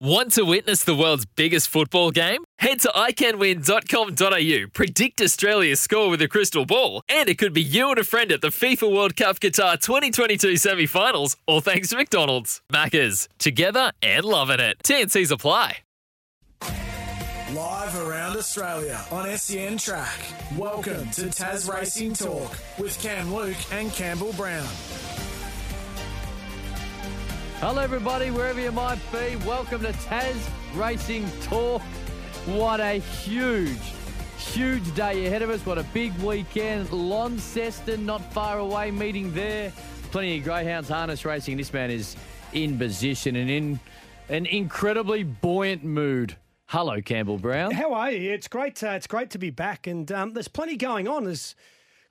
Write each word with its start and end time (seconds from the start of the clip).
Want 0.00 0.32
to 0.32 0.42
witness 0.42 0.84
the 0.84 0.94
world's 0.94 1.24
biggest 1.24 1.68
football 1.68 2.10
game? 2.10 2.44
Head 2.58 2.80
to 2.80 2.88
iCanWin.com.au, 2.88 4.68
predict 4.74 5.22
Australia's 5.22 5.80
score 5.80 6.10
with 6.10 6.20
a 6.20 6.28
crystal 6.28 6.66
ball, 6.66 7.00
and 7.08 7.30
it 7.30 7.38
could 7.38 7.54
be 7.54 7.62
you 7.62 7.88
and 7.88 7.98
a 7.98 8.04
friend 8.04 8.30
at 8.30 8.42
the 8.42 8.48
FIFA 8.48 8.94
World 8.94 9.16
Cup 9.16 9.40
Qatar 9.40 9.80
2022 9.80 10.58
semi 10.58 10.84
finals, 10.84 11.38
all 11.46 11.62
thanks 11.62 11.88
to 11.88 11.96
McDonald's. 11.96 12.60
Maccas, 12.70 13.26
together 13.38 13.90
and 14.02 14.26
loving 14.26 14.60
it. 14.60 14.76
TNC's 14.84 15.30
apply. 15.30 15.78
Live 17.54 17.96
around 17.96 18.36
Australia 18.36 19.02
on 19.10 19.34
SEN 19.38 19.78
Track. 19.78 20.18
Welcome 20.58 21.08
to 21.12 21.30
Tas 21.30 21.70
Racing 21.70 22.12
Talk 22.12 22.54
with 22.78 23.00
Cam 23.00 23.32
Luke 23.32 23.56
and 23.72 23.90
Campbell 23.92 24.34
Brown. 24.34 24.68
Hello, 27.60 27.80
everybody, 27.80 28.30
wherever 28.30 28.60
you 28.60 28.70
might 28.70 29.00
be. 29.10 29.34
Welcome 29.46 29.80
to 29.80 29.92
Tas 29.94 30.36
Racing 30.74 31.26
Talk. 31.40 31.80
What 32.44 32.80
a 32.80 32.98
huge, 32.98 33.80
huge 34.36 34.94
day 34.94 35.24
ahead 35.24 35.40
of 35.40 35.48
us. 35.48 35.64
What 35.64 35.78
a 35.78 35.82
big 35.84 36.12
weekend. 36.18 36.92
Launceston, 36.92 38.04
not 38.04 38.30
far 38.34 38.58
away, 38.58 38.90
meeting 38.90 39.32
there. 39.32 39.72
Plenty 40.10 40.36
of 40.36 40.44
greyhounds 40.44 40.90
harness 40.90 41.24
racing. 41.24 41.56
This 41.56 41.72
man 41.72 41.90
is 41.90 42.14
in 42.52 42.76
position 42.76 43.36
and 43.36 43.48
in 43.48 43.80
an 44.28 44.44
incredibly 44.44 45.22
buoyant 45.22 45.82
mood. 45.82 46.36
Hello, 46.66 47.00
Campbell 47.00 47.38
Brown. 47.38 47.70
How 47.70 47.94
are 47.94 48.10
you? 48.10 48.32
It's 48.32 48.48
great. 48.48 48.84
Uh, 48.84 48.88
it's 48.88 49.06
great 49.06 49.30
to 49.30 49.38
be 49.38 49.48
back, 49.48 49.86
and 49.86 50.12
um, 50.12 50.34
there's 50.34 50.48
plenty 50.48 50.76
going 50.76 51.08
on. 51.08 51.24
There's 51.24 51.56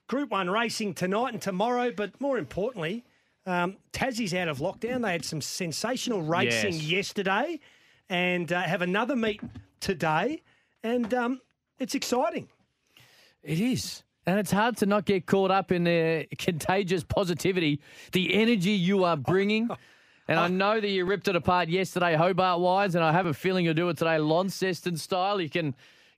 Group 0.08 0.32
One 0.32 0.50
racing 0.50 0.96
tonight 0.96 1.34
and 1.34 1.41
tomorrow, 1.41 1.91
but 1.96 2.20
more 2.20 2.40
importantly, 2.40 3.05
um, 3.45 3.77
Tassie's 3.94 4.34
out 4.34 4.48
of 4.48 4.59
lockdown. 4.59 5.02
They 5.04 5.12
had 5.12 5.26
some 5.26 5.41
sensational 5.41 6.22
racing 6.22 6.73
Yes. 6.73 6.84
yesterday, 6.84 7.59
and 8.09 8.52
uh, 8.52 8.62
have 8.62 8.81
another 8.81 9.16
meet 9.16 9.41
today, 9.80 10.41
and 10.84 11.13
um, 11.13 11.41
it's 11.79 11.96
exciting. 11.96 12.48
It 13.43 13.60
is. 13.60 14.04
And 14.27 14.40
it's 14.40 14.52
hard 14.52 14.77
to 14.77 14.87
not 14.87 15.05
get 15.05 15.27
caught 15.27 15.52
up 15.52 15.71
in 15.71 15.84
the 15.84 16.26
contagious 16.40 17.04
positivity, 17.04 17.79
the 18.12 18.34
energy 18.34 18.71
you 18.71 19.04
are 19.04 19.18
bringing. 19.18 19.70
And 20.27 20.40
I 20.40 20.48
know 20.48 20.82
that 20.82 20.87
you 20.90 21.05
ripped 21.05 21.27
it 21.27 21.35
apart 21.35 21.70
yesterday, 21.70 22.15
Hobart 22.15 22.59
wise, 22.59 22.96
and 22.96 23.04
I 23.04 23.12
have 23.12 23.27
a 23.27 23.34
feeling 23.35 23.63
you'll 23.63 23.76
do 23.76 23.90
it 23.90 23.98
today, 23.98 24.18
Launceston 24.18 24.98
style. 24.98 25.40
You 25.40 25.52
can 25.52 25.76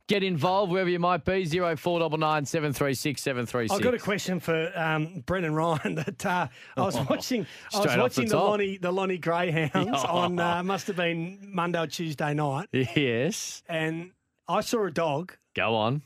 get 0.07 0.23
involved 0.23 0.71
wherever 0.71 0.89
you 0.89 0.99
might 0.99 1.23
be. 1.25 1.45
Zero 1.45 1.75
four 1.75 1.99
double 1.99 2.17
nine 2.17 2.45
seven 2.45 2.73
three 2.73 2.93
six 2.93 3.21
seven 3.21 3.45
three 3.45 3.67
six. 3.67 3.77
I've 3.77 3.83
got 3.83 3.93
a 3.93 3.99
question 3.99 4.39
for 4.39 4.71
um, 4.77 5.23
Brennan 5.25 5.53
Ryan. 5.53 5.95
That 6.07 6.25
uh, 6.25 6.47
I 6.75 6.81
was 6.81 6.95
watching. 7.09 7.45
I 7.73 7.79
was 7.79 7.97
watching 7.97 8.25
the 8.25 8.37
the. 8.37 8.43
Lonnie 8.43 8.77
the 8.77 8.91
Lonnie 8.91 9.17
Greyhounds 9.17 10.03
on 10.09 10.39
uh, 10.39 10.63
must 10.63 10.87
have 10.87 10.95
been 10.95 11.39
Monday 11.53 11.79
or 11.81 11.87
Tuesday 11.87 12.33
night, 12.33 12.67
Yes. 12.71 13.63
and 13.67 14.11
I 14.47 14.61
saw 14.61 14.85
a 14.85 14.91
dog 14.91 15.33
Go 15.55 15.75
on. 15.75 16.01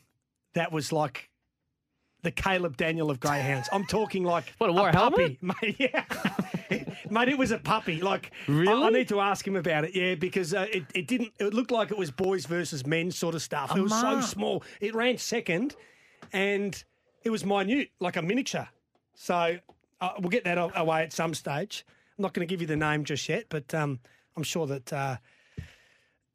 that 0.56 0.72
was 0.72 0.92
like 0.92 1.30
the 2.24 2.32
Caleb 2.32 2.78
Daniel 2.78 3.10
of 3.12 3.20
greyhounds. 3.20 3.68
I'm 3.72 3.86
talking 3.86 4.24
like 4.24 4.54
What, 4.60 4.74
wore 4.74 4.90
a 4.90 4.94
puppy. 4.94 5.40
Yeah, 5.80 6.04
mate, 7.10 7.30
it 7.30 7.38
was 7.38 7.52
a 7.52 7.58
puppy. 7.58 8.02
Like, 8.02 8.32
I- 8.48 8.66
I, 8.68 8.90
need 8.90 9.10
to 9.10 9.20
ask 9.20 9.46
him 9.46 9.56
about 9.56 9.86
it. 9.86 9.96
Yeah, 9.96 10.16
because 10.16 10.54
uh, 10.54 10.68
it, 10.72 10.84
it 10.94 11.08
didn't. 11.08 11.34
It 11.40 11.54
looked 11.54 11.72
like 11.72 11.92
it 11.92 11.98
was 11.98 12.12
boys 12.12 12.46
versus 12.46 12.86
men 12.86 13.12
sort 13.12 13.36
of 13.36 13.42
stuff. 13.42 13.76
It 13.76 13.82
was 13.82 14.00
so 14.00 14.22
small. 14.22 14.64
It 14.80 14.96
ran 14.96 15.18
second, 15.18 15.76
and 16.34 16.82
it 17.24 17.30
was 17.30 17.46
minute, 17.46 17.90
like 18.00 18.16
a 18.16 18.22
miniature. 18.22 18.68
So 19.14 19.58
uh, 20.00 20.10
we'll 20.20 20.30
get 20.30 20.44
that 20.46 20.58
away 20.76 21.04
at 21.04 21.14
some 21.14 21.34
stage. 21.34 21.86
I'm 22.18 22.24
not 22.24 22.34
going 22.34 22.48
to 22.48 22.52
give 22.52 22.62
you 22.62 22.68
the 22.68 22.78
name 22.78 23.04
just 23.04 23.28
yet, 23.28 23.46
but 23.50 23.74
um, 23.74 24.00
I'm 24.36 24.44
sure 24.44 24.68
that. 24.68 24.94
Uh, 24.94 25.18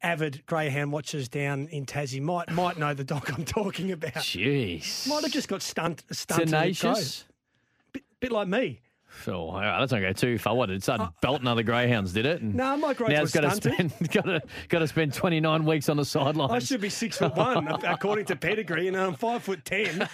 Avid 0.03 0.45
greyhound 0.45 0.91
watchers 0.91 1.27
down 1.27 1.67
in 1.71 1.85
Tassie 1.87 2.21
might 2.21 2.51
might 2.51 2.77
know 2.77 2.93
the 2.93 3.03
dog 3.03 3.31
I'm 3.35 3.43
talking 3.45 3.91
about. 3.91 4.13
Jeez. 4.13 5.07
Might 5.07 5.23
have 5.23 5.31
just 5.31 5.47
got 5.47 5.63
stunt, 5.63 6.03
stunted. 6.11 6.49
Tenacious. 6.49 7.25
Bit, 7.91 8.03
bit 8.19 8.31
like 8.31 8.47
me. 8.47 8.81
Oh, 9.27 9.51
let's 9.79 9.91
not 9.91 10.01
go 10.01 10.13
too 10.13 10.37
far. 10.37 10.55
What, 10.55 10.69
it 10.69 10.83
started 10.83 11.09
belting 11.21 11.47
other 11.47 11.63
greyhounds, 11.63 12.13
did 12.13 12.25
it? 12.25 12.41
And 12.41 12.59
Uh, 12.59 12.75
No, 12.75 12.77
my 12.87 12.93
growth 12.93 13.09
now 13.11 13.21
was 13.21 13.35
it's 13.35 13.41
got 13.41 13.49
to 13.49 13.55
stunted. 13.55 13.91
spend 13.91 14.11
got 14.11 14.25
to 14.25 14.41
got 14.69 14.79
to 14.79 14.87
spend 14.87 15.13
29 15.13 15.65
weeks 15.65 15.89
on 15.89 15.97
the 15.97 16.05
sidelines. 16.05 16.51
I 16.51 16.59
should 16.59 16.81
be 16.81 16.89
six 16.89 17.17
foot 17.17 17.35
one 17.35 17.67
according 17.85 18.25
to 18.25 18.35
pedigree, 18.35 18.87
and 18.87 18.97
I'm 18.97 19.15
five 19.15 19.43
foot 19.43 19.63
ten, 19.65 20.07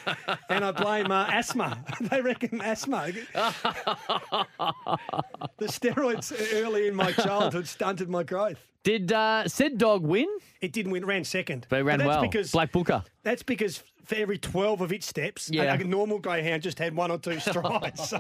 and 0.50 0.64
I 0.66 0.72
blame 0.72 1.12
uh, 1.12 1.28
asthma. 1.32 1.84
they 2.02 2.22
reckon 2.22 2.62
asthma. 2.62 3.12
the 5.58 5.66
steroids 5.66 6.34
early 6.54 6.88
in 6.88 6.96
my 6.96 7.12
childhood 7.12 7.68
stunted 7.68 8.10
my 8.10 8.24
growth. 8.24 8.60
Did 8.84 9.14
uh, 9.14 9.48
said 9.48 9.78
dog 9.78 10.04
win? 10.04 10.28
It 10.60 10.74
didn't 10.74 10.92
win. 10.92 11.04
It 11.04 11.06
ran 11.06 11.24
second. 11.24 11.68
But 11.70 11.80
it 11.80 11.84
ran 11.84 12.00
that's 12.00 12.08
well. 12.08 12.22
Because, 12.22 12.52
Black 12.52 12.72
Booker. 12.74 13.04
That's 13.24 13.42
because 13.44 13.82
for 14.04 14.16
every 14.16 14.38
twelve 14.38 14.82
of 14.82 14.92
its 14.92 15.08
steps, 15.08 15.50
Yeah. 15.52 15.74
a, 15.74 15.84
normal 15.84 16.20
greyhound 16.20 16.64
just 16.64 16.80
had 16.80 16.96
one 16.96 17.12
or 17.12 17.18
two 17.18 17.40
strides. 17.40 18.10
so, 18.10 18.20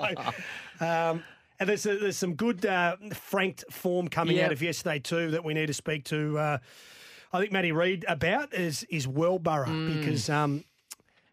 um, 0.79 1.23
and 1.59 1.69
there's 1.69 1.85
a, 1.85 1.97
there's 1.97 2.17
some 2.17 2.35
good 2.35 2.66
uh, 2.66 2.95
franked 3.13 3.63
form 3.71 4.07
coming 4.07 4.38
Yep. 4.38 4.45
out 4.47 4.51
of 4.53 4.61
yesterday 4.61 4.99
too 4.99 5.31
that 5.31 5.43
we 5.43 5.53
need 5.53 5.67
to 5.67 5.73
speak 5.73 6.05
to. 6.05 6.38
Uh, 6.38 6.57
I 7.31 7.39
think 7.39 7.51
Matty 7.51 7.72
Reid 7.72 8.05
about 8.07 8.53
is 8.53 8.83
is 8.89 9.07
Wellborough 9.07 9.67
Mm. 9.67 9.99
because 9.99 10.29
um, 10.29 10.63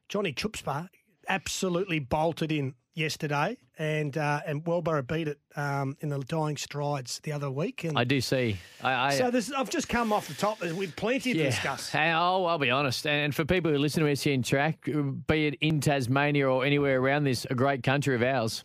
Johnny 0.08 0.32
Chutzpah 0.32 0.88
absolutely 1.28 1.98
bolted 2.00 2.50
in 2.50 2.74
yesterday, 2.94 3.56
and 3.80 4.18
uh, 4.18 4.42
and 4.46 4.62
Wellborough 4.62 5.06
beat 5.06 5.26
it 5.26 5.38
um, 5.56 5.96
in 6.00 6.10
the 6.10 6.18
dying 6.18 6.58
strides 6.58 7.18
the 7.22 7.32
other 7.32 7.50
week. 7.50 7.82
And 7.84 7.98
I 7.98 8.04
do 8.04 8.20
see. 8.20 8.58
I, 8.82 9.06
I 9.06 9.10
so 9.16 9.30
there's, 9.30 9.50
I've 9.50 9.70
just 9.70 9.88
come 9.88 10.12
off 10.12 10.28
the 10.28 10.34
top 10.34 10.60
with 10.60 10.94
plenty 10.96 11.32
to 11.32 11.42
discuss. 11.42 11.88
Hey, 11.88 12.10
I'll, 12.10 12.44
I'll 12.46 12.58
be 12.58 12.70
honest. 12.70 13.06
And 13.06 13.34
for 13.34 13.46
people 13.46 13.72
who 13.72 13.78
listen 13.78 14.04
to 14.04 14.14
SEN 14.14 14.42
Track, 14.42 14.84
be 15.26 15.46
it 15.46 15.54
in 15.62 15.80
Tasmania 15.80 16.46
or 16.46 16.64
anywhere 16.64 17.00
around 17.00 17.24
this, 17.24 17.46
a 17.48 17.54
great 17.54 17.82
country 17.82 18.14
of 18.14 18.22
ours, 18.22 18.64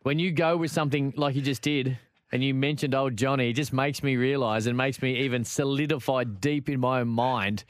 when 0.00 0.18
you 0.18 0.32
go 0.32 0.56
with 0.56 0.70
something 0.70 1.12
like 1.16 1.34
you 1.34 1.42
just 1.42 1.62
did, 1.62 1.98
and 2.32 2.42
you 2.42 2.54
mentioned 2.54 2.94
old 2.94 3.16
Johnny, 3.16 3.50
it 3.50 3.52
just 3.52 3.74
makes 3.74 4.02
me 4.02 4.16
realise 4.16 4.64
and 4.64 4.76
makes 4.76 5.00
me 5.02 5.18
even 5.18 5.44
solidify 5.44 6.24
deep 6.24 6.70
in 6.70 6.80
my 6.80 7.00
own 7.00 7.08
mind 7.08 7.64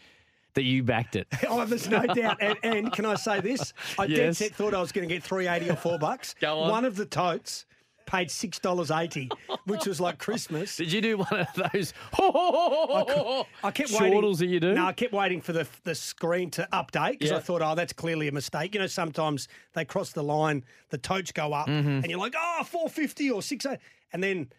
that 0.55 0.63
you 0.65 0.83
backed 0.83 1.17
it. 1.17 1.27
Oh, 1.49 1.65
there's 1.65 1.89
no 1.89 2.03
doubt. 2.07 2.39
And, 2.41 2.57
and 2.63 2.93
can 2.93 3.05
I 3.05 3.15
say 3.17 3.41
this? 3.41 3.73
I 3.99 4.07
dead 4.07 4.37
set 4.37 4.55
thought 4.55 4.75
I 4.75 4.81
was 4.81 4.93
going 4.93 5.09
to 5.09 5.15
get 5.15 5.23
three 5.23 5.47
eighty 5.49 5.69
or 5.71 5.77
four 5.77 5.99
bucks. 5.99 6.35
Go 6.41 6.61
on. 6.61 6.71
One 6.71 6.85
of 6.85 6.97
the 6.97 7.07
totes 7.07 7.67
paid 8.07 8.31
six 8.31 8.59
dollars 8.59 8.91
eighty, 8.91 9.31
which 9.67 9.87
was 9.87 10.01
like 10.01 10.19
Christmas. 10.19 10.77
Did 10.77 10.93
you 10.93 11.01
do 11.01 11.19
one 11.19 11.41
of 11.41 11.49
those 11.73 11.93
I 12.15 13.71
kept 13.73 13.93
chortles 13.93 14.01
waiting. 14.01 14.37
that 14.39 14.47
you 14.47 14.61
do? 14.61 14.75
No, 14.75 14.87
I 14.87 14.93
kept 14.93 15.13
waiting 15.13 15.41
for 15.41 15.53
the 15.53 15.67
the 15.85 15.95
screen 15.95 16.51
to 16.53 16.69
update 16.73 17.13
because 17.13 17.31
Yeah. 17.31 17.37
I 17.39 17.41
thought, 17.41 17.63
oh, 17.63 17.75
that's 17.75 17.93
clearly 17.93 18.29
a 18.29 18.33
mistake. 18.33 18.75
You 18.75 18.81
know, 18.81 18.87
sometimes 18.87 19.49
they 19.75 19.85
cross 19.85 20.13
the 20.13 20.23
line, 20.23 20.65
the 20.91 20.99
totes 20.99 21.33
go 21.33 21.53
up, 21.53 21.67
Mm-hmm. 21.69 21.89
and 21.89 22.07
you're 22.07 22.19
like, 22.19 22.35
oh, 22.37 22.63
450 22.65 23.31
or 23.31 23.43
six, 23.43 23.67
and 24.13 24.23
then 24.23 24.51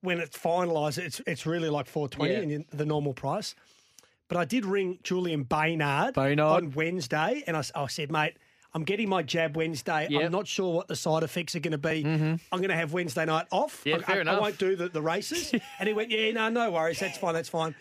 when 0.00 0.18
it's 0.18 0.36
finalised, 0.38 0.98
it's 0.98 1.20
it's 1.26 1.44
really 1.46 1.68
like 1.68 1.86
four 1.86 2.08
twenty 2.08 2.32
Yeah. 2.34 2.56
and 2.56 2.64
the 2.72 2.86
normal 2.86 3.12
price. 3.12 3.54
But 4.30 4.38
I 4.38 4.44
did 4.44 4.64
ring 4.64 5.00
Julian 5.02 5.44
Baynard, 5.44 6.14
Baynard. 6.14 6.56
on 6.62 6.70
Wednesday, 6.72 7.42
and 7.46 7.56
I 7.56 7.86
said, 7.88 8.10
mate. 8.10 8.34
I'm 8.72 8.84
getting 8.84 9.08
my 9.08 9.24
jab 9.24 9.56
Wednesday. 9.56 10.06
Yep. 10.08 10.22
I'm 10.26 10.30
not 10.30 10.46
sure 10.46 10.72
what 10.72 10.86
the 10.86 10.94
side 10.94 11.24
effects 11.24 11.56
are 11.56 11.58
going 11.58 11.72
to 11.72 11.76
be. 11.78 12.04
Mm-hmm. 12.04 12.34
I'm 12.52 12.58
going 12.60 12.68
to 12.68 12.76
have 12.76 12.92
Wednesday 12.92 13.24
night 13.24 13.46
off. 13.50 13.82
Yeah, 13.84 13.96
I, 13.96 13.98
fair 13.98 14.28
I- 14.28 14.32
I 14.32 14.38
won't 14.38 14.58
do 14.58 14.76
the, 14.76 14.88
the 14.88 15.02
races. 15.02 15.52
and 15.80 15.88
he 15.88 15.92
went, 15.92 16.12
yeah, 16.12 16.30
no, 16.30 16.48
no 16.50 16.70
worries. 16.70 17.00
That's 17.00 17.18
fine. 17.18 17.34
That's 17.34 17.48
fine. 17.48 17.74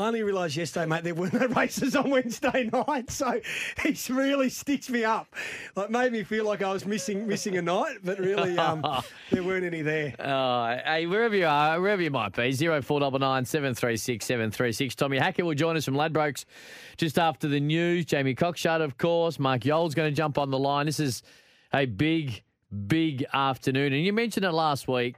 I 0.00 0.06
only 0.06 0.22
realised 0.22 0.56
yesterday, 0.56 0.86
mate, 0.86 1.04
there 1.04 1.14
were 1.14 1.28
no 1.30 1.46
races 1.56 1.94
on 1.94 2.08
Wednesday 2.08 2.70
night. 2.72 3.10
So 3.10 3.38
he's 3.82 4.08
really 4.08 4.48
stitched 4.48 4.88
me 4.88 5.04
up. 5.04 5.34
Like 5.76 5.90
made 5.90 6.12
me 6.12 6.22
feel 6.22 6.46
like 6.46 6.62
I 6.62 6.72
was 6.72 6.86
missing 6.86 7.26
missing 7.26 7.58
a 7.58 7.62
night, 7.62 7.98
but 8.02 8.18
really 8.18 8.56
um, 8.56 8.82
there 9.30 9.42
weren't 9.42 9.66
any 9.66 9.82
there. 9.82 10.14
Uh, 10.18 10.78
hey, 10.86 11.06
wherever 11.06 11.36
you 11.36 11.46
are, 11.46 11.78
wherever 11.78 12.00
you 12.00 12.10
might 12.10 12.34
be, 12.34 12.50
zero 12.52 12.80
four 12.80 13.00
double 13.00 13.18
nine 13.18 13.44
seven 13.44 13.74
three 13.74 13.98
six 13.98 14.24
seven 14.24 14.50
three 14.50 14.72
six. 14.72 14.94
Tommy 14.94 15.18
Hackett 15.18 15.44
will 15.44 15.54
join 15.54 15.76
us 15.76 15.84
from 15.84 15.94
Ladbrokes 15.94 16.46
just 16.96 17.18
after 17.18 17.46
the 17.46 17.60
news. 17.60 18.06
Jamie 18.06 18.34
Cockshutt, 18.34 18.80
of 18.80 18.96
course. 18.96 19.38
Mark 19.38 19.66
Yole's 19.66 19.94
going 19.94 20.10
to 20.10 20.16
jump 20.16 20.38
on 20.38 20.50
the 20.50 20.58
line. 20.58 20.86
This 20.86 20.98
is 21.00 21.22
a 21.74 21.84
big, 21.84 22.42
big 22.86 23.26
afternoon, 23.34 23.92
and 23.92 24.02
you 24.02 24.14
mentioned 24.14 24.46
it 24.46 24.52
last 24.52 24.88
week. 24.88 25.16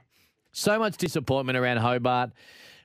So 0.51 0.77
much 0.77 0.97
disappointment 0.97 1.57
around 1.57 1.77
Hobart. 1.77 2.31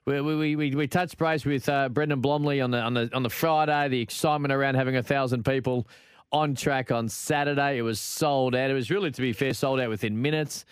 We, 0.09 0.23
we, 0.23 0.57
we, 0.57 0.75
we 0.75 0.87
touched 0.87 1.19
base 1.19 1.45
with 1.45 1.69
uh, 1.69 1.91
Brendan 1.91 2.23
Blomley 2.23 2.65
on 2.65 2.71
the 2.71 2.81
on 2.81 2.95
the 2.95 3.11
on 3.13 3.23
the 3.23 3.29
Friday. 3.29 3.89
The 3.89 4.01
excitement 4.01 4.55
around 4.55 4.77
having 4.77 4.97
a 4.97 5.03
thousand 5.03 5.45
people 5.45 5.87
on 6.33 6.55
track 6.55 6.91
on 6.91 7.11
Saturday. 7.11 7.77
It 7.77 7.83
was 7.83 8.01
sold 8.01 8.55
out. 8.55 8.71
It 8.71 8.75
was 8.75 8.91
really, 8.91 9.11
to 9.11 9.21
be 9.21 9.35
fair, 9.35 9.53
sold 9.53 9.81
out 9.81 9.91
within 9.91 10.23
minutes. 10.23 10.65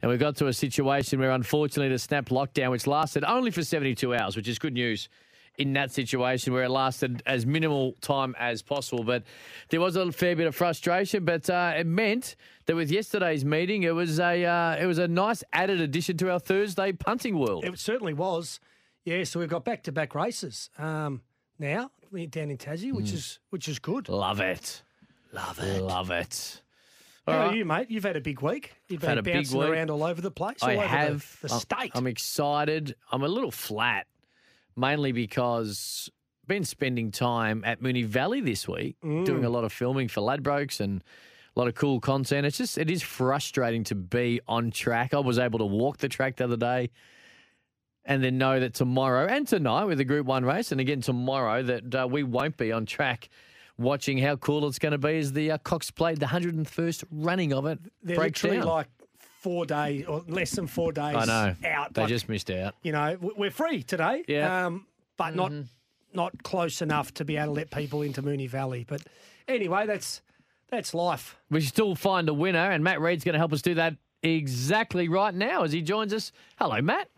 And 0.00 0.10
we 0.10 0.16
got 0.16 0.34
to 0.38 0.48
a 0.48 0.52
situation 0.52 1.20
where, 1.20 1.30
unfortunately, 1.30 1.90
the 1.90 1.98
snap 2.00 2.26
lockdown, 2.30 2.72
which 2.72 2.88
lasted 2.88 3.22
only 3.22 3.52
for 3.52 3.62
72 3.62 4.16
hours, 4.16 4.34
which 4.34 4.48
is 4.48 4.58
good 4.58 4.72
news 4.72 5.08
in 5.58 5.74
that 5.74 5.92
situation 5.92 6.52
where 6.52 6.64
it 6.64 6.70
lasted 6.70 7.22
as 7.24 7.46
minimal 7.46 7.92
time 8.00 8.34
as 8.36 8.62
possible. 8.62 9.04
But 9.04 9.22
there 9.68 9.80
was 9.80 9.94
a 9.94 10.10
fair 10.10 10.34
bit 10.34 10.48
of 10.48 10.56
frustration. 10.56 11.24
But 11.24 11.48
uh, 11.48 11.74
it 11.76 11.86
meant 11.86 12.34
that 12.66 12.74
with 12.74 12.90
yesterday's 12.90 13.44
meeting, 13.44 13.84
it 13.84 13.94
was 13.94 14.18
a 14.18 14.44
uh, 14.44 14.74
it 14.74 14.86
was 14.86 14.98
a 14.98 15.06
nice 15.06 15.44
added 15.52 15.80
addition 15.80 16.16
to 16.16 16.32
our 16.32 16.40
Thursday 16.40 16.90
punting 16.90 17.38
world. 17.38 17.64
It 17.64 17.78
certainly 17.78 18.14
was. 18.14 18.58
Yeah, 19.04 19.24
so 19.24 19.40
we've 19.40 19.48
got 19.48 19.64
back 19.64 19.82
to 19.84 19.92
back 19.92 20.14
races 20.14 20.70
um, 20.78 21.22
now 21.58 21.90
we're 22.10 22.26
down 22.26 22.50
in 22.50 22.58
Tassie, 22.58 22.92
which 22.92 23.06
Mm. 23.06 23.14
is 23.14 23.38
which 23.50 23.68
is 23.68 23.78
good. 23.78 24.08
Love 24.08 24.40
it. 24.40 24.82
Love 25.32 25.58
it. 25.60 25.80
Love 25.82 26.10
it. 26.10 26.62
How 27.26 27.32
All 27.32 27.38
are 27.38 27.46
right. 27.48 27.56
you, 27.56 27.64
mate? 27.64 27.90
You've 27.90 28.02
had 28.04 28.16
a 28.16 28.20
big 28.20 28.40
week. 28.42 28.74
You've 28.88 29.02
I've 29.04 29.08
had 29.10 29.14
been 29.14 29.18
a 29.18 29.22
big 29.22 29.34
bouncing 29.34 29.58
week. 29.60 29.68
around 29.70 29.90
all 29.90 30.02
over 30.04 30.20
the 30.20 30.30
place. 30.30 30.58
All 30.62 30.70
I 30.70 30.74
over 30.76 30.86
have. 30.86 31.38
the, 31.40 31.48
the 31.48 31.52
I'm- 31.54 31.60
state. 31.60 31.92
I'm 31.94 32.06
excited. 32.06 32.96
I'm 33.10 33.22
a 33.22 33.28
little 33.28 33.50
flat, 33.52 34.06
mainly 34.76 35.12
because 35.12 36.10
I've 36.44 36.48
been 36.48 36.64
spending 36.64 37.10
time 37.12 37.62
at 37.64 37.80
Moonee 37.80 38.04
Valley 38.04 38.40
this 38.40 38.68
week, 38.68 38.96
Mm. 39.02 39.24
doing 39.24 39.44
a 39.44 39.50
lot 39.50 39.64
of 39.64 39.72
filming 39.72 40.08
for 40.08 40.20
Ladbrokes 40.20 40.80
and 40.80 41.02
a 41.56 41.58
lot 41.58 41.68
of 41.68 41.74
cool 41.74 42.00
content. 42.00 42.44
It's 42.46 42.58
just 42.58 42.76
it 42.76 42.90
is 42.90 43.02
frustrating 43.02 43.84
to 43.84 43.94
be 43.94 44.40
on 44.48 44.70
track. 44.70 45.14
I 45.14 45.18
was 45.20 45.38
able 45.38 45.60
to 45.60 45.66
walk 45.66 45.98
the 45.98 46.08
track 46.08 46.36
the 46.36 46.44
other 46.44 46.56
day. 46.56 46.90
And 48.04 48.22
then 48.24 48.36
know 48.36 48.58
that 48.58 48.74
tomorrow 48.74 49.26
and 49.26 49.46
tonight 49.46 49.84
with 49.84 49.98
the 49.98 50.04
Group 50.04 50.26
One 50.26 50.44
race, 50.44 50.72
and 50.72 50.80
again 50.80 51.00
tomorrow 51.00 51.62
that 51.62 51.94
uh, 51.94 52.08
we 52.10 52.24
won't 52.24 52.56
be 52.56 52.72
on 52.72 52.84
track, 52.84 53.28
watching 53.78 54.18
how 54.18 54.34
cool 54.36 54.66
it's 54.66 54.80
going 54.80 54.90
to 54.92 54.98
be 54.98 55.18
as 55.18 55.32
the 55.32 55.52
uh, 55.52 55.58
Cox 55.58 55.90
Plate, 55.92 56.18
the 56.18 56.26
101st 56.26 57.04
running 57.12 57.52
of 57.52 57.64
it, 57.66 57.78
They're 58.02 58.16
breaks 58.16 58.42
down. 58.42 58.62
like 58.62 58.88
four 59.40 59.66
days 59.66 60.04
or 60.06 60.24
less 60.26 60.50
than 60.50 60.66
four 60.66 60.90
days 60.92 61.14
I 61.14 61.24
know 61.26 61.54
out. 61.68 61.94
they 61.94 62.02
Like, 62.02 62.08
just 62.08 62.28
missed 62.28 62.50
out. 62.50 62.74
you 62.82 62.90
know, 62.92 63.16
we're 63.20 63.50
free 63.52 63.84
today. 63.84 64.24
Yeah. 64.26 64.48
Mm-hmm. 64.48 64.66
Um, 64.66 64.86
but 65.16 65.36
not 65.36 65.52
not 66.14 66.42
close 66.42 66.82
enough 66.82 67.14
to 67.14 67.24
be 67.24 67.36
able 67.36 67.46
to 67.46 67.52
let 67.52 67.70
people 67.70 68.02
into 68.02 68.20
Moonee 68.22 68.48
Valley. 68.50 68.84
But 68.86 69.02
anyway, 69.46 69.86
that's 69.86 70.22
that's 70.70 70.92
life. 70.92 71.36
We 71.50 71.60
still 71.60 71.94
find 71.94 72.28
a 72.28 72.34
winner, 72.34 72.70
and 72.70 72.82
Matt 72.82 73.00
Reid's 73.00 73.22
going 73.24 73.34
to 73.34 73.38
help 73.38 73.52
us 73.52 73.62
do 73.62 73.74
that 73.74 73.94
exactly 74.24 75.08
right 75.08 75.34
now 75.34 75.62
as 75.62 75.72
he 75.72 75.82
joins 75.82 76.12
us. 76.12 76.32
Hello, 76.58 76.80
Matt. 76.80 77.08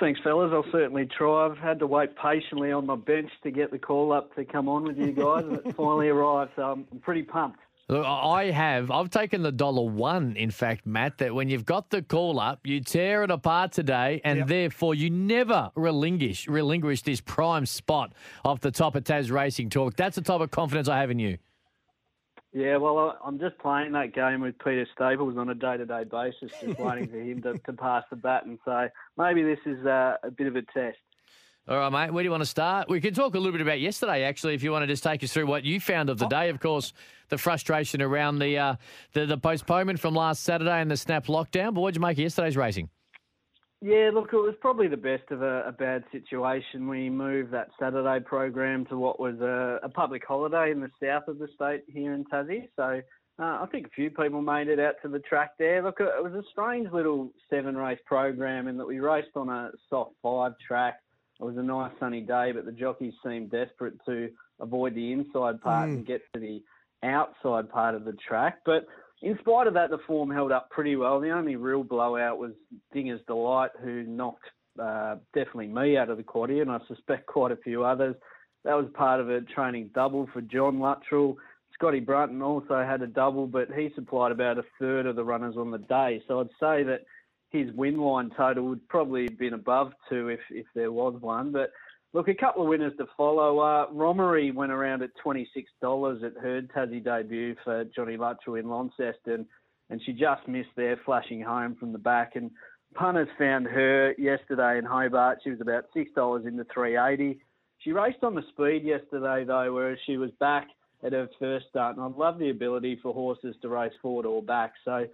Thanks, 0.00 0.20
fellas. 0.24 0.50
I'll 0.52 0.64
certainly 0.72 1.06
try. 1.06 1.46
I've 1.46 1.58
had 1.58 1.78
to 1.78 1.86
wait 1.86 2.10
patiently 2.16 2.72
on 2.72 2.86
my 2.86 2.96
bench 2.96 3.30
to 3.44 3.50
get 3.50 3.70
the 3.70 3.78
call 3.78 4.12
up 4.12 4.34
to 4.34 4.44
come 4.44 4.68
on 4.68 4.84
with 4.84 4.98
you 4.98 5.12
guys, 5.12 5.44
and 5.44 5.54
it 5.58 5.62
finally 5.76 6.08
arrived. 6.08 6.52
So 6.56 6.62
I'm 6.62 6.84
pretty 7.02 7.22
pumped. 7.22 7.58
Look, 7.88 8.06
I 8.06 8.44
have. 8.52 8.90
I've 8.90 9.10
taken 9.10 9.42
the 9.42 9.52
dollar 9.52 9.82
one, 9.88 10.34
in 10.36 10.50
fact, 10.50 10.86
Matt, 10.86 11.18
that 11.18 11.34
when 11.34 11.48
you've 11.50 11.66
got 11.66 11.90
the 11.90 12.00
call 12.00 12.40
up, 12.40 12.60
you 12.66 12.80
tear 12.80 13.22
it 13.22 13.30
apart 13.30 13.72
today, 13.72 14.20
and 14.24 14.38
Yep. 14.40 14.46
therefore 14.48 14.94
you 14.94 15.10
never 15.10 15.70
relinquish 15.74 16.48
relinquish 16.48 17.02
this 17.02 17.20
prime 17.20 17.66
spot 17.66 18.12
off 18.44 18.60
the 18.60 18.70
top 18.70 18.94
of 18.96 19.04
Tas 19.04 19.30
Racing 19.30 19.68
Talk. 19.68 19.96
That's 19.96 20.16
the 20.16 20.22
type 20.22 20.40
of 20.40 20.50
confidence 20.50 20.88
I 20.88 21.00
have 21.00 21.10
in 21.10 21.18
you. 21.18 21.36
Yeah, 22.54 22.76
well, 22.76 23.18
I'm 23.24 23.38
just 23.38 23.58
playing 23.58 23.92
that 23.92 24.14
game 24.14 24.42
with 24.42 24.58
Peter 24.58 24.86
Staples 24.94 25.38
on 25.38 25.48
a 25.48 25.54
day-to-day 25.54 26.04
basis, 26.04 26.52
just 26.60 26.78
waiting 26.78 27.08
for 27.08 27.16
him 27.16 27.40
to, 27.42 27.58
to 27.66 27.72
pass 27.72 28.04
the 28.10 28.16
baton. 28.16 28.58
So 28.64 28.88
maybe 29.16 29.42
this 29.42 29.58
is 29.64 29.86
uh, 29.86 30.16
a 30.22 30.30
bit 30.30 30.46
of 30.46 30.56
a 30.56 30.62
test. 30.62 30.98
All 31.68 31.78
right, 31.78 31.90
mate. 31.90 32.12
Where 32.12 32.22
do 32.22 32.26
you 32.26 32.30
want 32.30 32.42
to 32.42 32.48
start? 32.48 32.90
We 32.90 33.00
can 33.00 33.14
talk 33.14 33.34
a 33.34 33.38
little 33.38 33.52
bit 33.52 33.60
about 33.60 33.80
yesterday, 33.80 34.24
actually, 34.24 34.54
if 34.54 34.62
you 34.64 34.72
want 34.72 34.82
to 34.82 34.86
just 34.86 35.04
take 35.04 35.22
us 35.22 35.32
through 35.32 35.46
what 35.46 35.64
you 35.64 35.78
found 35.78 36.10
of 36.10 36.18
the 36.18 36.26
day. 36.26 36.48
Of 36.48 36.58
course, 36.58 36.92
the 37.28 37.38
frustration 37.38 38.02
around 38.02 38.40
the 38.40 38.58
uh, 38.58 38.76
the, 39.12 39.26
the 39.26 39.38
postponement 39.38 40.00
from 40.00 40.14
last 40.14 40.42
Saturday 40.42 40.80
and 40.80 40.90
the 40.90 40.96
snap 40.96 41.26
lockdown. 41.26 41.72
But 41.72 41.82
what 41.82 41.94
did 41.94 42.00
you 42.00 42.02
make 42.02 42.16
of 42.16 42.22
yesterday's 42.22 42.56
racing? 42.56 42.90
Yeah, 43.84 44.10
look, 44.14 44.28
it 44.32 44.36
was 44.36 44.54
probably 44.60 44.86
the 44.86 44.96
best 44.96 45.28
of 45.32 45.42
a, 45.42 45.64
a 45.66 45.72
bad 45.72 46.04
situation. 46.12 46.86
We 46.86 47.10
moved 47.10 47.50
that 47.50 47.66
Saturday 47.80 48.24
program 48.24 48.86
to 48.86 48.96
what 48.96 49.18
was 49.18 49.40
a, 49.40 49.80
a 49.82 49.88
public 49.88 50.22
holiday 50.24 50.70
in 50.70 50.80
the 50.80 50.90
south 51.02 51.26
of 51.26 51.40
the 51.40 51.48
state 51.56 51.82
here 51.88 52.14
in 52.14 52.24
Tassie. 52.26 52.68
So 52.76 53.02
uh, 53.40 53.42
I 53.42 53.66
think 53.72 53.88
a 53.88 53.90
few 53.90 54.08
people 54.08 54.40
made 54.40 54.68
it 54.68 54.78
out 54.78 54.94
to 55.02 55.08
the 55.08 55.18
track 55.18 55.54
there. 55.58 55.82
Look, 55.82 55.98
it 55.98 56.22
was 56.22 56.32
a 56.32 56.44
strange 56.52 56.92
little 56.92 57.32
seven 57.50 57.76
race 57.76 57.98
program 58.06 58.68
in 58.68 58.76
that 58.76 58.86
we 58.86 59.00
raced 59.00 59.34
on 59.34 59.48
a 59.48 59.72
soft 59.90 60.12
five 60.22 60.52
track. 60.64 61.00
It 61.40 61.44
was 61.44 61.56
a 61.56 61.62
nice 61.62 61.90
sunny 61.98 62.20
day, 62.20 62.52
but 62.54 62.66
the 62.66 62.72
jockeys 62.72 63.14
seemed 63.26 63.50
desperate 63.50 63.94
to 64.06 64.30
avoid 64.60 64.94
the 64.94 65.10
inside 65.10 65.60
part 65.60 65.88
and 65.88 66.06
get 66.06 66.20
to 66.34 66.40
the 66.40 66.62
outside 67.02 67.68
part 67.68 67.96
of 67.96 68.04
the 68.04 68.12
track. 68.12 68.58
But 68.64 68.86
in 69.22 69.38
spite 69.38 69.68
of 69.68 69.74
that, 69.74 69.90
the 69.90 69.98
form 70.06 70.30
held 70.30 70.52
up 70.52 70.68
pretty 70.70 70.96
well. 70.96 71.20
The 71.20 71.30
only 71.30 71.56
real 71.56 71.84
blowout 71.84 72.38
was 72.38 72.52
Dinger's 72.92 73.20
Delight, 73.26 73.70
who 73.82 74.02
knocked 74.02 74.44
uh, 74.82 75.16
definitely 75.34 75.68
me 75.68 75.96
out 75.96 76.10
of 76.10 76.16
the 76.16 76.24
quaddy, 76.24 76.60
and 76.60 76.70
I 76.70 76.78
suspect 76.88 77.26
quite 77.26 77.52
a 77.52 77.56
few 77.56 77.84
others. 77.84 78.16
That 78.64 78.74
was 78.74 78.86
part 78.94 79.20
of 79.20 79.30
a 79.30 79.40
training 79.42 79.90
double 79.94 80.28
for 80.32 80.40
John 80.40 80.80
Luttrell. 80.80 81.36
Scotty 81.74 82.00
Brunton 82.00 82.42
also 82.42 82.84
had 82.84 83.02
a 83.02 83.06
double, 83.06 83.46
but 83.46 83.68
he 83.72 83.90
supplied 83.94 84.32
about 84.32 84.58
a 84.58 84.64
third 84.78 85.06
of 85.06 85.16
the 85.16 85.24
runners 85.24 85.56
on 85.56 85.70
the 85.70 85.78
day. 85.78 86.22
So 86.28 86.40
I'd 86.40 86.48
say 86.60 86.82
that 86.84 87.02
his 87.50 87.72
win 87.74 87.98
line 87.98 88.30
total 88.36 88.64
would 88.68 88.88
probably 88.88 89.24
have 89.24 89.38
been 89.38 89.54
above 89.54 89.92
two 90.08 90.28
if, 90.28 90.40
if 90.50 90.66
there 90.74 90.92
was 90.92 91.14
one. 91.20 91.52
But 91.52 91.70
look, 92.12 92.28
a 92.28 92.34
couple 92.34 92.62
of 92.62 92.68
winners 92.68 92.92
to 92.98 93.06
follow. 93.16 93.58
Uh, 93.58 93.86
Romery 93.90 94.54
went 94.54 94.72
around 94.72 95.02
at 95.02 95.10
$26 95.24 95.46
at 96.24 96.42
her 96.42 96.62
Tassie 96.62 97.02
debut 97.02 97.56
for 97.64 97.84
Johnny 97.84 98.16
Luttrell 98.16 98.56
in 98.56 98.68
Launceston, 98.68 99.46
and 99.90 100.00
she 100.04 100.12
just 100.12 100.46
missed 100.46 100.70
there, 100.76 100.98
flashing 101.04 101.40
home 101.40 101.76
from 101.78 101.92
the 101.92 101.98
back. 101.98 102.36
And 102.36 102.50
punters 102.94 103.28
found 103.38 103.66
her 103.66 104.14
yesterday 104.18 104.78
in 104.78 104.84
Hobart. 104.84 105.38
She 105.42 105.50
was 105.50 105.60
about 105.60 105.84
$6 105.96 106.46
into 106.46 106.64
380 106.72 107.40
She 107.78 107.92
raced 107.92 108.22
on 108.22 108.34
the 108.34 108.42
speed 108.50 108.84
yesterday, 108.84 109.44
though, 109.44 109.72
whereas 109.72 109.98
she 110.06 110.16
was 110.16 110.30
back 110.38 110.68
at 111.02 111.12
her 111.12 111.28
first 111.38 111.66
start. 111.68 111.96
And 111.96 112.04
I'd 112.04 112.16
love 112.18 112.38
the 112.38 112.50
ability 112.50 112.98
for 113.02 113.12
horses 113.12 113.56
to 113.62 113.68
race 113.68 113.92
forward 114.00 114.26
or 114.26 114.42
back. 114.42 114.74
So 114.84 115.06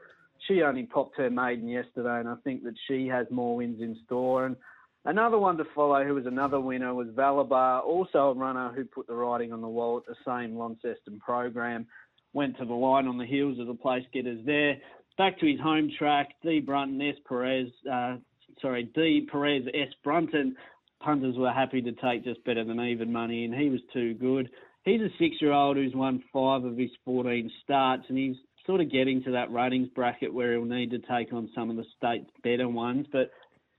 she 0.46 0.62
only 0.62 0.84
popped 0.84 1.16
her 1.16 1.30
maiden 1.30 1.68
yesterday, 1.68 2.20
and 2.20 2.28
I 2.28 2.34
think 2.44 2.62
that 2.64 2.74
she 2.86 3.06
has 3.06 3.26
more 3.30 3.56
wins 3.56 3.80
in 3.80 3.96
store. 4.04 4.46
And 4.46 4.56
another 5.04 5.38
one 5.38 5.56
to 5.58 5.64
follow, 5.74 6.04
who 6.04 6.14
was 6.14 6.26
another 6.26 6.60
winner, 6.60 6.94
was 6.94 7.08
Valabar, 7.08 7.82
also 7.84 8.30
a 8.30 8.34
runner 8.34 8.72
who 8.74 8.84
put 8.84 9.06
the 9.06 9.14
riding 9.14 9.52
on 9.52 9.60
the 9.60 9.68
wall 9.68 9.98
at 9.98 10.06
the 10.06 10.16
same 10.26 10.56
Launceston 10.56 11.18
program. 11.20 11.86
Went 12.32 12.58
to 12.58 12.64
the 12.64 12.74
line 12.74 13.06
on 13.06 13.18
the 13.18 13.26
heels 13.26 13.58
of 13.58 13.66
the 13.66 13.74
place 13.74 14.04
getters 14.12 14.44
there. 14.44 14.76
Back 15.16 15.38
to 15.40 15.50
his 15.50 15.60
home 15.60 15.90
track, 15.98 16.28
D. 16.42 16.60
Brunton, 16.60 17.00
S. 17.02 17.16
Perez, 17.26 17.68
uh, 17.90 18.16
sorry, 18.60 18.84
D. 18.94 19.26
Perez, 19.30 19.64
S. 19.74 19.92
Brunton. 20.04 20.56
Punters 21.00 21.36
were 21.36 21.52
happy 21.52 21.80
to 21.82 21.92
take 21.92 22.24
just 22.24 22.44
better 22.44 22.64
than 22.64 22.80
even 22.80 23.12
money, 23.12 23.44
and 23.44 23.54
he 23.54 23.70
was 23.70 23.80
too 23.92 24.14
good. 24.14 24.50
He's 24.84 25.00
a 25.00 25.08
six-year-old 25.18 25.76
who's 25.76 25.94
won 25.94 26.22
five 26.32 26.64
of 26.64 26.76
his 26.76 26.90
14 27.04 27.50
starts, 27.62 28.04
and 28.08 28.18
he's 28.18 28.36
sort 28.66 28.80
of 28.80 28.92
getting 28.92 29.22
to 29.24 29.30
that 29.32 29.50
ratings 29.50 29.88
bracket 29.94 30.32
where 30.32 30.52
he'll 30.52 30.64
need 30.64 30.90
to 30.90 30.98
take 30.98 31.32
on 31.32 31.48
some 31.54 31.70
of 31.70 31.76
the 31.76 31.84
state's 31.96 32.30
better 32.42 32.68
ones. 32.68 33.06
But 33.10 33.30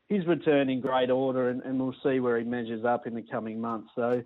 he's 0.09 0.25
returned 0.25 0.69
in 0.69 0.81
great 0.81 1.09
order, 1.09 1.49
and, 1.49 1.61
and 1.61 1.79
we'll 1.79 1.95
see 2.03 2.19
where 2.19 2.37
he 2.37 2.43
measures 2.43 2.83
up 2.83 3.07
in 3.07 3.15
the 3.15 3.21
coming 3.21 3.61
months. 3.61 3.89
So 3.95 4.21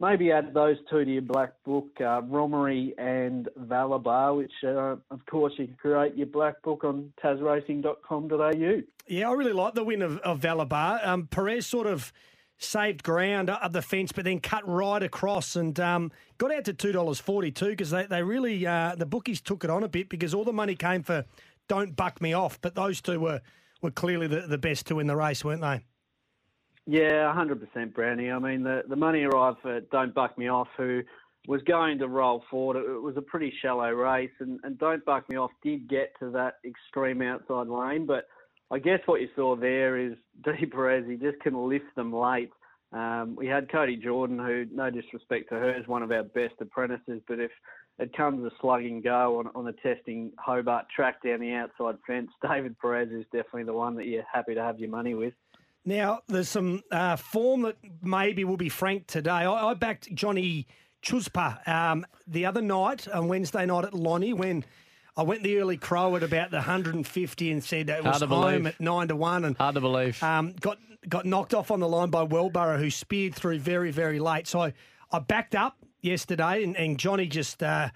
maybe 0.00 0.30
add 0.30 0.52
those 0.52 0.76
two 0.90 1.04
to 1.04 1.10
your 1.10 1.22
black 1.22 1.52
book, 1.64 1.88
uh, 2.00 2.22
Romery 2.22 2.92
and 2.98 3.48
Valabar, 3.58 4.36
which, 4.36 4.52
uh, 4.64 4.96
of 5.10 5.24
course, 5.30 5.54
you 5.56 5.66
can 5.66 5.76
create 5.76 6.16
your 6.16 6.26
black 6.26 6.60
book 6.62 6.84
on 6.84 7.12
tasracing.com.au. 7.22 8.82
Yeah, 9.06 9.30
I 9.30 9.32
really 9.32 9.52
like 9.52 9.74
the 9.74 9.84
win 9.84 10.02
of, 10.02 10.18
of 10.18 10.40
Valabar. 10.40 11.06
Um, 11.06 11.26
Perez 11.28 11.66
sort 11.66 11.86
of 11.86 12.12
saved 12.58 13.04
ground 13.04 13.48
up 13.48 13.72
the 13.72 13.80
fence, 13.80 14.12
but 14.12 14.24
then 14.24 14.40
cut 14.40 14.68
right 14.68 15.02
across 15.02 15.54
and 15.56 15.78
um, 15.78 16.10
got 16.36 16.52
out 16.52 16.64
to 16.64 16.72
two 16.72 16.90
dollars 16.90 17.20
forty 17.20 17.52
two 17.52 17.68
because 17.68 17.90
they 17.90 18.04
they 18.06 18.22
really 18.22 18.66
uh, 18.66 18.96
the 18.96 19.06
bookies 19.06 19.40
took 19.40 19.62
it 19.62 19.70
on 19.70 19.84
a 19.84 19.88
bit 19.88 20.08
because 20.08 20.34
all 20.34 20.44
the 20.44 20.52
money 20.52 20.74
came 20.74 21.04
for 21.04 21.24
don't 21.68 21.94
buck 21.94 22.20
me 22.20 22.32
off, 22.32 22.60
but 22.60 22.74
those 22.74 23.00
two 23.00 23.20
were 23.20 23.40
were 23.80 23.90
clearly 23.90 24.26
the, 24.26 24.42
the 24.42 24.58
best 24.58 24.86
two 24.86 24.98
in 24.98 25.06
the 25.06 25.16
race, 25.16 25.44
weren't 25.44 25.62
they? 25.62 25.84
Yeah, 26.86 27.32
100% 27.36 27.94
Brownie. 27.94 28.30
I 28.30 28.38
mean, 28.38 28.62
the, 28.62 28.82
the 28.88 28.96
money 28.96 29.22
arrived 29.22 29.58
for 29.60 29.80
Don't 29.80 30.14
Buck 30.14 30.38
Me 30.38 30.48
Off, 30.48 30.68
who 30.76 31.02
was 31.46 31.60
going 31.62 31.98
to 31.98 32.08
roll 32.08 32.42
forward. 32.50 32.76
It 32.78 33.02
was 33.02 33.16
a 33.16 33.22
pretty 33.22 33.52
shallow 33.60 33.90
race, 33.90 34.30
and, 34.40 34.58
and 34.64 34.78
Don't 34.78 35.04
Buck 35.04 35.28
Me 35.28 35.36
Off 35.36 35.50
did 35.62 35.88
get 35.88 36.14
to 36.20 36.30
that 36.30 36.54
extreme 36.64 37.20
outside 37.20 37.68
lane, 37.68 38.06
but 38.06 38.24
I 38.70 38.78
guess 38.78 39.00
what 39.06 39.20
you 39.20 39.28
saw 39.36 39.56
there 39.56 39.98
is 39.98 40.14
D. 40.44 40.66
Perez, 40.66 41.04
he 41.08 41.16
just 41.16 41.40
can 41.40 41.68
lift 41.68 41.94
them 41.94 42.12
late. 42.12 42.50
Um, 42.92 43.36
we 43.36 43.46
had 43.46 43.70
Cody 43.70 43.96
Jordan, 43.96 44.38
who, 44.38 44.64
no 44.72 44.88
disrespect 44.88 45.50
to 45.50 45.56
her, 45.56 45.78
is 45.78 45.86
one 45.86 46.02
of 46.02 46.10
our 46.10 46.22
best 46.22 46.54
apprentices, 46.60 47.20
but 47.28 47.38
if 47.38 47.50
it 47.98 48.16
comes 48.16 48.44
a 48.44 48.50
slug 48.60 48.82
and 48.84 49.02
go 49.02 49.38
on, 49.38 49.50
on 49.54 49.64
the 49.64 49.72
testing 49.72 50.32
Hobart 50.38 50.86
track 50.94 51.22
down 51.22 51.40
the 51.40 51.52
outside 51.52 51.96
fence, 52.06 52.30
David 52.48 52.78
Perez 52.78 53.10
is 53.10 53.24
definitely 53.32 53.64
the 53.64 53.72
one 53.72 53.96
that 53.96 54.06
you're 54.06 54.24
happy 54.32 54.54
to 54.54 54.62
have 54.62 54.78
your 54.78 54.90
money 54.90 55.14
with. 55.14 55.34
Now, 55.84 56.20
there's 56.28 56.48
some 56.48 56.82
uh, 56.90 57.16
form 57.16 57.62
that 57.62 57.76
maybe 58.02 58.44
will 58.44 58.56
be 58.58 58.68
frank 58.68 59.06
today. 59.06 59.30
I, 59.30 59.70
I 59.70 59.74
backed 59.74 60.12
Johnny 60.14 60.66
Chutzpah 61.02 61.66
um, 61.66 62.04
the 62.26 62.44
other 62.46 62.60
night 62.60 63.08
on 63.08 63.28
Wednesday 63.28 63.64
night 63.64 63.84
at 63.84 63.94
Lonnie 63.94 64.32
when 64.34 64.64
I 65.16 65.22
went 65.22 65.42
the 65.42 65.58
early 65.58 65.76
crow 65.76 66.14
at 66.16 66.22
about 66.22 66.50
the 66.50 66.58
150 66.58 67.50
and 67.50 67.64
said 67.64 67.88
it 67.88 68.04
was 68.04 68.18
Hard 68.18 68.20
to 68.20 68.26
home 68.26 68.42
believe. 68.62 68.66
at 68.66 68.80
9 68.80 69.08
to 69.08 69.16
1 69.16 69.44
and 69.44 69.56
Hard 69.56 69.74
to 69.76 69.80
believe. 69.80 70.22
um, 70.22 70.52
got 70.60 70.78
got 71.08 71.24
knocked 71.24 71.54
off 71.54 71.70
on 71.70 71.80
the 71.80 71.88
line 71.88 72.10
by 72.10 72.24
Wellborough, 72.26 72.78
who 72.78 72.90
speared 72.90 73.34
through 73.34 73.58
very, 73.60 73.90
very 73.90 74.18
late. 74.18 74.46
So 74.46 74.60
I, 74.60 74.74
I 75.10 75.20
backed 75.20 75.54
up 75.54 75.77
yesterday, 76.00 76.62
and, 76.62 76.76
and 76.76 76.98
Johnny 76.98 77.26
just 77.26 77.62
uh, 77.62 77.90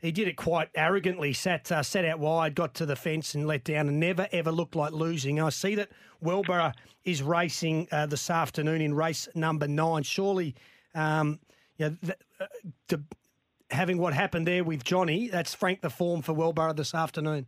he 0.00 0.12
did 0.12 0.28
it 0.28 0.36
quite 0.36 0.68
arrogantly. 0.74 1.32
Sat 1.32 1.70
uh, 1.70 1.82
sat 1.82 2.04
out 2.04 2.18
wide, 2.18 2.54
got 2.54 2.74
to 2.74 2.86
the 2.86 2.96
fence 2.96 3.34
and 3.34 3.46
let 3.46 3.64
down, 3.64 3.88
and 3.88 4.00
never 4.00 4.28
ever 4.32 4.50
looked 4.50 4.76
like 4.76 4.92
losing. 4.92 5.40
I 5.40 5.50
see 5.50 5.74
that 5.76 5.90
Wellborough 6.22 6.72
is 7.04 7.22
racing 7.22 7.88
uh, 7.92 8.06
this 8.06 8.28
afternoon 8.28 8.80
in 8.80 8.94
race 8.94 9.28
number 9.34 9.68
nine. 9.68 10.02
Surely, 10.02 10.54
um, 10.94 11.38
you 11.76 11.90
know, 11.90 11.96
th- 12.02 12.18
uh, 12.40 12.46
to, 12.88 13.00
having 13.70 13.98
what 13.98 14.12
happened 14.12 14.46
there 14.46 14.64
with 14.64 14.84
Johnny, 14.84 15.28
that's 15.28 15.54
Frank 15.54 15.80
the 15.80 15.90
form 15.90 16.22
for 16.22 16.34
Wellborough 16.34 16.76
this 16.76 16.94
afternoon. 16.94 17.46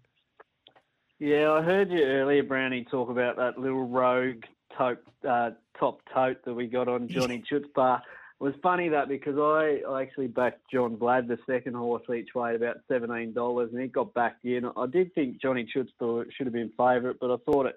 Yeah, 1.19 1.53
I 1.53 1.63
heard 1.63 1.91
you 1.91 2.03
earlier, 2.03 2.43
Brownie, 2.43 2.85
talk 2.85 3.09
about 3.09 3.37
that 3.37 3.59
little 3.59 3.87
rogue 3.87 4.45
tote, 4.77 4.99
uh, 5.29 5.51
top 5.79 6.01
tote 6.13 6.45
that 6.45 6.55
we 6.55 6.67
got 6.67 6.89
on 6.89 7.09
Johnny 7.09 7.43
Chutzpah. 7.51 8.01
It 8.41 8.45
was 8.45 8.55
funny 8.63 8.89
that 8.89 9.09
because 9.09 9.39
I, 9.39 9.81
I 9.89 10.03
actually 10.03 10.27
backed 10.27 10.61
John 10.73 10.97
Blad, 10.97 11.29
the 11.29 11.39
second 11.49 11.75
horse 11.75 12.03
each 12.15 12.35
way, 12.35 12.51
at 12.51 12.57
about 12.57 12.79
seventeen 12.89 13.33
dollars, 13.33 13.71
and 13.73 13.81
he 13.81 13.89
got 13.89 14.13
backed 14.13 14.45
in. 14.45 14.71
I 14.77 14.87
did 14.87 15.15
think 15.15 15.41
Johnny 15.41 15.65
Chutzpah 15.65 16.27
should 16.33 16.47
have 16.47 16.53
been 16.53 16.73
favourite, 16.77 17.17
but 17.21 17.31
I 17.31 17.37
thought 17.47 17.67
it 17.67 17.77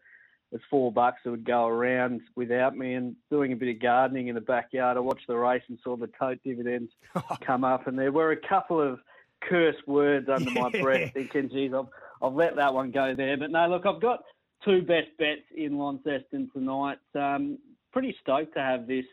was 0.51 0.61
four 0.69 0.91
bucks 0.91 1.21
it 1.25 1.29
would 1.29 1.45
go 1.45 1.67
around 1.67 2.21
without 2.35 2.75
me. 2.75 2.95
And 2.95 3.15
doing 3.29 3.53
a 3.53 3.55
bit 3.55 3.75
of 3.75 3.81
gardening 3.81 4.29
in 4.29 4.35
the 4.35 4.41
backyard, 4.41 4.97
I 4.97 5.01
watched 5.01 5.27
the 5.27 5.37
race 5.37 5.63
and 5.69 5.77
saw 5.83 5.95
the 5.95 6.09
tote 6.19 6.39
dividends 6.43 6.91
come 7.45 7.63
up, 7.63 7.87
and 7.87 7.97
there 7.97 8.11
were 8.11 8.31
a 8.31 8.47
couple 8.47 8.81
of 8.81 8.99
curse 9.41 9.77
words 9.85 10.27
under 10.27 10.51
my 10.51 10.69
breath, 10.81 11.13
thinking, 11.13 11.49
"Geez, 11.49 11.71
I've, 11.73 11.87
I've 12.21 12.33
let 12.33 12.55
that 12.55 12.73
one 12.73 12.91
go 12.91 13.13
there." 13.15 13.37
But 13.37 13.51
no, 13.51 13.67
look, 13.67 13.85
I've 13.85 14.01
got 14.01 14.23
two 14.65 14.81
best 14.81 15.09
bets 15.19 15.43
in 15.55 15.77
Launceston 15.77 16.49
tonight. 16.51 16.97
Um, 17.13 17.59
pretty 17.93 18.15
stoked 18.21 18.55
to 18.55 18.59
have 18.59 18.87
this 18.87 19.05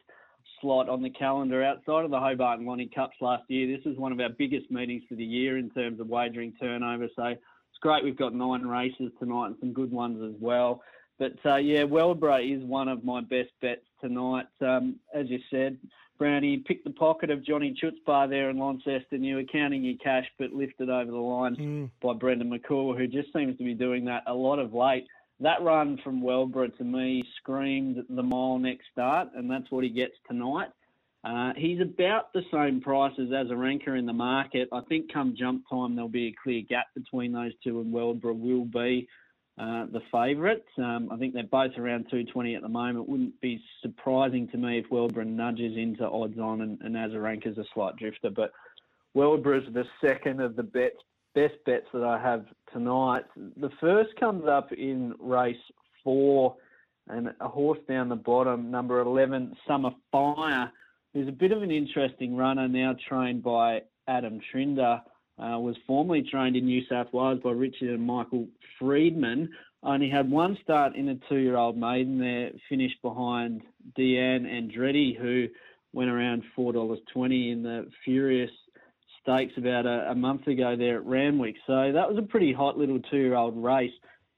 slot 0.65 0.89
on 0.89 1.03
the 1.03 1.11
calendar. 1.11 1.63
Outside 1.63 2.07
of 2.07 2.11
the 2.11 2.19
Hobart 2.19 2.59
and 2.59 2.67
Lonnie 2.67 2.91
Cups 2.93 3.17
last 3.21 3.43
year, 3.49 3.67
this 3.77 3.85
is 3.85 3.99
one 3.99 4.13
of 4.13 4.21
our 4.21 4.31
biggest 4.31 4.71
meetings 4.71 5.03
for 5.07 5.15
the 5.15 5.25
year 5.25 5.59
in 5.59 5.69
terms 5.71 6.01
of 6.01 6.09
wagering 6.09 6.55
turnover. 6.59 7.07
So 7.15 7.25
it's 7.27 7.39
great 7.83 8.03
we've 8.03 8.17
got 8.17 8.35
nine 8.35 8.63
races 8.63 9.13
tonight 9.19 9.49
and 9.49 9.57
some 9.61 9.75
good 9.75 9.93
ones 9.93 10.23
as 10.25 10.41
well. 10.41 10.83
But 11.19 11.35
uh, 11.45 11.57
yeah, 11.57 11.83
Wellborough 11.83 12.57
is 12.57 12.65
one 12.65 12.89
of 12.89 13.05
my 13.05 13.21
best 13.21 13.51
bets 13.61 13.85
tonight. 14.01 14.47
Um, 14.63 14.97
as 15.15 15.29
you 15.29 15.39
said, 15.51 15.77
Brownie 16.19 16.57
picked 16.59 16.85
the 16.85 16.91
pocket 16.93 17.29
of 17.31 17.45
Johnny 17.45 17.77
Chutzpah 17.81 18.29
there 18.31 18.49
in 18.49 18.57
Launceston. 18.57 19.23
You 19.23 19.37
were 19.37 19.45
counting 19.45 19.85
your 19.85 19.99
cash, 20.03 20.27
but 20.39 20.53
lifted 20.53 20.89
over 20.89 21.11
the 21.11 21.17
line 21.17 21.57
Mm. 21.57 21.91
by 22.01 22.15
Brendan 22.15 22.51
McCall, 22.51 22.97
who 22.97 23.07
just 23.07 23.33
seems 23.35 23.59
to 23.59 23.65
be 23.65 23.75
doing 23.75 24.07
that 24.07 24.23
a 24.27 24.35
lot 24.35 24.59
of 24.59 24.73
late. 24.73 25.07
That 25.45 25.63
run 25.63 26.01
from 26.03 26.23
Wellborough 26.23 26.75
to 26.79 26.85
me 26.85 27.23
screamed 27.37 28.03
the 28.09 28.23
mile 28.23 28.59
next 28.59 28.87
start, 28.91 29.29
and 29.37 29.51
that's 29.51 29.71
what 29.71 29.85
he 29.85 29.91
gets 29.91 30.15
tonight. 30.27 30.71
Uh, 31.23 31.53
he's 31.55 31.83
about 31.83 32.33
the 32.33 32.41
same 32.51 32.81
price 32.81 33.13
as 33.19 33.29
Azarenka 33.29 33.99
in 33.99 34.07
the 34.07 34.13
market. 34.15 34.71
I 34.73 34.81
think 34.89 35.13
come 35.13 35.37
jump 35.39 35.65
time 35.69 35.97
there'll 35.97 36.09
be 36.09 36.29
a 36.29 36.35
clear 36.43 36.63
gap 36.63 36.87
between 36.95 37.31
those 37.31 37.53
two, 37.63 37.83
and 37.83 37.93
Wellborough 37.93 38.33
will 38.33 38.65
be 38.65 39.07
uh, 39.59 39.85
the 39.93 40.01
favourite. 40.11 40.65
Um, 40.79 41.11
I 41.13 41.19
think 41.19 41.35
they're 41.35 41.43
both 41.43 41.77
around 41.77 42.05
220 42.05 42.55
at 42.55 42.63
the 42.63 42.69
moment. 42.69 43.07
Wouldn't 43.07 43.39
be 43.43 43.63
surprising 43.83 44.49
to 44.49 44.57
me 44.57 44.79
if 44.79 44.87
Wellborough 44.91 45.27
nudges 45.27 45.77
into 45.77 46.09
odds 46.09 46.39
on 46.39 46.63
and, 46.63 46.81
and 46.81 46.95
Azarenka's 46.97 47.59
a 47.59 47.65
slight 47.75 47.97
drifter, 47.97 48.31
but 48.31 48.51
Wellborough's 49.15 49.71
the 49.75 49.85
second 50.01 50.41
of 50.41 50.57
the 50.57 50.63
bets, 50.63 50.97
best 51.35 51.55
bets 51.67 51.87
that 51.93 52.05
I 52.05 52.21
have 52.21 52.47
tonight. 52.73 53.25
The 53.37 53.71
first 53.81 54.11
comes 54.19 54.45
up 54.47 54.73
in 54.73 55.15
race 55.19 55.57
four, 56.03 56.57
and 57.09 57.33
a 57.41 57.49
horse 57.49 57.79
down 57.89 58.09
the 58.09 58.17
bottom, 58.17 58.71
number 58.71 59.01
11, 59.01 59.57
Summer 59.67 59.91
Fire, 60.13 60.71
who's 61.13 61.29
a 61.29 61.33
bit 61.33 61.53
of 61.53 61.63
an 61.63 61.71
interesting 61.71 62.37
runner, 62.37 62.69
now 62.69 62.97
trained 63.09 63.43
by 63.43 63.83
Adam 64.09 64.41
Trinder. 64.51 65.01
Uh, 65.37 65.59
was 65.59 65.75
formerly 65.85 66.23
trained 66.23 66.55
in 66.55 66.65
New 66.65 66.83
South 66.89 67.13
Wales 67.13 67.41
by 67.43 67.51
Richard 67.51 67.91
and 67.91 68.07
Michael 68.07 68.47
Freedman. 68.79 69.51
Only 69.83 70.09
had 70.09 70.31
one 70.31 70.57
start 70.63 70.95
in 70.95 71.09
a 71.09 71.17
two-year-old 71.29 71.77
maiden 71.77 72.19
there, 72.21 72.53
finished 72.69 73.03
behind 73.03 73.63
Deanne 73.99 74.47
Andretti, 74.47 75.19
who 75.19 75.49
went 75.93 76.09
around 76.09 76.45
four 76.55 76.73
dollars 76.73 77.01
twenty 77.13 77.51
in 77.51 77.65
the 77.65 77.91
Furious 78.05 78.51
Stakes 79.25 79.55
about 79.57 79.87
a, 79.87 80.11
a 80.11 80.15
month 80.15 80.47
ago 80.47 80.77
there 80.77 80.99
at 80.99 81.07
Randwick. 81.07 81.57
So 81.67 81.93
that 81.93 82.09
was 82.09 82.19
a 82.19 82.23
pretty 82.23 82.53
hot 82.53 82.79
little 82.79 83.01
two-year-old 83.11 83.57
race. 83.57 83.93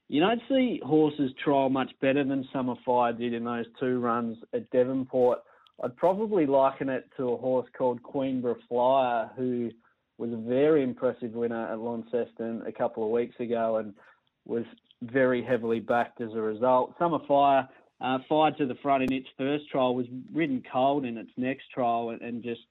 You 0.07 0.21
don't 0.21 0.41
see 0.47 0.81
horses 0.85 1.31
trial 1.43 1.69
much 1.69 1.91
better 2.01 2.23
than 2.23 2.47
Summer 2.53 2.75
Fire 2.85 3.11
did 3.11 3.33
in 3.33 3.43
those 3.43 3.65
two 3.79 3.99
runs 3.99 4.37
at 4.53 4.69
Devonport. 4.71 5.39
I'd 5.83 5.95
probably 5.97 6.45
liken 6.45 6.87
it 6.87 7.09
to 7.17 7.33
a 7.33 7.37
horse 7.37 7.67
called 7.77 8.01
Queenborough 8.01 8.55
Flyer, 8.69 9.29
who 9.35 9.69
was 10.17 10.31
a 10.31 10.37
very 10.37 10.83
impressive 10.83 11.33
winner 11.33 11.71
at 11.71 11.79
Launceston 11.79 12.63
a 12.65 12.71
couple 12.71 13.03
of 13.03 13.11
weeks 13.11 13.35
ago 13.39 13.77
and 13.77 13.93
was 14.45 14.63
very 15.03 15.43
heavily 15.43 15.81
backed 15.81 16.21
as 16.21 16.33
a 16.33 16.41
result. 16.41 16.95
Summer 16.97 17.19
Fire 17.27 17.67
uh, 17.99 18.19
fired 18.27 18.57
to 18.57 18.65
the 18.65 18.75
front 18.75 19.03
in 19.03 19.11
its 19.11 19.27
first 19.37 19.69
trial, 19.69 19.93
was 19.93 20.07
ridden 20.33 20.63
cold 20.71 21.05
in 21.05 21.17
its 21.17 21.31
next 21.37 21.69
trial 21.73 22.11
and, 22.11 22.21
and 22.21 22.41
just 22.41 22.61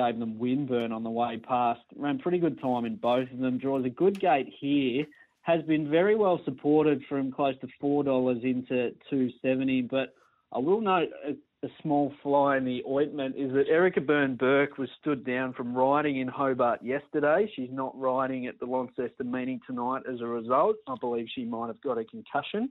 gave 0.00 0.18
them 0.18 0.38
windburn 0.38 0.92
on 0.92 1.02
the 1.02 1.10
way 1.20 1.32
past. 1.38 1.80
Ran 1.96 2.18
pretty 2.18 2.38
good 2.38 2.60
time 2.60 2.84
in 2.84 2.96
both 2.96 3.30
of 3.32 3.38
them. 3.38 3.58
Draws 3.58 3.84
a 3.84 3.90
good 4.02 4.20
gate 4.20 4.50
here. 4.60 5.04
Has 5.42 5.62
been 5.62 5.90
very 5.90 6.16
well 6.24 6.40
supported 6.44 7.02
from 7.08 7.32
close 7.32 7.58
to 7.62 7.68
four 7.80 8.04
dollars 8.04 8.40
into 8.44 8.76
two 9.10 9.30
seventy. 9.42 9.80
But 9.82 10.14
I 10.56 10.58
will 10.58 10.80
note 10.80 11.08
a, 11.26 11.32
a 11.66 11.70
small 11.82 12.12
fly 12.22 12.58
in 12.58 12.64
the 12.64 12.82
ointment 12.88 13.34
is 13.36 13.52
that 13.54 13.68
Erica 13.68 14.00
Byrne 14.00 14.36
Burke 14.36 14.78
was 14.78 14.90
stood 15.00 15.24
down 15.24 15.52
from 15.54 15.74
riding 15.74 16.20
in 16.20 16.28
Hobart 16.28 16.80
yesterday. 16.82 17.50
She's 17.56 17.72
not 17.72 17.98
riding 17.98 18.46
at 18.46 18.60
the 18.60 18.66
Launceston 18.66 19.30
meeting 19.30 19.60
tonight 19.66 20.02
as 20.12 20.20
a 20.20 20.26
result. 20.26 20.76
I 20.86 20.94
believe 21.00 21.26
she 21.34 21.44
might 21.44 21.68
have 21.72 21.80
got 21.80 21.98
a 21.98 22.04
concussion. 22.04 22.70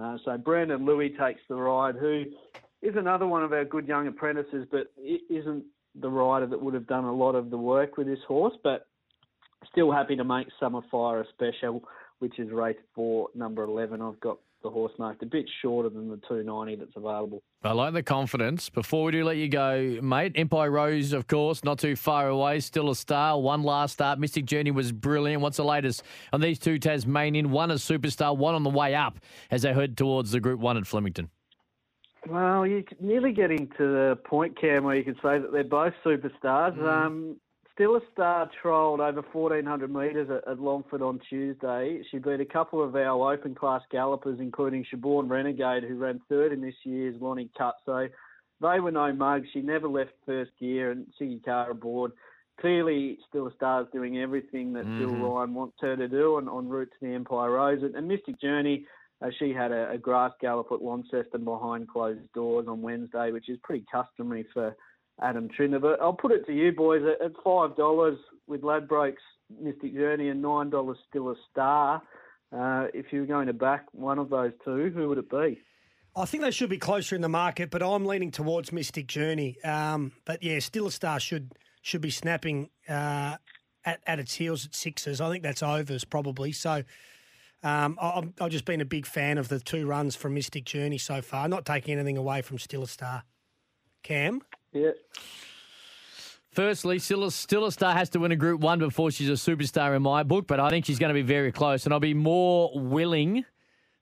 Uh, 0.00 0.16
so 0.24 0.38
Brandon 0.38 0.86
Louis 0.86 1.10
takes 1.18 1.40
the 1.48 1.56
ride, 1.56 1.96
who 1.96 2.24
is 2.80 2.94
another 2.96 3.26
one 3.26 3.42
of 3.42 3.52
our 3.52 3.64
good 3.64 3.88
young 3.88 4.06
apprentices, 4.06 4.66
but 4.70 4.92
isn't 5.28 5.64
the 5.94 6.10
rider 6.10 6.46
that 6.46 6.62
would 6.62 6.74
have 6.74 6.86
done 6.86 7.04
a 7.04 7.14
lot 7.14 7.34
of 7.34 7.50
the 7.50 7.58
work 7.58 7.96
with 7.96 8.06
this 8.06 8.20
horse. 8.26 8.54
But 8.62 8.86
still 9.70 9.92
happy 9.92 10.16
to 10.16 10.24
make 10.24 10.48
Summer 10.58 10.80
Fire 10.90 11.20
a 11.20 11.24
special, 11.28 11.82
which 12.18 12.38
is 12.38 12.50
race 12.50 12.76
four, 12.94 13.28
number 13.34 13.62
11. 13.62 14.00
I've 14.00 14.20
got 14.20 14.38
the 14.62 14.70
horse 14.70 14.92
marked 14.98 15.22
a 15.22 15.26
bit 15.26 15.46
shorter 15.62 15.88
than 15.88 16.08
the 16.08 16.16
290 16.28 16.76
that's 16.76 16.96
available. 16.96 17.42
I 17.62 17.72
like 17.72 17.94
the 17.94 18.02
confidence. 18.02 18.68
Before 18.68 19.04
we 19.04 19.12
do 19.12 19.24
let 19.24 19.36
you 19.36 19.48
go, 19.48 19.98
mate, 20.02 20.32
Empire 20.34 20.70
Rose, 20.70 21.12
of 21.12 21.26
course, 21.26 21.64
not 21.64 21.78
too 21.78 21.96
far 21.96 22.28
away, 22.28 22.60
still 22.60 22.90
a 22.90 22.96
star. 22.96 23.40
One 23.40 23.62
last 23.62 23.94
start. 23.94 24.18
Mystic 24.18 24.44
Journey 24.44 24.70
was 24.70 24.92
brilliant. 24.92 25.42
What's 25.42 25.56
the 25.56 25.64
latest 25.64 26.02
on 26.32 26.40
these 26.40 26.58
two 26.58 26.78
Tasmanian? 26.78 27.50
One 27.50 27.70
a 27.70 27.74
superstar, 27.74 28.36
one 28.36 28.54
on 28.54 28.62
the 28.62 28.70
way 28.70 28.94
up 28.94 29.18
as 29.50 29.62
they 29.62 29.72
head 29.72 29.96
towards 29.96 30.30
the 30.32 30.40
Group 30.40 30.60
1 30.60 30.76
at 30.76 30.86
Flemington. 30.86 31.30
Well, 32.28 32.66
you're 32.66 32.82
nearly 33.00 33.32
getting 33.32 33.68
to 33.78 33.78
the 33.78 34.18
point, 34.24 34.60
Cam, 34.60 34.84
where 34.84 34.96
you 34.96 35.04
could 35.04 35.16
say 35.16 35.38
that 35.38 35.52
they're 35.52 35.64
both 35.64 35.94
superstars. 36.04 36.78
Um, 36.82 37.36
Still 37.74 37.96
a 37.96 38.00
star 38.12 38.50
trolled 38.60 39.00
over 39.00 39.22
1,400 39.32 39.90
metres 39.90 40.28
at, 40.28 40.46
at 40.46 40.60
Longford 40.60 41.00
on 41.00 41.18
Tuesday. 41.30 42.02
She 42.10 42.18
beat 42.18 42.38
a 42.38 42.44
couple 42.44 42.84
of 42.84 42.94
our 42.94 43.32
open 43.32 43.54
class 43.54 43.80
gallopers, 43.90 44.38
including 44.38 44.84
Shaborn 44.84 45.30
Renegade, 45.30 45.84
who 45.84 45.96
ran 45.96 46.20
third 46.28 46.52
in 46.52 46.60
this 46.60 46.74
year's 46.84 47.18
Lonnie 47.22 47.48
Cup. 47.56 47.78
So 47.86 48.06
they 48.60 48.80
were 48.80 48.90
no 48.90 49.14
mugs. 49.14 49.48
She 49.54 49.62
never 49.62 49.88
left 49.88 50.10
first 50.26 50.50
gear, 50.60 50.90
and 50.90 51.06
Siggy 51.18 51.42
Carr 51.42 51.70
aboard. 51.70 52.12
Clearly, 52.60 53.18
Still 53.30 53.46
a 53.46 53.54
Star's 53.54 53.86
doing 53.94 54.18
everything 54.18 54.74
that 54.74 54.84
Bill 54.98 55.14
Ryan 55.14 55.54
wants 55.54 55.76
her 55.80 55.96
to 55.96 56.06
do 56.06 56.36
on, 56.36 56.50
en 56.50 56.68
route 56.68 56.90
to 56.90 57.06
the 57.06 57.14
Empire 57.14 57.52
Rose. 57.52 57.82
And, 57.82 57.94
and 57.94 58.06
Mystic 58.06 58.38
Journey, 58.38 58.84
uh, 59.22 59.28
she 59.38 59.52
had 59.52 59.72
a, 59.72 59.90
a 59.90 59.98
grass 59.98 60.32
gallop 60.40 60.68
at 60.72 60.82
Launceston 60.82 61.44
behind 61.44 61.88
closed 61.88 62.20
doors 62.34 62.66
on 62.68 62.82
Wednesday, 62.82 63.30
which 63.32 63.48
is 63.48 63.58
pretty 63.62 63.84
customary 63.90 64.46
for 64.52 64.74
Adam. 65.22 65.48
But 65.58 66.00
I'll 66.00 66.12
put 66.12 66.32
it 66.32 66.46
to 66.46 66.52
you 66.52 66.72
boys 66.72 67.02
at, 67.02 67.24
at 67.24 67.32
five 67.44 67.76
dollars 67.76 68.18
with 68.46 68.62
Ladbrokes 68.62 69.16
Mystic 69.60 69.94
Journey 69.94 70.28
and 70.28 70.40
nine 70.40 70.70
dollars 70.70 70.98
still 71.08 71.30
a 71.30 71.34
star. 71.50 72.02
Uh, 72.52 72.86
if 72.94 73.12
you 73.12 73.20
were 73.20 73.26
going 73.26 73.46
to 73.46 73.52
back 73.52 73.86
one 73.92 74.18
of 74.18 74.28
those 74.28 74.52
two, 74.64 74.90
who 74.94 75.08
would 75.08 75.18
it 75.18 75.30
be? 75.30 75.60
I 76.16 76.24
think 76.24 76.42
they 76.42 76.50
should 76.50 76.70
be 76.70 76.78
closer 76.78 77.14
in 77.14 77.22
the 77.22 77.28
market, 77.28 77.70
but 77.70 77.82
I'm 77.82 78.04
leaning 78.04 78.32
towards 78.32 78.72
Mystic 78.72 79.06
Journey. 79.06 79.62
Um, 79.62 80.12
but 80.24 80.42
yeah, 80.42 80.58
still 80.58 80.86
a 80.86 80.90
star 80.90 81.20
should 81.20 81.52
should 81.82 82.00
be 82.00 82.10
snapping 82.10 82.70
uh, 82.88 83.36
at, 83.84 84.00
at 84.06 84.18
its 84.18 84.34
heels 84.34 84.66
at 84.66 84.74
sixes. 84.74 85.20
I 85.20 85.30
think 85.30 85.42
that's 85.42 85.62
overs 85.62 86.04
probably. 86.04 86.52
So 86.52 86.82
um, 87.62 87.98
I- 88.00 88.10
I'm, 88.12 88.34
I've 88.40 88.50
just 88.50 88.64
been 88.64 88.80
a 88.80 88.84
big 88.86 89.06
fan 89.06 89.38
of 89.38 89.48
the 89.48 89.60
two 89.60 89.86
runs 89.86 90.16
from 90.16 90.34
Mystic 90.34 90.64
Journey 90.64 90.98
so 90.98 91.20
far. 91.22 91.48
Not 91.48 91.64
taking 91.64 91.94
anything 91.94 92.16
away 92.16 92.42
from 92.42 92.58
Still 92.58 92.82
a 92.82 92.88
Star. 92.88 93.24
Cam, 94.02 94.40
Yeah. 94.72 94.92
Firstly, 96.52 96.98
still 96.98 97.24
a, 97.24 97.30
still 97.30 97.64
a 97.66 97.70
star 97.70 97.92
has 97.94 98.08
to 98.10 98.18
win 98.18 98.32
a 98.32 98.36
Group 98.36 98.60
One 98.60 98.80
before 98.80 99.12
she's 99.12 99.28
a 99.28 99.32
superstar 99.34 99.94
in 99.94 100.02
my 100.02 100.24
book, 100.24 100.48
but 100.48 100.58
I 100.58 100.68
think 100.68 100.84
she's 100.84 100.98
going 100.98 101.10
to 101.10 101.14
be 101.14 101.22
very 101.22 101.52
close, 101.52 101.84
and 101.84 101.92
I'll 101.94 102.00
be 102.00 102.14
more 102.14 102.72
willing 102.74 103.44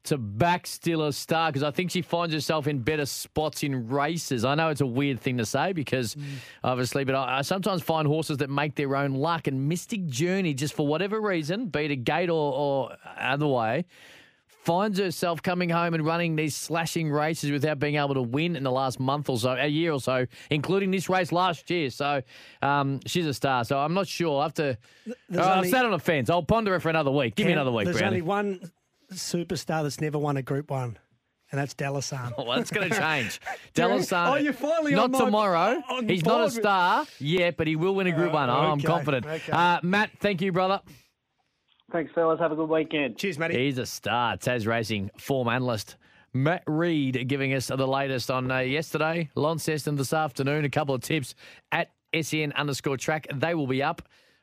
to 0.08 0.18
back 0.18 0.66
Still 0.66 1.04
a 1.04 1.12
Star 1.12 1.50
because 1.50 1.62
I 1.62 1.70
think 1.70 1.90
she 1.90 2.02
finds 2.02 2.34
herself 2.34 2.66
in 2.66 2.80
better 2.80 3.06
spots 3.06 3.62
in 3.62 3.88
races. 3.88 4.44
I 4.44 4.54
know 4.54 4.68
it's 4.68 4.80
a 4.80 4.86
weird 4.86 5.20
thing 5.20 5.38
to 5.38 5.46
say 5.46 5.72
because 5.72 6.14
Mm. 6.14 6.24
obviously, 6.64 7.04
but 7.04 7.14
I, 7.14 7.38
I 7.38 7.42
sometimes 7.42 7.82
find 7.82 8.06
horses 8.06 8.36
that 8.38 8.50
make 8.50 8.74
their 8.74 8.94
own 8.96 9.12
luck 9.14 9.46
and 9.46 9.68
Mystic 9.68 10.06
Journey, 10.06 10.54
just 10.54 10.74
for 10.74 10.86
whatever 10.86 11.20
reason, 11.20 11.66
be 11.68 11.84
it 11.86 11.90
a 11.90 11.96
gate 11.96 12.28
or, 12.30 12.52
or 12.52 12.96
other 13.18 13.46
way, 13.46 13.84
finds 14.64 14.98
herself 14.98 15.42
coming 15.42 15.70
home 15.70 15.94
and 15.94 16.04
running 16.04 16.36
these 16.36 16.54
slashing 16.54 17.10
races 17.10 17.50
without 17.50 17.78
being 17.78 17.96
able 17.96 18.12
to 18.12 18.20
win 18.22 18.54
in 18.54 18.62
the 18.64 18.70
last 18.70 19.00
month 19.00 19.30
or 19.30 19.38
so, 19.38 19.52
a 19.52 19.66
year 19.66 19.92
or 19.92 20.00
so, 20.00 20.26
including 20.50 20.90
this 20.90 21.08
race 21.08 21.32
last 21.32 21.70
year. 21.70 21.88
So 21.88 22.20
um, 22.60 23.00
she's 23.06 23.26
a 23.26 23.32
star. 23.32 23.64
So 23.64 23.78
I'm 23.78 23.94
not 23.94 24.06
sure. 24.06 24.40
I 24.40 24.42
have 24.42 24.54
to. 24.54 24.76
There's 25.30 25.46
I've 25.46 25.68
sat 25.68 25.84
on 25.86 25.92
the 25.92 25.98
fence. 25.98 26.28
I'll 26.28 26.42
ponder 26.42 26.74
it 26.74 26.80
for 26.80 26.90
another 26.90 27.10
week. 27.10 27.34
Give 27.36 27.46
me 27.46 27.52
another 27.52 27.72
week, 27.72 27.86
There's 27.86 27.96
Brownie. 27.98 28.16
only 28.16 28.22
one 28.22 28.70
superstar 29.14 29.82
that's 29.82 30.00
never 30.00 30.18
won 30.18 30.36
a 30.36 30.42
Group 30.42 30.70
One, 30.70 30.98
and 31.50 31.58
that's 31.60 31.74
Delasan. 31.74 32.36
Well, 32.36 32.56
that's 32.56 32.70
going 32.70 32.88
to 32.90 32.96
change. 32.98 33.40
Do 33.74 33.82
you. 33.82 34.04
Oh, 34.12 34.34
you're 34.36 34.52
finally 34.52 34.94
not 34.94 35.04
on 35.06 35.10
my- 35.12 35.18
tomorrow. 35.18 35.82
on 35.90 36.08
He's 36.08 36.24
not 36.24 36.46
a 36.46 36.50
star 36.50 37.06
yet, 37.18 37.56
but 37.56 37.66
he 37.66 37.76
will 37.76 37.94
win 37.94 38.06
a 38.06 38.12
Group 38.12 38.32
One. 38.32 38.50
I'm 38.50 38.80
confident. 38.80 39.26
okay. 39.26 39.52
Uh, 39.52 39.78
Matt, 39.82 40.10
thank 40.20 40.40
you, 40.42 40.52
brother. 40.52 40.80
Thanks, 41.90 42.12
fellas. 42.14 42.38
Have 42.38 42.52
a 42.52 42.56
good 42.56 42.68
weekend. 42.68 43.16
Cheers, 43.16 43.38
Matty. 43.38 43.64
He's 43.64 43.78
a 43.78 43.86
star. 43.86 44.36
Tas 44.36 44.66
Racing 44.66 45.10
form 45.18 45.48
analyst. 45.48 45.96
Matt 46.34 46.62
Reid 46.66 47.26
giving 47.26 47.54
us 47.54 47.68
the 47.68 47.88
latest 47.88 48.30
on 48.30 48.50
uh, 48.50 48.58
yesterday, 48.58 49.30
Launceston 49.34 49.96
this 49.96 50.12
afternoon. 50.12 50.66
A 50.66 50.68
couple 50.68 50.94
of 50.94 51.00
tips 51.00 51.34
at 51.72 51.88
SEN 52.20 52.52
underscore 52.52 52.98
track. 52.98 53.26
They 53.34 53.54
will 53.54 53.66
be 53.66 53.82
up. 53.82 54.02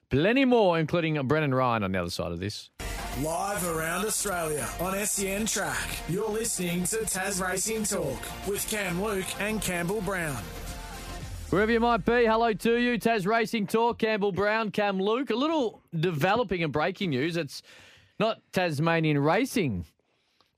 Plenty 0.10 0.46
more, 0.46 0.80
including 0.80 1.22
Brennan 1.28 1.54
Ryan 1.54 1.84
on 1.84 1.92
the 1.92 2.00
other 2.00 2.10
side 2.10 2.32
of 2.32 2.40
this. 2.40 2.72
Live 3.24 3.66
around 3.66 4.06
Australia 4.06 4.68
on 4.82 4.94
SEN 5.06 5.46
Track. 5.46 5.88
You're 6.10 6.30
listening 6.30 6.84
to 6.86 6.98
Tas 7.06 7.40
Racing 7.40 7.84
Talk 7.86 8.20
with 8.46 8.68
Cam 8.70 9.02
Luke 9.02 9.26
and 9.40 9.62
Campbell 9.62 10.02
Brown. 10.02 10.44
Wherever 11.50 11.72
you 11.72 11.80
might 11.80 12.04
be, 12.04 12.26
hello 12.26 12.52
to 12.52 12.76
you. 12.76 12.98
Tas 12.98 13.26
Racing 13.26 13.68
Talk, 13.68 14.00
Campbell 14.00 14.34
Brown, 14.34 14.70
Cam 14.70 15.00
Luke. 15.00 15.30
A 15.30 15.36
little 15.36 15.82
developing 15.98 16.62
and 16.62 16.74
breaking 16.74 17.12
news. 17.12 17.38
It's 17.38 17.62
not 18.20 18.40
Tasmanian 18.52 19.18
racing, 19.20 19.86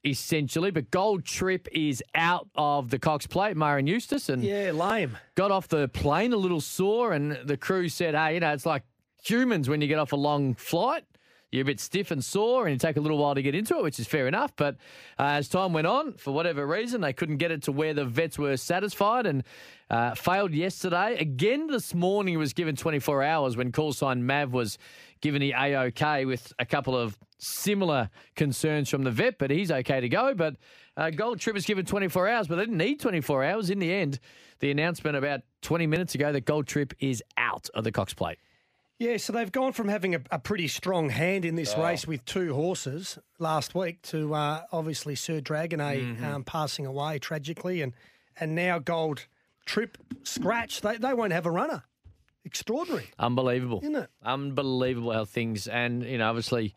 essentially, 0.03 0.71
but 0.71 0.89
Gold 0.89 1.25
Trip 1.25 1.67
is 1.71 2.01
out 2.15 2.47
of 2.55 2.89
the 2.89 2.97
Cox 2.97 3.27
Plate, 3.27 3.55
Myron 3.55 3.85
Eustace, 3.85 4.29
and 4.29 4.43
Yeah, 4.43 4.71
lame. 4.71 5.15
got 5.35 5.51
off 5.51 5.67
the 5.67 5.89
plane 5.89 6.33
a 6.33 6.37
little 6.37 6.61
sore. 6.61 7.13
And 7.13 7.33
the 7.33 7.57
crew 7.57 7.87
said, 7.87 8.15
hey, 8.15 8.33
you 8.33 8.39
know, 8.39 8.51
it's 8.53 8.65
like 8.65 8.81
humans 9.23 9.69
when 9.69 9.79
you 9.79 9.87
get 9.87 9.99
off 9.99 10.11
a 10.11 10.15
long 10.15 10.55
flight. 10.55 11.03
You're 11.51 11.61
a 11.61 11.65
bit 11.65 11.79
stiff 11.79 12.11
and 12.11 12.23
sore, 12.23 12.65
and 12.65 12.73
you 12.73 12.77
take 12.77 12.97
a 12.97 12.99
little 12.99 13.17
while 13.17 13.33
to 13.33 13.41
get 13.41 13.55
into 13.55 13.77
it, 13.77 13.83
which 13.83 13.99
is 13.99 14.07
fair 14.07 14.27
enough. 14.27 14.53
But 14.57 14.75
uh, 15.17 15.23
as 15.23 15.47
time 15.47 15.71
went 15.71 15.87
on, 15.87 16.13
for 16.13 16.33
whatever 16.33 16.67
reason, 16.67 16.99
they 16.99 17.13
couldn't 17.13 17.37
get 17.37 17.51
it 17.51 17.63
to 17.63 17.71
where 17.71 17.93
the 17.93 18.03
vets 18.03 18.37
were 18.37 18.57
satisfied 18.57 19.25
and 19.25 19.43
uh, 19.89 20.13
failed 20.13 20.51
yesterday. 20.51 21.15
Again, 21.17 21.67
this 21.67 21.93
morning 21.93 22.33
it 22.33 22.37
was 22.37 22.51
given 22.51 22.75
24 22.75 23.23
hours 23.23 23.55
when 23.55 23.71
call 23.71 23.93
sign 23.93 24.25
Mav 24.25 24.51
was 24.51 24.77
given 25.21 25.39
the 25.39 25.53
AOK 25.53 26.27
with 26.27 26.51
a 26.59 26.65
couple 26.65 26.97
of 26.97 27.17
similar 27.37 28.09
concerns 28.35 28.89
from 28.89 29.03
the 29.03 29.11
vet, 29.11 29.37
but 29.37 29.49
he's 29.49 29.71
okay 29.71 30.01
to 30.01 30.09
go. 30.09 30.33
But 30.33 30.57
uh, 30.97 31.11
Gold 31.11 31.39
Trip 31.39 31.53
was 31.53 31.65
given 31.65 31.85
24 31.85 32.27
hours, 32.27 32.47
but 32.47 32.57
they 32.57 32.63
didn't 32.63 32.77
need 32.77 32.99
24 32.99 33.45
hours. 33.45 33.69
In 33.69 33.79
the 33.79 33.93
end, 33.93 34.19
the 34.59 34.69
announcement 34.69 35.15
about 35.15 35.41
20 35.61 35.87
minutes 35.87 36.13
ago 36.13 36.33
that 36.33 36.45
Gold 36.45 36.67
Trip 36.67 36.93
is 36.99 37.23
out 37.37 37.69
of 37.73 37.85
the 37.85 37.91
Cox 37.91 38.13
Plate. 38.13 38.37
Yeah, 38.99 39.17
so 39.17 39.31
they've 39.31 39.51
gone 39.51 39.73
from 39.73 39.89
having 39.89 40.15
a, 40.15 40.21
a 40.31 40.39
pretty 40.39 40.67
strong 40.67 41.09
hand 41.09 41.45
in 41.45 41.53
Oh. 41.53 41.57
this 41.57 41.77
race 41.77 42.07
with 42.07 42.25
two 42.25 42.53
horses 42.55 43.19
last 43.37 43.75
week 43.75 44.01
to 44.03 44.33
uh, 44.33 44.61
obviously 44.71 45.13
Sir 45.15 45.39
Dragonet 45.39 46.01
Mm-hmm. 46.01 46.23
um, 46.25 46.43
passing 46.43 46.85
away 46.85 47.19
tragically, 47.19 47.81
and 47.81 47.93
and 48.39 48.55
now 48.55 48.79
Gold 48.79 49.27
Trip 49.65 49.97
scratch. 50.23 50.81
They 50.81 50.97
they 50.97 51.13
won't 51.13 51.33
have 51.33 51.45
a 51.45 51.51
runner. 51.51 51.83
Extraordinary, 52.43 53.07
Unbelievable. 53.19 53.81
isn't 53.83 53.95
it? 53.95 54.09
Unbelievable 54.23 55.11
how 55.11 55.25
things, 55.25 55.67
and, 55.67 56.01
you 56.03 56.17
know, 56.17 56.29
obviously 56.29 56.73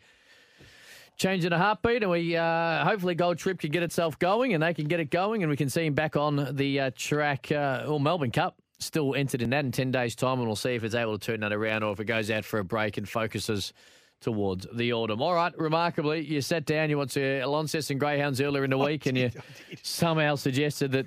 changing 1.16 1.52
a 1.52 1.58
heartbeat, 1.58 2.02
and 2.02 2.10
we 2.10 2.36
uh, 2.36 2.84
hopefully 2.84 3.14
Gold 3.14 3.38
Trip 3.38 3.60
can 3.60 3.70
get 3.70 3.82
itself 3.84 4.18
going, 4.18 4.52
and 4.52 4.62
they 4.62 4.74
can 4.74 4.86
get 4.88 4.98
it 4.98 5.10
going, 5.10 5.42
and 5.44 5.50
we 5.50 5.56
can 5.56 5.70
see 5.70 5.86
him 5.86 5.94
back 5.94 6.16
on 6.16 6.56
the 6.56 6.80
uh, 6.80 6.90
track, 6.96 7.52
uh, 7.52 7.84
or 7.86 8.00
Melbourne 8.00 8.32
Cup. 8.32 8.56
Still 8.80 9.14
entered 9.14 9.42
in 9.42 9.50
that 9.50 9.64
in 9.64 9.72
10 9.72 9.90
days' 9.90 10.14
time, 10.14 10.38
and 10.38 10.46
we'll 10.46 10.56
see 10.56 10.74
if 10.74 10.84
it's 10.84 10.94
able 10.94 11.18
to 11.18 11.24
turn 11.24 11.40
that 11.40 11.52
around 11.52 11.82
or 11.82 11.92
if 11.92 12.00
it 12.00 12.06
goes 12.06 12.30
out 12.30 12.44
for 12.44 12.58
a 12.58 12.64
break 12.64 12.96
and 12.96 13.08
focuses 13.08 13.72
towards 14.20 14.66
the 14.72 14.92
autumn. 14.92 15.22
All 15.22 15.34
right, 15.34 15.56
remarkably, 15.58 16.24
you 16.24 16.40
sat 16.40 16.64
down, 16.66 16.90
you 16.90 16.98
went 16.98 17.10
to 17.12 17.44
Launceston 17.46 17.98
Greyhounds 17.98 18.40
earlier 18.40 18.64
in 18.64 18.70
the 18.70 18.78
week, 18.86 19.06
and 19.06 19.16
you 19.16 19.30
somehow 19.82 20.34
suggested 20.34 20.92
that 20.92 21.06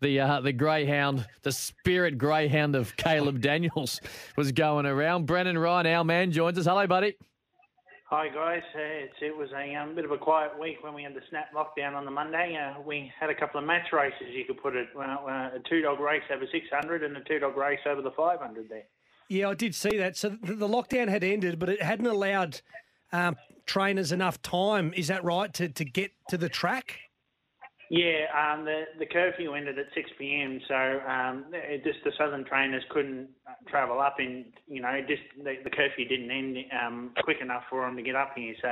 the 0.00 0.20
uh, 0.20 0.40
the 0.40 0.52
greyhound, 0.52 1.26
the 1.42 1.52
spirit 1.52 2.18
greyhound 2.18 2.74
of 2.74 2.96
Caleb 2.96 3.40
Daniels, 3.40 4.00
was 4.36 4.52
going 4.52 4.86
around. 4.86 5.26
Brennan 5.26 5.58
Ryan, 5.58 5.86
our 5.86 6.04
man, 6.04 6.30
joins 6.30 6.58
us. 6.58 6.66
Hello, 6.66 6.86
buddy. 6.86 7.16
Hi 8.16 8.28
guys, 8.28 8.62
uh, 8.76 8.78
it's, 8.78 9.16
it 9.20 9.36
was 9.36 9.48
a 9.50 9.74
um, 9.74 9.96
bit 9.96 10.04
of 10.04 10.12
a 10.12 10.16
quiet 10.16 10.52
week 10.56 10.84
when 10.84 10.94
we 10.94 11.02
had 11.02 11.16
the 11.16 11.20
snap 11.30 11.52
lockdown 11.52 11.96
on 11.96 12.04
the 12.04 12.12
Monday. 12.12 12.56
Uh, 12.56 12.80
we 12.80 13.12
had 13.18 13.28
a 13.28 13.34
couple 13.34 13.58
of 13.58 13.66
match 13.66 13.92
races, 13.92 14.28
you 14.30 14.44
could 14.44 14.62
put 14.62 14.76
it, 14.76 14.86
uh, 14.94 15.00
uh, 15.00 15.50
a 15.56 15.58
two 15.68 15.82
dog 15.82 15.98
race 15.98 16.22
over 16.32 16.44
600 16.46 17.02
and 17.02 17.16
a 17.16 17.24
two 17.24 17.40
dog 17.40 17.56
race 17.56 17.80
over 17.84 18.00
the 18.02 18.12
500 18.12 18.68
there. 18.68 18.84
Yeah, 19.28 19.48
I 19.48 19.54
did 19.54 19.74
see 19.74 19.96
that. 19.96 20.16
So 20.16 20.28
the, 20.28 20.54
the 20.54 20.68
lockdown 20.68 21.08
had 21.08 21.24
ended, 21.24 21.58
but 21.58 21.68
it 21.68 21.82
hadn't 21.82 22.06
allowed 22.06 22.60
um, 23.12 23.34
trainers 23.66 24.12
enough 24.12 24.40
time. 24.42 24.94
Is 24.96 25.08
that 25.08 25.24
right 25.24 25.52
to 25.54 25.68
to 25.70 25.84
get 25.84 26.12
to 26.28 26.38
the 26.38 26.48
track? 26.48 27.00
Yeah, 27.90 28.26
um, 28.32 28.64
the 28.64 28.84
the 28.98 29.06
curfew 29.06 29.54
ended 29.54 29.78
at 29.78 29.86
6 29.94 30.10
p.m. 30.18 30.60
So 30.68 30.74
um, 31.06 31.44
it 31.52 31.84
just 31.84 31.98
the 32.04 32.12
southern 32.18 32.44
trainers 32.44 32.82
couldn't 32.90 33.28
uh, 33.46 33.52
travel 33.70 34.00
up 34.00 34.16
in, 34.18 34.46
you 34.66 34.80
know, 34.80 35.00
just 35.06 35.22
the, 35.42 35.56
the 35.62 35.70
curfew 35.70 36.08
didn't 36.08 36.30
end 36.30 36.56
um, 36.72 37.10
quick 37.22 37.38
enough 37.40 37.64
for 37.68 37.84
them 37.84 37.96
to 37.96 38.02
get 38.02 38.16
up 38.16 38.32
here. 38.34 38.54
So 38.62 38.68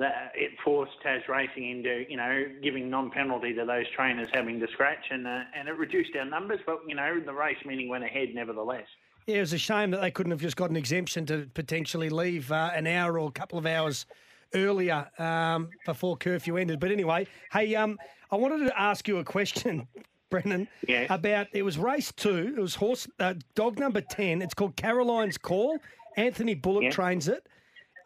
that, 0.00 0.32
it 0.34 0.52
forced 0.64 0.92
Tas 1.02 1.22
Racing 1.28 1.70
into, 1.70 2.04
you 2.08 2.16
know, 2.16 2.44
giving 2.62 2.90
non-penalty 2.90 3.54
to 3.54 3.64
those 3.64 3.84
trainers 3.94 4.28
having 4.32 4.58
to 4.60 4.66
scratch, 4.72 5.04
and 5.10 5.26
uh, 5.26 5.40
and 5.56 5.68
it 5.68 5.76
reduced 5.78 6.10
our 6.18 6.24
numbers. 6.24 6.60
But 6.66 6.80
you 6.86 6.96
know, 6.96 7.20
the 7.24 7.32
race 7.32 7.58
meeting 7.64 7.88
went 7.88 8.04
ahead 8.04 8.28
nevertheless. 8.34 8.86
Yeah, 9.26 9.36
it 9.36 9.40
was 9.40 9.52
a 9.52 9.58
shame 9.58 9.92
that 9.92 10.00
they 10.00 10.10
couldn't 10.10 10.32
have 10.32 10.40
just 10.40 10.56
got 10.56 10.70
an 10.70 10.76
exemption 10.76 11.26
to 11.26 11.48
potentially 11.54 12.10
leave 12.10 12.50
uh, 12.50 12.70
an 12.74 12.88
hour 12.88 13.20
or 13.20 13.28
a 13.28 13.32
couple 13.32 13.56
of 13.56 13.66
hours 13.66 14.04
earlier 14.54 15.08
um, 15.18 15.70
before 15.86 16.16
curfew 16.16 16.56
ended. 16.56 16.80
But 16.80 16.90
anyway, 16.90 17.26
hey, 17.52 17.74
um, 17.74 17.98
I 18.30 18.36
wanted 18.36 18.66
to 18.66 18.80
ask 18.80 19.06
you 19.08 19.18
a 19.18 19.24
question, 19.24 19.86
Brennan. 20.30 20.68
Yeah. 20.86 21.06
About 21.12 21.48
it 21.52 21.62
was 21.62 21.78
race 21.78 22.12
two. 22.12 22.54
It 22.56 22.60
was 22.60 22.74
horse 22.74 23.06
uh, 23.20 23.34
dog 23.54 23.78
number 23.78 24.00
ten. 24.00 24.42
It's 24.42 24.54
called 24.54 24.76
Caroline's 24.76 25.38
Call. 25.38 25.78
Anthony 26.16 26.54
Bullock 26.54 26.84
Yeah. 26.84 26.90
trains 26.90 27.28
it. 27.28 27.46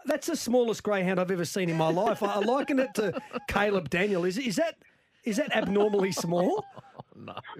That's 0.06 0.28
the 0.28 0.36
smallest 0.36 0.84
greyhound 0.84 1.18
I've 1.18 1.32
ever 1.32 1.44
seen 1.44 1.68
in 1.68 1.76
my 1.76 1.90
life. 1.90 2.22
I, 2.22 2.26
I 2.34 2.38
liken 2.38 2.78
it 2.78 2.94
to 2.94 3.20
Caleb 3.48 3.90
Daniel. 3.90 4.24
Is 4.24 4.38
is 4.38 4.56
that 4.56 4.76
is 5.24 5.36
that 5.38 5.54
abnormally 5.56 6.12
small? 6.12 6.64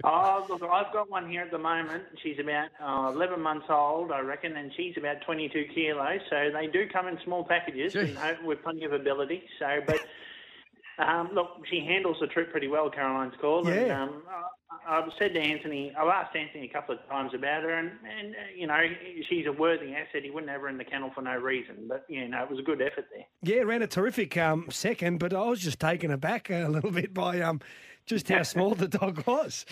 Oh, 0.03 0.45
look, 0.49 0.61
I've 0.63 0.91
got 0.93 1.09
one 1.09 1.29
here 1.29 1.41
at 1.41 1.51
the 1.51 1.57
moment. 1.57 2.03
She's 2.21 2.37
about 2.39 2.69
uh, 2.81 3.11
11 3.15 3.39
months 3.41 3.65
old, 3.69 4.11
I 4.11 4.19
reckon, 4.19 4.55
and 4.57 4.71
she's 4.75 4.95
about 4.97 5.21
22 5.25 5.65
kilos. 5.73 6.19
So 6.29 6.49
they 6.53 6.67
do 6.67 6.87
come 6.91 7.07
in 7.07 7.17
small 7.23 7.43
packages 7.43 7.95
and 7.95 8.17
hope 8.17 8.43
with 8.43 8.63
plenty 8.63 8.85
of 8.85 8.93
ability. 8.93 9.43
So, 9.59 9.79
but 9.85 9.99
um, 10.99 11.29
look, 11.33 11.65
she 11.69 11.79
handles 11.81 12.17
the 12.21 12.27
trip 12.27 12.51
pretty 12.51 12.67
well, 12.67 12.89
Caroline's 12.89 13.35
call. 13.39 13.67
And, 13.67 13.87
Yeah. 13.87 14.03
um, 14.03 14.23
I- 14.29 14.43
I've 14.89 15.11
said 15.19 15.33
to 15.33 15.39
Anthony, 15.41 15.93
I've 15.97 16.07
asked 16.07 16.33
Anthony 16.33 16.63
a 16.65 16.71
couple 16.71 16.95
of 16.95 17.05
times 17.09 17.33
about 17.33 17.63
her, 17.63 17.71
and, 17.73 17.91
and 18.09 18.33
uh, 18.35 18.37
you 18.55 18.67
know, 18.67 18.79
she's 19.27 19.45
a 19.45 19.51
worthy 19.51 19.93
asset. 19.93 20.23
He 20.23 20.29
wouldn't 20.29 20.49
have 20.49 20.61
her 20.61 20.69
in 20.69 20.77
the 20.77 20.85
kennel 20.85 21.11
for 21.13 21.21
no 21.21 21.35
reason. 21.35 21.87
But, 21.89 22.05
you 22.07 22.25
know, 22.29 22.41
it 22.43 22.49
was 22.49 22.59
a 22.59 22.61
good 22.61 22.81
effort 22.81 23.05
there. 23.13 23.25
Yeah, 23.41 23.63
ran 23.63 23.81
a 23.81 23.87
terrific 23.87 24.37
um, 24.37 24.67
second, 24.69 25.19
but 25.19 25.33
I 25.33 25.43
was 25.43 25.59
just 25.59 25.79
taken 25.81 26.09
aback 26.09 26.49
a 26.49 26.69
little 26.69 26.91
bit 26.91 27.13
by 27.13 27.41
um, 27.41 27.59
just 28.07 28.27
how 28.29 28.41
small 28.43 28.73
the 28.73 28.87
dog 28.87 29.25
was. 29.27 29.65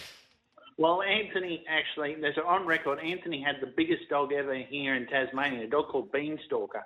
Well, 0.78 1.02
Anthony 1.02 1.64
actually, 1.70 2.16
there's 2.20 2.38
a, 2.38 2.44
on 2.44 2.66
record, 2.66 3.00
Anthony 3.00 3.42
had 3.42 3.56
the 3.62 3.68
biggest 3.76 4.10
dog 4.10 4.34
ever 4.34 4.56
here 4.56 4.94
in 4.94 5.08
Tasmania, 5.08 5.64
a 5.64 5.68
dog 5.68 5.88
called 5.88 6.12
Beanstalker. 6.12 6.84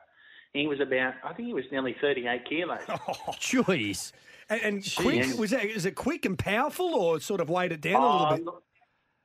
He 0.53 0.67
was 0.67 0.79
about, 0.79 1.15
I 1.23 1.33
think 1.33 1.47
he 1.47 1.53
was 1.53 1.65
nearly 1.71 1.95
38 1.99 2.45
kilos. 2.47 2.79
Oh, 2.87 2.95
Jeez. 3.39 4.11
And, 4.49 4.61
and 4.61 4.93
quick 4.95 5.37
was 5.37 5.51
that? 5.51 5.65
Is 5.65 5.85
it 5.85 5.93
quick 5.95 6.25
and 6.25 6.37
powerful, 6.37 6.87
or 6.95 7.19
sort 7.19 7.39
of 7.41 7.49
weighed 7.49 7.71
it 7.71 7.81
down 7.81 8.01
a 8.01 8.05
Uh, 8.05 8.29
little 8.31 8.53
bit? 8.53 8.63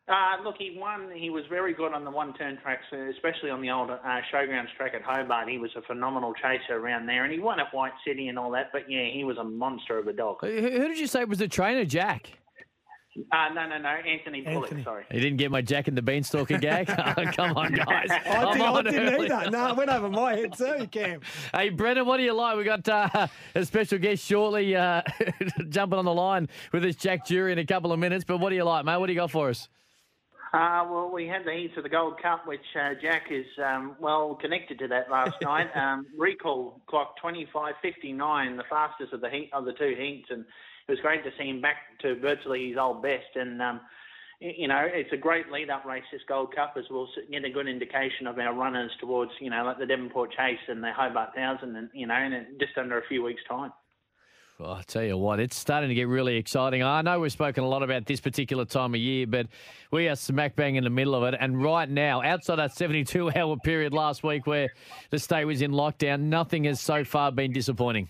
Look, 0.06 0.16
uh, 0.16 0.42
look, 0.44 0.56
he 0.58 0.76
won. 0.78 1.10
He 1.14 1.30
was 1.30 1.44
very 1.48 1.72
good 1.72 1.92
on 1.92 2.04
the 2.04 2.10
one-turn 2.10 2.58
tracks, 2.62 2.84
especially 2.92 3.50
on 3.50 3.62
the 3.62 3.70
old 3.70 3.90
uh, 3.90 3.96
showgrounds 4.32 4.66
track 4.76 4.92
at 4.94 5.02
Hobart. 5.02 5.48
He 5.48 5.58
was 5.58 5.70
a 5.76 5.82
phenomenal 5.82 6.34
chaser 6.34 6.76
around 6.76 7.06
there, 7.06 7.24
and 7.24 7.32
he 7.32 7.38
won 7.38 7.58
at 7.60 7.72
White 7.72 7.92
City 8.06 8.28
and 8.28 8.38
all 8.38 8.50
that. 8.52 8.70
But 8.72 8.90
yeah, 8.90 9.06
he 9.12 9.24
was 9.24 9.38
a 9.38 9.44
monster 9.44 9.98
of 9.98 10.06
a 10.06 10.12
dog. 10.12 10.38
Who, 10.42 10.48
who 10.48 10.88
did 10.88 10.98
you 10.98 11.06
say 11.06 11.24
was 11.24 11.38
the 11.38 11.48
trainer, 11.48 11.84
Jack? 11.84 12.32
Uh, 13.32 13.48
no, 13.54 13.68
no, 13.68 13.78
no. 13.78 13.88
Anthony 13.88 14.40
Bullock. 14.40 14.64
Anthony. 14.64 14.82
Sorry. 14.82 15.04
You 15.12 15.20
didn't 15.20 15.36
get 15.38 15.50
my 15.52 15.62
Jack 15.62 15.86
and 15.86 15.96
the 15.96 16.02
Beanstalker 16.02 16.58
gag? 16.60 16.88
Oh, 17.16 17.24
come 17.32 17.56
on, 17.56 17.72
guys. 17.72 18.08
I, 18.10 18.16
I'm 18.26 18.52
did, 18.54 18.62
I 18.62 18.68
on 18.68 18.84
didn't 18.84 19.14
early. 19.14 19.30
either. 19.30 19.50
No, 19.52 19.68
it 19.68 19.76
went 19.76 19.88
over 19.90 20.08
my 20.10 20.34
head 20.34 20.52
too, 20.56 20.88
Cam. 20.90 21.20
Hey, 21.54 21.68
Brennan, 21.70 22.06
what 22.06 22.16
do 22.16 22.24
you 22.24 22.32
like? 22.34 22.56
We 22.56 22.64
got 22.64 22.86
uh, 22.88 23.28
a 23.54 23.64
special 23.64 23.98
guest 23.98 24.24
shortly 24.24 24.74
uh, 24.74 25.02
jumping 25.68 25.98
on 25.98 26.04
the 26.04 26.12
line 26.12 26.48
with 26.72 26.84
us, 26.84 26.96
Jack 26.96 27.24
Jury, 27.24 27.52
in 27.52 27.58
a 27.58 27.64
couple 27.64 27.92
of 27.92 28.00
minutes. 28.00 28.24
But 28.24 28.38
what 28.38 28.50
do 28.50 28.56
you 28.56 28.64
like, 28.64 28.84
mate? 28.84 28.96
What 28.98 29.06
do 29.06 29.12
you 29.12 29.18
got 29.20 29.30
for 29.30 29.48
us? 29.48 29.68
Uh, 30.54 30.86
well, 30.88 31.10
we 31.10 31.26
had 31.26 31.44
the 31.44 31.52
heats 31.52 31.74
of 31.76 31.82
the 31.82 31.88
Gold 31.88 32.22
Cup, 32.22 32.46
which 32.46 32.60
uh, 32.80 32.90
Jack 33.02 33.24
is 33.28 33.46
um, 33.58 33.96
well 33.98 34.38
connected 34.40 34.78
to 34.78 34.86
that 34.86 35.10
last 35.10 35.34
night. 35.42 35.66
Um, 35.74 36.06
recall 36.16 36.80
clock 36.86 37.16
25.59, 37.20 38.56
the 38.56 38.62
fastest 38.70 39.12
of 39.12 39.20
the 39.20 39.30
heat 39.30 39.50
of 39.52 39.64
the 39.64 39.72
two 39.72 39.96
heats, 39.98 40.28
and 40.30 40.42
it 40.86 40.92
was 40.92 41.00
great 41.00 41.24
to 41.24 41.30
see 41.36 41.48
him 41.48 41.60
back 41.60 41.98
to 42.02 42.14
virtually 42.20 42.68
his 42.68 42.78
old 42.78 43.02
best. 43.02 43.34
And 43.34 43.60
um, 43.60 43.80
you 44.38 44.68
know, 44.68 44.80
it's 44.80 45.12
a 45.12 45.16
great 45.16 45.50
lead-up 45.50 45.84
race 45.84 46.04
this 46.12 46.22
Gold 46.28 46.54
Cup, 46.54 46.74
as 46.78 46.84
we'll 46.88 47.08
get 47.32 47.44
a 47.44 47.50
good 47.50 47.66
indication 47.66 48.28
of 48.28 48.38
our 48.38 48.54
runners 48.54 48.92
towards 49.00 49.32
you 49.40 49.50
know 49.50 49.64
like 49.64 49.80
the 49.80 49.86
Devonport 49.86 50.30
Chase 50.36 50.62
and 50.68 50.84
the 50.84 50.92
Hobart 50.92 51.34
Thousand, 51.34 51.74
and 51.74 51.90
you 51.92 52.06
know, 52.06 52.14
in 52.14 52.46
just 52.60 52.78
under 52.78 52.98
a 52.98 53.06
few 53.08 53.24
weeks' 53.24 53.42
time. 53.48 53.72
Well, 54.58 54.70
I 54.70 54.82
tell 54.82 55.02
you 55.02 55.16
what, 55.16 55.40
it's 55.40 55.56
starting 55.56 55.88
to 55.88 55.96
get 55.96 56.06
really 56.06 56.36
exciting. 56.36 56.80
I 56.80 57.02
know 57.02 57.18
we've 57.18 57.32
spoken 57.32 57.64
a 57.64 57.68
lot 57.68 57.82
about 57.82 58.06
this 58.06 58.20
particular 58.20 58.64
time 58.64 58.94
of 58.94 59.00
year, 59.00 59.26
but 59.26 59.48
we 59.90 60.06
are 60.06 60.14
smack 60.14 60.54
bang 60.54 60.76
in 60.76 60.84
the 60.84 60.90
middle 60.90 61.16
of 61.16 61.24
it. 61.24 61.36
And 61.40 61.60
right 61.60 61.88
now, 61.88 62.22
outside 62.22 62.56
that 62.56 62.72
72 62.72 63.32
hour 63.32 63.56
period 63.56 63.92
last 63.92 64.22
week 64.22 64.46
where 64.46 64.68
the 65.10 65.18
state 65.18 65.44
was 65.44 65.60
in 65.60 65.72
lockdown, 65.72 66.22
nothing 66.22 66.64
has 66.64 66.80
so 66.80 67.02
far 67.02 67.32
been 67.32 67.52
disappointing. 67.52 68.08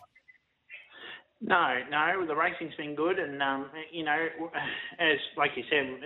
No, 1.41 1.79
no, 1.91 2.27
the 2.27 2.37
racing's 2.37 2.75
been 2.75 2.95
good, 2.95 3.19
and 3.19 3.43
um, 3.43 3.71
you 3.91 4.05
know, 4.05 4.29
as 4.99 5.19
like 5.37 5.51
you 5.57 5.65
said, 5.69 5.99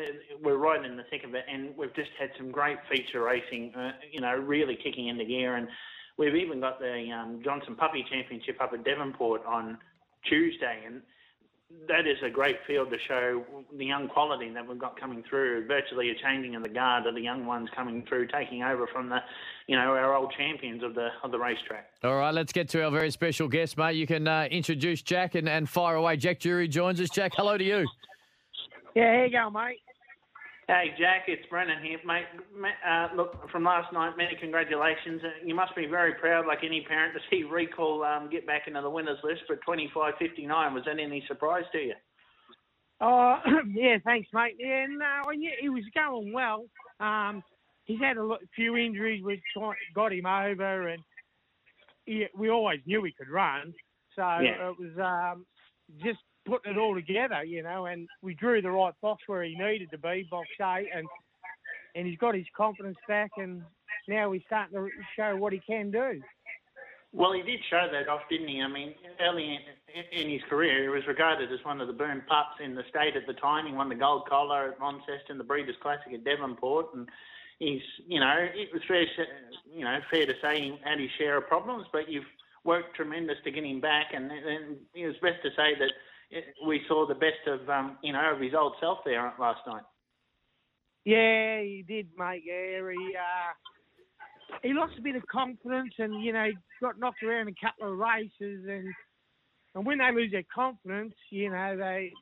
we're 0.42 0.56
right 0.56 0.84
in 0.84 0.96
the 0.96 1.04
thick 1.10 1.22
of 1.24 1.34
it, 1.34 1.44
and 1.52 1.76
we've 1.76 1.94
just 1.94 2.10
had 2.18 2.30
some 2.36 2.50
great 2.50 2.78
feature 2.90 3.22
racing, 3.22 3.72
uh, 3.76 3.92
you 4.10 4.20
know, 4.20 4.34
really 4.34 4.76
kicking 4.82 5.08
into 5.08 5.24
gear, 5.24 5.56
and 5.56 5.68
we've 6.16 6.34
even 6.34 6.60
got 6.60 6.80
the 6.80 7.10
um, 7.12 7.40
Johnson 7.44 7.76
Puppy 7.76 8.04
Championship 8.10 8.60
up 8.60 8.72
at 8.72 8.84
Devonport 8.84 9.44
on 9.46 9.78
Tuesday, 10.28 10.82
and 10.86 11.02
that 11.86 12.06
is 12.06 12.16
a 12.24 12.30
great 12.30 12.56
field 12.66 12.90
to 12.90 12.96
show 13.06 13.44
the 13.76 13.84
young 13.84 14.08
quality 14.08 14.50
that 14.50 14.66
we've 14.66 14.78
got 14.78 14.98
coming 14.98 15.22
through. 15.28 15.66
Virtually 15.66 16.10
a 16.10 16.14
changing 16.14 16.54
of 16.54 16.62
the 16.62 16.68
guard 16.68 17.06
of 17.06 17.14
the 17.14 17.20
young 17.20 17.44
ones 17.44 17.68
coming 17.76 18.04
through, 18.08 18.26
taking 18.28 18.62
over 18.62 18.86
from 18.86 19.08
the, 19.08 19.18
you 19.66 19.76
know, 19.76 19.94
our 19.94 20.14
old 20.14 20.32
champions 20.36 20.82
of 20.82 20.94
the 20.94 21.08
of 21.22 21.30
the 21.30 21.38
racetrack. 21.38 21.90
All 22.02 22.16
right, 22.16 22.32
let's 22.32 22.52
get 22.52 22.68
to 22.70 22.84
our 22.84 22.90
very 22.90 23.10
special 23.10 23.48
guest, 23.48 23.76
mate. 23.76 23.96
You 23.96 24.06
can 24.06 24.26
uh, 24.26 24.48
introduce 24.50 25.02
Jack 25.02 25.34
and, 25.34 25.48
and 25.48 25.68
fire 25.68 25.96
away. 25.96 26.16
Jack 26.16 26.40
Jury 26.40 26.68
joins 26.68 27.00
us. 27.00 27.10
Jack, 27.10 27.32
hello 27.36 27.58
to 27.58 27.64
you. 27.64 27.86
Yeah, 28.94 29.12
here 29.12 29.26
you 29.26 29.32
go, 29.32 29.50
mate. 29.50 29.80
Hey, 30.68 30.92
Jack, 30.98 31.22
it's 31.28 31.46
Brennan 31.48 31.82
here, 31.82 31.98
mate. 32.04 32.26
Uh, 32.86 33.08
look, 33.16 33.50
from 33.50 33.64
last 33.64 33.90
night, 33.90 34.18
many 34.18 34.36
congratulations. 34.38 35.22
Uh, 35.24 35.28
You 35.42 35.54
must 35.54 35.74
be 35.74 35.86
very 35.86 36.12
proud, 36.12 36.46
like 36.46 36.58
any 36.62 36.82
parent, 36.86 37.14
to 37.14 37.20
see 37.30 37.42
Recall 37.42 38.04
um, 38.04 38.28
get 38.28 38.46
back 38.46 38.68
into 38.68 38.82
the 38.82 38.90
winners 38.90 39.18
list 39.24 39.40
for 39.46 39.56
25.59. 39.66 40.74
Was 40.74 40.82
that 40.84 40.98
any 41.00 41.24
surprise 41.26 41.64
to 41.72 41.78
you? 41.78 41.94
Oh, 43.00 43.38
yeah, 43.72 43.96
thanks, 44.04 44.28
mate. 44.34 44.56
Yeah, 44.58 44.84
no, 44.90 45.30
knew 45.34 45.50
he 45.58 45.70
was 45.70 45.84
going 45.94 46.34
well. 46.34 46.66
Um, 47.00 47.42
he's 47.86 48.00
had 48.00 48.18
a 48.18 48.36
few 48.54 48.76
injuries 48.76 49.24
which 49.24 49.40
got 49.94 50.12
him 50.12 50.26
over, 50.26 50.88
and 50.88 51.02
he, 52.04 52.26
we 52.36 52.50
always 52.50 52.80
knew 52.84 53.02
he 53.04 53.12
could 53.12 53.30
run. 53.30 53.72
So 54.14 54.22
Yeah. 54.22 54.68
it 54.68 54.76
was 54.78 55.34
um, 55.34 55.46
just 56.04 56.18
putting 56.48 56.72
it 56.72 56.78
all 56.78 56.94
together, 56.94 57.44
you 57.44 57.62
know, 57.62 57.86
and 57.86 58.08
we 58.22 58.34
drew 58.34 58.62
the 58.62 58.70
right 58.70 58.94
box 59.00 59.22
where 59.26 59.42
he 59.42 59.54
needed 59.54 59.90
to 59.90 59.98
be, 59.98 60.26
box 60.30 60.48
eight, 60.60 60.88
and 60.94 61.06
and 61.94 62.06
he's 62.06 62.18
got 62.18 62.34
his 62.34 62.46
confidence 62.56 62.98
back, 63.06 63.30
and 63.36 63.62
now 64.08 64.32
he's 64.32 64.42
starting 64.46 64.78
to 64.78 64.88
show 65.16 65.36
what 65.36 65.52
he 65.52 65.60
can 65.60 65.90
do. 65.90 66.20
Well, 67.12 67.32
he 67.32 67.42
did 67.42 67.60
show 67.70 67.88
that 67.90 68.08
off, 68.08 68.20
didn't 68.30 68.48
he? 68.48 68.60
I 68.60 68.68
mean, 68.68 68.94
early 69.20 69.58
in, 69.94 70.20
in 70.20 70.30
his 70.30 70.42
career, 70.48 70.82
he 70.82 70.88
was 70.88 71.06
regarded 71.06 71.50
as 71.50 71.64
one 71.64 71.80
of 71.80 71.86
the 71.86 71.94
boom 71.94 72.22
pups 72.28 72.60
in 72.62 72.74
the 72.74 72.84
state 72.90 73.16
at 73.16 73.26
the 73.26 73.32
time. 73.32 73.66
He 73.66 73.72
won 73.72 73.88
the 73.88 73.94
gold 73.94 74.28
collar 74.28 74.72
at 74.72 74.80
Launceston, 74.80 75.38
the 75.38 75.44
Breeders' 75.44 75.76
Classic 75.80 76.12
at 76.12 76.24
Devonport, 76.24 76.94
and 76.94 77.08
he's, 77.58 77.80
you 78.06 78.20
know, 78.20 78.36
it 78.36 78.68
was 78.72 78.82
fair, 78.86 79.06
you 79.74 79.84
know, 79.84 79.98
fair 80.10 80.26
to 80.26 80.34
say 80.42 80.60
he 80.60 80.78
had 80.84 81.00
his 81.00 81.10
share 81.16 81.38
of 81.38 81.48
problems, 81.48 81.86
but 81.92 82.10
you've 82.10 82.28
worked 82.64 82.94
tremendous 82.94 83.38
to 83.44 83.50
get 83.50 83.64
him 83.64 83.80
back, 83.80 84.08
and, 84.12 84.30
and 84.30 84.76
it 84.94 85.06
was 85.06 85.16
best 85.22 85.42
to 85.42 85.50
say 85.56 85.74
that 85.78 85.92
we 86.66 86.82
saw 86.88 87.06
the 87.06 87.14
best 87.14 87.46
of, 87.46 87.68
um, 87.68 87.98
you 88.02 88.12
know, 88.12 88.32
of 88.34 88.40
his 88.40 88.52
old 88.54 88.74
self 88.80 88.98
there 89.04 89.32
last 89.38 89.60
night. 89.66 89.82
Yeah, 91.04 91.62
he 91.62 91.84
did, 91.86 92.08
mate. 92.18 92.42
Yeah, 92.44 92.90
he 92.90 93.16
uh, 93.16 94.58
he 94.62 94.72
lost 94.72 94.98
a 94.98 95.02
bit 95.02 95.16
of 95.16 95.26
confidence, 95.26 95.94
and 95.98 96.22
you 96.22 96.32
know, 96.32 96.48
got 96.80 96.98
knocked 96.98 97.22
around 97.22 97.48
a 97.48 97.54
couple 97.66 97.92
of 97.92 97.98
races, 97.98 98.66
and 98.68 98.92
and 99.74 99.86
when 99.86 99.98
they 99.98 100.12
lose 100.12 100.32
their 100.32 100.44
confidence, 100.54 101.14
you 101.30 101.50
know, 101.50 101.76
they 101.76 102.12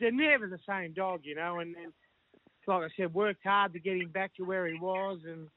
they're 0.00 0.10
never 0.10 0.48
the 0.48 0.58
same 0.68 0.92
dog, 0.92 1.20
you 1.22 1.34
know. 1.36 1.60
And, 1.60 1.76
and 1.76 1.92
like 2.66 2.82
I 2.82 2.88
said, 2.96 3.14
worked 3.14 3.44
hard 3.44 3.72
to 3.74 3.78
get 3.78 3.96
him 3.96 4.10
back 4.10 4.34
to 4.36 4.44
where 4.44 4.66
he 4.66 4.78
was, 4.80 5.20
and 5.24 5.48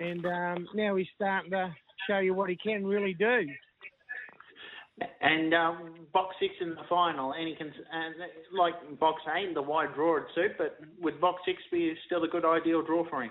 and 0.00 0.26
um, 0.26 0.68
now 0.74 0.96
he's 0.96 1.06
starting 1.14 1.52
to 1.52 1.74
show 2.08 2.18
you 2.18 2.34
what 2.34 2.50
he 2.50 2.56
can 2.56 2.86
really 2.86 3.14
do. 3.14 3.46
And 5.20 5.54
um, 5.54 5.94
box 6.12 6.36
six 6.40 6.54
in 6.60 6.70
the 6.70 6.82
final, 6.88 7.34
any 7.34 7.54
cons- 7.56 7.72
and 7.92 8.14
like 8.56 8.74
box 8.98 9.22
eight, 9.36 9.54
the 9.54 9.62
wide 9.62 9.94
draw 9.94 10.14
would 10.14 10.24
suit, 10.34 10.52
but 10.58 10.78
would 11.00 11.20
box 11.20 11.42
six 11.46 11.62
be 11.70 11.94
still 12.06 12.24
a 12.24 12.28
good 12.28 12.44
ideal 12.44 12.82
draw 12.82 13.08
for 13.08 13.22
him? 13.22 13.30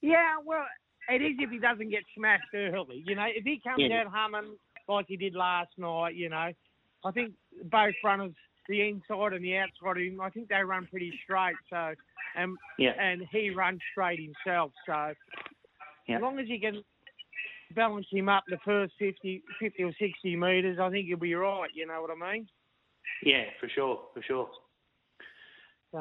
Yeah, 0.00 0.36
well, 0.44 0.64
it 1.08 1.22
is 1.22 1.36
if 1.38 1.50
he 1.50 1.58
doesn't 1.58 1.90
get 1.90 2.02
smashed 2.16 2.54
early. 2.54 3.02
You 3.06 3.16
know, 3.16 3.26
if 3.26 3.44
he 3.44 3.60
comes 3.60 3.84
Yeah. 3.88 4.02
out 4.02 4.06
humming 4.06 4.56
like 4.88 5.06
he 5.08 5.16
did 5.16 5.34
last 5.34 5.70
night, 5.78 6.14
you 6.14 6.28
know, 6.28 6.52
I 7.04 7.10
think 7.12 7.34
both 7.64 7.94
runners, 8.04 8.32
the 8.68 8.88
inside 8.88 9.32
and 9.32 9.44
the 9.44 9.58
outside 9.58 9.96
of 9.96 10.02
him, 10.02 10.20
I 10.20 10.30
think 10.30 10.48
they 10.48 10.62
run 10.62 10.86
pretty 10.90 11.18
straight. 11.22 11.56
So, 11.70 11.94
and 12.34 12.56
Yeah. 12.78 12.94
and 12.98 13.22
he 13.32 13.50
runs 13.50 13.80
straight 13.90 14.20
himself. 14.20 14.72
So, 14.86 15.14
Yeah. 16.06 16.16
as 16.16 16.22
long 16.22 16.38
as 16.38 16.48
you 16.48 16.60
can 16.60 16.84
balance 17.74 18.06
him 18.10 18.28
up 18.28 18.44
the 18.48 18.58
first 18.64 18.94
50, 18.98 19.42
50 19.60 19.82
or 19.82 19.92
60 19.98 20.36
metres, 20.36 20.78
I 20.80 20.90
think 20.90 21.06
he'll 21.06 21.18
be 21.18 21.34
right. 21.34 21.70
You 21.74 21.86
know 21.86 22.00
what 22.00 22.10
I 22.10 22.32
mean? 22.32 22.46
Yeah, 23.22 23.44
for 23.60 23.68
sure, 23.68 24.00
for 24.14 24.22
sure. 24.22 24.48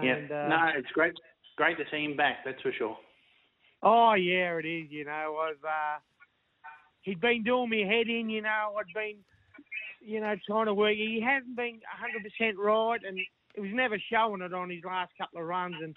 Yeah, 0.03 0.15
uh, 0.29 0.47
no, 0.49 0.71
it's 0.75 0.91
great, 0.91 1.13
great 1.55 1.77
to 1.77 1.85
see 1.91 2.03
him 2.03 2.17
back. 2.17 2.37
That's 2.43 2.61
for 2.61 2.71
sure. 2.71 2.97
Oh 3.81 4.13
yeah, 4.13 4.57
it 4.57 4.65
is. 4.65 4.87
You 4.89 5.05
know, 5.05 5.37
I've 5.41 5.63
uh, 5.63 5.99
he'd 7.03 7.21
been 7.21 7.43
doing 7.43 7.69
me 7.69 7.83
head 7.83 8.07
in. 8.07 8.29
You 8.29 8.41
know, 8.41 8.75
I'd 8.77 8.93
been, 8.93 9.17
you 10.01 10.19
know, 10.19 10.35
trying 10.45 10.65
to 10.65 10.73
work. 10.73 10.95
He 10.95 11.23
hasn't 11.25 11.55
been 11.55 11.79
hundred 11.87 12.23
percent 12.23 12.57
right, 12.57 12.99
and 13.07 13.17
it 13.17 13.61
was 13.61 13.71
never 13.73 13.97
showing 14.11 14.41
it 14.41 14.53
on 14.53 14.69
his 14.69 14.83
last 14.83 15.11
couple 15.17 15.39
of 15.39 15.47
runs. 15.47 15.75
And 15.81 15.95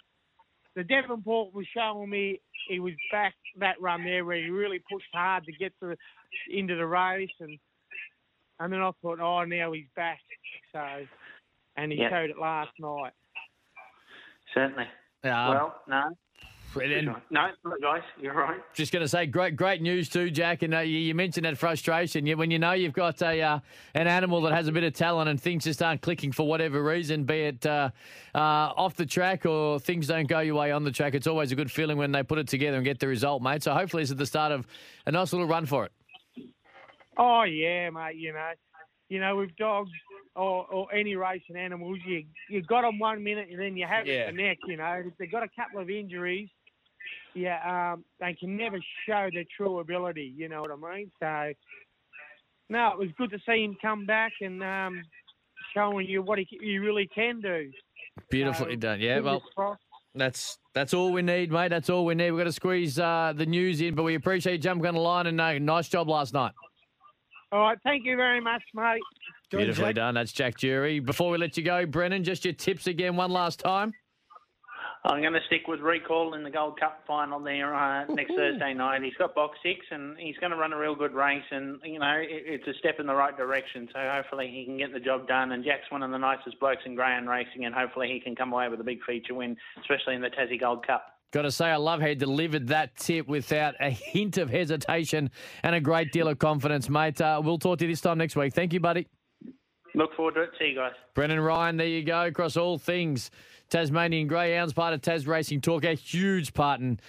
the 0.79 0.85
Devonport 0.85 1.53
was 1.53 1.67
showing 1.77 2.09
me 2.09 2.41
he 2.69 2.79
was 2.79 2.93
back 3.11 3.35
that 3.59 3.81
run 3.81 4.05
there 4.05 4.25
where 4.25 4.37
he 4.37 4.49
really 4.49 4.81
pushed 4.91 5.09
hard 5.13 5.45
to 5.47 5.53
get 5.53 5.73
to 5.81 5.97
into 6.49 6.77
the 6.77 6.87
race, 6.87 7.29
and 7.41 7.59
and 8.61 8.73
then 8.73 8.81
I 8.81 8.93
thought, 9.03 9.19
oh, 9.19 9.45
now 9.45 9.73
he's 9.73 9.89
back. 9.97 10.21
So, 10.73 11.05
and 11.77 11.91
he 11.91 11.99
Yeah. 11.99 12.11
showed 12.11 12.31
it 12.31 12.39
last 12.39 12.71
night. 12.79 13.13
Certainly. 14.55 14.89
Uh, 15.25 15.47
well, 15.51 15.83
no, 15.89 16.11
for 16.11 16.28
and- 16.81 17.17
no, 17.31 17.49
guys, 17.83 18.03
you're 18.21 18.35
right. 18.35 18.61
Just 18.75 18.93
going 18.93 19.03
to 19.03 19.09
say, 19.09 19.27
great, 19.27 19.57
great 19.57 19.83
news 19.83 20.09
too, 20.09 20.31
Jack. 20.31 20.63
And 20.63 20.75
uh, 20.75 20.81
you, 20.81 20.99
you 20.99 21.15
mentioned 21.15 21.45
that 21.47 21.59
frustration. 21.59 22.27
You, 22.27 22.37
when 22.37 22.51
you 22.51 22.59
know 22.59 22.73
you've 22.73 22.93
got 22.93 23.21
a 23.23 23.41
uh, 23.41 23.59
an 23.95 24.07
animal 24.07 24.41
that 24.43 24.53
has 24.53 24.69
a 24.69 24.73
bit 24.73 24.85
of 24.85 24.93
talent 24.95 25.29
and 25.29 25.41
things 25.41 25.65
just 25.65 25.83
aren't 25.83 26.01
clicking 26.03 26.33
for 26.33 26.47
whatever 26.47 26.83
reason, 26.83 27.25
be 27.25 27.43
it 27.45 27.67
uh, 27.67 27.91
uh, 28.35 28.39
off 28.39 28.97
the 28.97 29.07
track 29.07 29.47
or 29.47 29.79
things 29.81 30.07
don't 30.07 30.27
go 30.29 30.41
your 30.41 30.55
way 30.57 30.73
on 30.73 30.85
the 30.85 30.93
track, 30.93 31.15
it's 31.15 31.27
always 31.27 31.53
a 31.53 31.57
good 31.57 31.71
feeling 31.71 31.97
when 31.99 32.13
they 32.13 32.23
put 32.23 32.39
it 32.39 32.49
together 32.49 32.77
and 32.77 32.85
get 32.85 32.99
the 33.01 33.09
result, 33.09 33.43
mate. 33.43 33.63
So 33.63 33.73
hopefully, 33.75 34.03
it's 34.03 34.13
at 34.13 34.19
the 34.19 34.27
start 34.27 34.53
of 34.53 34.67
a 35.07 35.13
nice 35.13 35.33
little 35.33 35.47
run 35.49 35.67
for 35.67 35.85
it. 35.87 35.93
Oh 37.17 37.43
yeah, 37.43 37.91
mate. 37.91 38.17
You 38.17 38.33
know, 38.33 38.51
you 39.09 39.21
know, 39.21 39.37
with 39.37 39.57
dogs 39.57 39.91
or, 40.37 40.67
or 40.67 40.95
any 40.95 41.17
racing 41.17 41.57
animals, 41.57 41.99
you 42.07 42.25
you 42.49 42.63
got 42.63 42.83
them 42.83 42.99
one 42.99 43.25
minute 43.25 43.49
and 43.51 43.59
then 43.59 43.77
you 43.77 43.87
have 43.87 44.07
Yeah. 44.07 44.29
it 44.29 44.37
the 44.37 44.43
next. 44.43 44.61
You 44.69 44.77
know, 44.77 45.03
if 45.07 45.17
they've 45.19 45.31
got 45.31 45.43
a 45.43 45.49
couple 45.49 45.81
of 45.81 45.91
injuries, 45.91 46.49
yeah, 47.35 47.93
um, 47.95 48.05
they 48.21 48.35
can 48.35 48.57
never 48.57 48.79
show 49.07 49.29
their 49.33 49.45
true 49.57 49.81
ability. 49.81 50.33
You 50.37 50.49
know 50.49 50.63
what 50.63 50.71
I 50.71 50.97
mean? 50.97 51.11
So, 51.21 51.53
no, 52.69 52.93
it 52.93 52.99
was 52.99 53.09
good 53.17 53.31
to 53.31 53.39
see 53.47 53.65
him 53.65 53.77
come 53.81 54.07
back 54.07 54.33
and 54.41 54.63
um, 54.63 55.03
showing 55.75 56.07
you 56.07 56.23
what 56.23 56.39
he, 56.39 56.47
he 56.61 56.79
really 56.79 57.09
can 57.15 57.41
do. 57.41 57.71
Beautifully 58.31 58.73
So, 58.75 58.77
done. 58.81 59.01
Yeah, 59.01 59.21
well, 59.21 59.43
crossed. 59.57 59.81
that's 60.15 60.59
that's 60.75 60.93
all 60.95 61.13
we 61.13 61.23
need, 61.23 61.51
mate. 61.53 61.69
That's 61.69 61.89
all 61.91 62.05
we 62.05 62.15
need. 62.15 62.31
We've 62.33 62.41
got 62.41 62.45
to 62.45 62.53
squeeze 62.53 62.99
uh, 62.99 63.33
the 63.37 63.47
news 63.47 63.81
in, 63.81 63.95
but 63.95 64.03
we 64.03 64.15
appreciate 64.17 64.53
you 64.55 64.59
jumping 64.59 64.87
on 64.87 64.95
the 64.95 65.01
line 65.01 65.27
and 65.27 65.41
uh, 65.41 65.59
nice 65.59 65.89
job 65.89 66.09
last 66.09 66.35
night. 66.35 66.53
All 67.53 67.61
right, 67.61 67.79
thank 67.85 68.05
you 68.05 68.17
very 68.17 68.41
much, 68.41 68.63
mate. 68.75 69.01
Good 69.51 69.57
on 69.57 69.61
you, 69.61 69.67
Beautifully 69.69 69.89
Jack. 69.91 69.95
done. 69.95 70.15
That's 70.15 70.33
Jack 70.33 70.59
Jury. 70.59 71.01
Before 71.01 71.31
we 71.31 71.39
let 71.39 71.57
you 71.57 71.63
go, 71.63 71.87
Brennan, 71.87 72.23
just 72.25 72.45
your 72.45 72.53
tips 72.55 72.87
again 72.87 73.17
one 73.17 73.31
last 73.31 73.59
time. 73.61 73.93
I'm 75.05 75.21
going 75.21 75.33
to 75.33 75.41
stick 75.47 75.69
with 75.69 75.81
recall 75.81 76.35
in 76.35 76.43
the 76.43 76.51
Gold 76.51 76.79
Cup 76.79 77.03
final 77.07 77.41
there 77.41 77.75
uh, 77.75 78.05
next 78.07 78.35
Thursday 78.35 78.75
night. 78.75 79.03
He's 79.03 79.15
got 79.15 79.35
box 79.35 79.59
six 79.63 79.87
and 79.91 80.19
he's 80.19 80.37
going 80.39 80.51
to 80.51 80.57
run 80.57 80.73
a 80.73 80.79
real 80.79 80.95
good 80.95 81.15
race, 81.15 81.45
and 81.51 81.79
you 81.85 81.99
know 81.99 82.17
it, 82.17 82.29
it's 82.29 82.67
a 82.67 82.75
step 82.79 82.99
in 82.99 83.07
the 83.07 83.15
right 83.15 83.37
direction. 83.37 83.89
So 83.93 84.01
hopefully 84.13 84.51
he 84.53 84.65
can 84.65 84.77
get 84.77 84.93
the 84.93 85.01
job 85.01 85.29
done. 85.29 85.53
And 85.53 85.65
Jack's 85.65 85.91
one 85.91 86.03
of 86.03 86.11
the 86.11 86.19
nicest 86.19 86.59
blokes 86.61 86.83
in 86.85 86.95
greyhound 86.95 87.29
racing, 87.29 87.65
and 87.65 87.75
hopefully 87.75 88.09
he 88.13 88.21
can 88.21 88.35
come 88.35 88.53
away 88.53 88.69
with 88.69 88.81
a 88.81 88.85
big 88.85 88.99
feature 89.05 89.35
win, 89.35 89.57
especially 89.81 90.15
in 90.15 90.21
the 90.21 90.31
Tassie 90.31 90.61
Gold 90.61 90.87
Cup. 90.87 91.07
Got 91.31 91.43
to 91.43 91.51
say, 91.51 91.67
I 91.67 91.77
love 91.77 92.01
how 92.01 92.07
he 92.07 92.15
delivered 92.15 92.69
that 92.69 92.97
tip 92.97 93.29
without 93.29 93.75
a 93.81 93.91
hint 93.91 94.39
of 94.39 94.49
hesitation 94.49 95.31
and 95.63 95.75
a 95.75 95.81
great 95.81 96.11
deal 96.11 96.27
of 96.27 96.39
confidence, 96.39 96.89
mate. 96.89 97.21
Uh, 97.21 97.41
we'll 97.45 97.59
talk 97.59 97.79
to 97.79 97.85
you 97.85 97.93
this 97.93 98.01
time 98.01 98.17
next 98.17 98.35
week. 98.35 98.55
Thank 98.55 98.73
you, 98.73 98.81
buddy. 98.81 99.07
Look 99.95 100.15
forward 100.15 100.37
to 100.37 100.43
it. 100.43 100.51
See 100.59 100.69
you 100.69 100.77
guys. 100.77 100.93
Brennan 101.15 101.41
Ryan, 101.41 101.77
there 101.77 101.87
you 101.87 102.03
go, 102.03 102.27
across 102.27 102.57
all 102.57 102.79
things. 102.79 103.31
Tasmanian 103.71 104.27
Greyhounds, 104.27 104.73
part 104.73 104.95
of 104.95 105.03
Tas 105.03 105.27
Racing 105.27 105.61
Talk, 105.61 105.85
a 105.85 105.95
huge 105.95 106.55
part. 106.55 106.81
And 106.81 107.01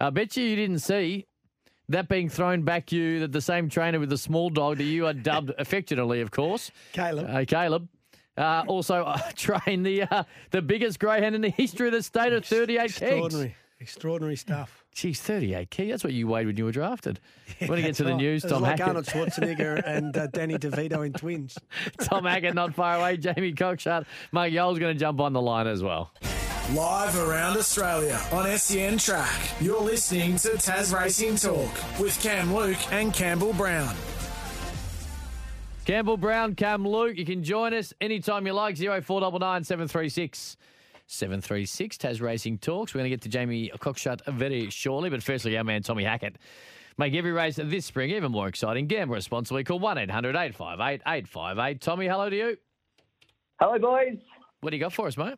I 0.00 0.10
bet 0.10 0.36
you 0.36 0.44
you 0.44 0.56
didn't 0.56 0.80
see 0.80 1.26
that 1.88 2.08
being 2.08 2.28
thrown 2.28 2.62
back 2.62 2.92
you, 2.92 3.20
that 3.20 3.32
the 3.32 3.40
same 3.40 3.68
trainer 3.68 3.98
with 3.98 4.10
the 4.10 4.18
small 4.18 4.50
dog 4.50 4.78
that 4.78 4.84
you 4.84 5.06
are 5.06 5.14
dubbed 5.14 5.52
affectionately, 5.58 6.20
of 6.20 6.30
course. 6.30 6.70
Caleb. 6.92 7.26
Uh, 7.28 7.44
Caleb. 7.44 7.88
Uh, 8.36 8.62
also 8.68 9.02
uh, 9.02 9.18
trained 9.34 9.84
the 9.84 10.02
uh, 10.02 10.22
the 10.50 10.62
biggest 10.62 11.00
greyhound 11.00 11.34
in 11.34 11.40
the 11.40 11.50
history 11.50 11.88
of 11.88 11.92
the 11.92 12.02
state 12.02 12.32
of 12.32 12.44
38 12.44 12.78
kegs. 12.78 13.02
Extraordinary. 13.02 13.56
Extraordinary 13.80 14.36
stuff. 14.36 14.84
Geez, 14.98 15.20
38 15.20 15.70
key. 15.70 15.90
That's 15.92 16.02
what 16.02 16.12
you 16.12 16.26
weighed 16.26 16.46
when 16.48 16.56
you 16.56 16.64
were 16.64 16.72
drafted. 16.72 17.20
when 17.60 17.70
we 17.70 17.82
get 17.82 17.94
to 17.96 18.02
the 18.02 18.10
Right. 18.10 18.16
news, 18.18 18.42
It 18.42 18.46
was 18.48 18.52
Tom 18.52 18.62
like 18.62 18.70
Hackett. 18.80 18.86
Arnold 18.88 19.06
Schwarzenegger 19.06 19.80
and 19.86 20.16
uh, 20.16 20.26
Danny 20.26 20.58
DeVito 20.58 21.06
in 21.06 21.12
Twins. 21.12 21.56
Tom 22.00 22.24
Hackett 22.24 22.54
not 22.56 22.74
far 22.74 22.96
away. 22.96 23.16
Jamie 23.16 23.52
Cockshutt. 23.52 24.06
Mike 24.32 24.52
Yole's 24.52 24.80
going 24.80 24.92
to 24.92 24.98
jump 24.98 25.20
on 25.20 25.32
the 25.32 25.40
line 25.40 25.68
as 25.68 25.84
well. 25.84 26.10
Live 26.74 27.16
around 27.16 27.56
Australia 27.56 28.20
on 28.32 28.58
SEN 28.58 28.98
Track. 28.98 29.52
You're 29.60 29.80
listening 29.80 30.34
to 30.38 30.56
Tas 30.58 30.92
Racing 30.92 31.36
Talk 31.36 31.70
with 32.00 32.18
Cam 32.20 32.52
Luke 32.52 32.92
and 32.92 33.14
Campbell 33.14 33.52
Brown. 33.52 33.94
Campbell 35.84 36.16
Brown, 36.16 36.54
Cam 36.56 36.86
Luke. 36.86 37.16
You 37.16 37.24
can 37.24 37.42
join 37.44 37.72
us 37.72 37.94
anytime 38.00 38.46
you 38.46 38.52
like. 38.52 38.76
0499 38.76 39.62
736 39.64 40.56
736. 41.08 41.98
Tas 41.98 42.20
Racing 42.20 42.58
Talks. 42.58 42.94
We're 42.94 43.00
going 43.00 43.10
to 43.10 43.16
get 43.16 43.22
to 43.22 43.28
Jamie 43.28 43.70
Cockshutt 43.78 44.24
very 44.26 44.70
shortly, 44.70 45.10
but 45.10 45.22
firstly, 45.22 45.56
our 45.56 45.64
man 45.64 45.82
Tommy 45.82 46.04
Hackett. 46.04 46.36
Make 46.98 47.14
every 47.14 47.32
race 47.32 47.56
this 47.62 47.86
spring 47.86 48.10
even 48.10 48.32
more 48.32 48.48
exciting. 48.48 48.86
Gamble 48.86 49.14
responsibly. 49.14 49.64
Call 49.64 49.78
1 49.78 49.98
800 49.98 50.36
858 50.36 51.00
858. 51.06 51.80
Tommy, 51.80 52.06
hello 52.06 52.28
to 52.28 52.36
you. 52.36 52.56
Hello, 53.60 53.78
boys. 53.78 54.18
What 54.60 54.70
do 54.70 54.76
you 54.76 54.82
got 54.82 54.92
for 54.92 55.06
us, 55.06 55.16
mate? 55.16 55.34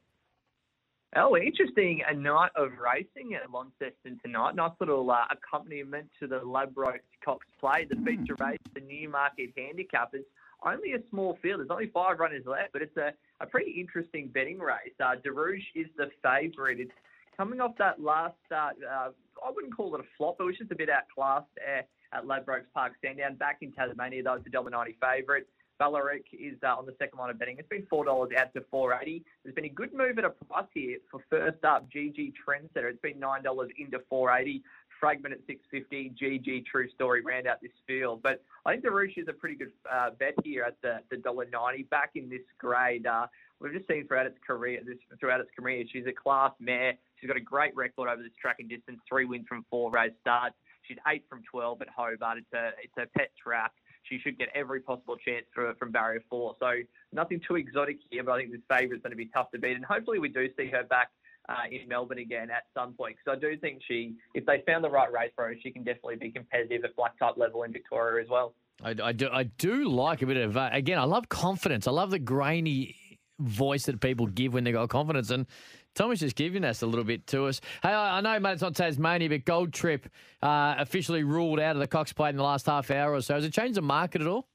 Oh, 1.17 1.37
interesting. 1.37 2.03
A 2.09 2.15
night 2.15 2.51
of 2.57 2.71
racing 2.79 3.35
at 3.35 3.51
Launceston 3.51 4.19
tonight. 4.25 4.55
Nice 4.55 4.73
little 4.81 5.11
uh, 5.11 5.25
accompaniment 5.31 6.09
to 6.21 6.27
the 6.27 6.41
Ladbrokes 6.41 7.01
Cox 7.25 7.47
Plate. 7.61 7.89
The 7.89 7.97
feature 7.97 8.37
race, 8.39 8.59
the 8.75 8.81
Newmarket 8.81 9.55
Handicappers. 9.57 10.25
Only 10.65 10.93
a 10.93 10.99
small 11.11 11.39
field. 11.43 11.61
There's 11.61 11.71
only 11.71 11.91
five 11.93 12.19
runners 12.21 12.45
left, 12.47 12.73
but 12.73 12.83
it's 12.83 12.97
a, 12.97 13.13
a 13.41 13.47
pretty 13.47 13.73
interesting 13.73 14.29
betting 14.29 14.59
race. 14.59 14.93
Uh, 15.01 15.17
Darouche 15.25 15.63
is 15.75 15.87
the 15.97 16.11
favourite. 16.23 16.81
It's 16.81 16.93
coming 17.37 17.61
off 17.61 17.73
that 17.79 18.01
last 18.01 18.35
start. 18.47 18.77
Uh, 18.83 19.11
I 19.45 19.51
wouldn't 19.55 19.75
call 19.75 19.95
it 19.95 20.01
a 20.01 20.05
flop, 20.17 20.37
but 20.39 20.45
it 20.45 20.47
was 20.49 20.59
just 20.59 20.73
a 20.73 20.77
bit 20.77 20.91
outclassed 20.91 21.49
there 21.57 21.85
at 22.13 22.25
Ladbrokes 22.25 22.71
Park 22.75 22.93
Sandown. 23.03 23.37
Back 23.37 23.59
in 23.63 23.73
Tasmania, 23.73 24.23
though, 24.23 24.35
it's 24.35 24.47
a 24.47 24.51
$1.90 24.51 24.97
favourite. 25.01 25.45
Ballaric 25.81 26.27
is 26.33 26.59
uh, 26.63 26.77
on 26.77 26.85
the 26.85 26.95
second 26.99 27.19
line 27.19 27.31
of 27.31 27.39
betting. 27.39 27.57
It's 27.59 27.69
been 27.69 27.87
four 27.89 28.05
dollars 28.05 28.31
out 28.39 28.53
to 28.53 28.63
four 28.71 28.93
eighty. 29.01 29.25
There's 29.43 29.55
been 29.55 29.65
a 29.65 29.71
good 29.71 29.95
move 29.95 30.19
at 30.19 30.27
a 30.27 30.31
price 30.31 30.67
here 30.75 30.99
for 31.11 31.21
first 31.31 31.65
up 31.65 31.89
GG 31.91 32.35
Trendsetter. 32.47 32.91
It's 32.91 33.01
been 33.01 33.19
nine 33.19 33.43
dollars 33.43 33.71
into 33.79 33.99
four 34.11 34.31
eighty. 34.37 34.63
Fragment 35.01 35.33
at 35.33 35.41
six 35.47 35.61
fifty. 35.71 36.13
GG 36.21 36.67
True 36.67 36.89
Story 36.91 37.23
round 37.23 37.47
out 37.47 37.61
this 37.63 37.73
field, 37.87 38.23
but 38.23 38.43
I 38.67 38.73
think 38.73 38.83
the 38.83 38.91
Roosh 38.91 39.17
is 39.17 39.29
a 39.29 39.33
pretty 39.33 39.55
good 39.55 39.73
uh, 39.91 40.11
bet 40.19 40.35
here 40.45 40.63
at 40.65 40.77
the 40.83 41.01
the 41.11 41.17
dollar 41.17 41.47
ninety. 41.51 41.85
Back 41.85 42.11
in 42.15 42.29
this 42.29 42.43
grade, 42.59 43.07
uh, 43.07 43.27
we've 43.61 43.73
just 43.73 43.89
seen 43.89 44.07
throughout 44.07 44.27
its 44.27 44.39
career, 44.47 44.81
this 44.87 44.99
throughout 45.19 45.41
its 45.41 45.51
career, 45.59 45.85
she's 45.91 46.07
a 46.07 46.13
class 46.13 46.53
mare. 46.61 46.95
She's 47.19 47.29
got 47.29 47.39
a 47.39 47.41
great 47.41 47.75
record 47.75 48.09
over 48.09 48.23
this 48.23 48.33
track 48.41 48.57
and 48.61 48.69
distance. 48.69 49.01
Three 49.09 49.25
wins 49.25 49.47
from 49.49 49.65
four 49.71 49.91
race 49.91 50.13
starts. 50.21 50.57
She's 50.87 50.99
eight 51.09 51.25
from 51.29 51.43
twelve 51.51 51.81
at 51.81 51.89
Hobart. 51.89 52.39
It's 52.39 52.53
a 52.53 52.71
it's 52.83 52.97
a 52.99 53.19
pet 53.19 53.31
track 53.43 53.73
she 54.03 54.19
should 54.19 54.39
get 54.39 54.49
every 54.55 54.81
possible 54.81 55.17
chance 55.17 55.47
for, 55.55 55.75
from 55.75 55.91
barrier 55.91 56.23
four. 56.29 56.57
So 56.59 56.73
nothing 57.13 57.41
too 57.47 57.57
exotic 57.57 57.99
here, 58.11 58.25
but 58.25 58.33
I 58.33 58.39
think 58.39 58.53
this 58.53 58.61
favourite's 58.69 59.03
going 59.03 59.13
to 59.13 59.17
be 59.17 59.27
tough 59.27 59.51
to 59.53 59.59
beat. 59.59 59.77
And 59.77 59.85
hopefully 59.85 60.19
we 60.19 60.29
do 60.29 60.49
see 60.57 60.67
her 60.69 60.83
back 60.85 61.11
uh, 61.51 61.69
in 61.71 61.89
Melbourne 61.89 62.19
again 62.19 62.51
at 62.51 62.63
some 62.75 62.95
point. 62.95 63.17
Because 63.17 63.39
I 63.39 63.41
do 63.41 63.57
think 63.59 63.81
she, 63.87 64.15
if 64.35 64.47
they 64.47 64.63
found 64.67 64.85
the 64.85 64.91
right 64.91 65.11
race 65.13 65.33
for 65.35 65.45
her, 65.45 65.55
she 65.63 65.71
can 65.71 65.83
definitely 65.83 66.17
be 66.17 66.31
competitive 66.31 66.85
at 66.85 66.97
black 66.97 67.19
type 67.19 67.35
level 67.37 67.65
in 67.65 67.73
Victoria 67.73 68.23
as 68.23 68.31
well. 68.31 68.55
I, 68.83 68.95
I 69.03 69.13
do. 69.13 69.29
I 69.31 69.45
do 69.45 69.89
like 69.89 70.23
a 70.23 70.27
bit 70.27 70.39
of 70.39 70.57
uh, 70.57 70.71
again. 70.73 70.99
I 70.99 71.05
love 71.05 71.29
confidence. 71.29 71.87
I 71.87 71.91
love 71.91 72.11
the 72.11 72.19
grainy 72.19 72.97
voice 73.39 73.87
that 73.87 74.01
people 74.01 74.27
give 74.27 74.55
when 74.55 74.65
they 74.65 74.73
got 74.73 74.89
confidence. 74.89 75.31
And 75.31 75.47
Tommy's 75.95 76.21
just 76.21 76.37
giving 76.37 76.65
us 76.65 76.83
a 76.83 76.87
little 76.87 77.05
bit 77.05 77.27
to 77.29 77.47
us. 77.47 77.61
Hey, 77.83 77.89
I, 77.89 78.21
know, 78.21 78.39
mate, 78.39 78.53
it's 78.53 78.63
not 78.63 78.75
Tasmania, 78.75 79.29
but 79.29 79.45
Gold 79.45 79.73
Trip 79.73 80.09
uh, 80.43 80.75
officially 80.79 81.25
ruled 81.25 81.59
out 81.59 81.77
of 81.77 81.81
the 81.81 81.87
Cox 81.87 82.13
Plate 82.13 82.31
in 82.31 82.37
the 82.37 82.43
last 82.43 82.67
half 82.67 82.91
hour 82.91 83.15
or 83.15 83.21
so. 83.21 83.35
Has 83.35 83.45
it 83.45 83.53
changed 83.53 83.77
the 83.77 83.83
market 83.83 84.21
at 84.21 84.29
all? 84.29 84.50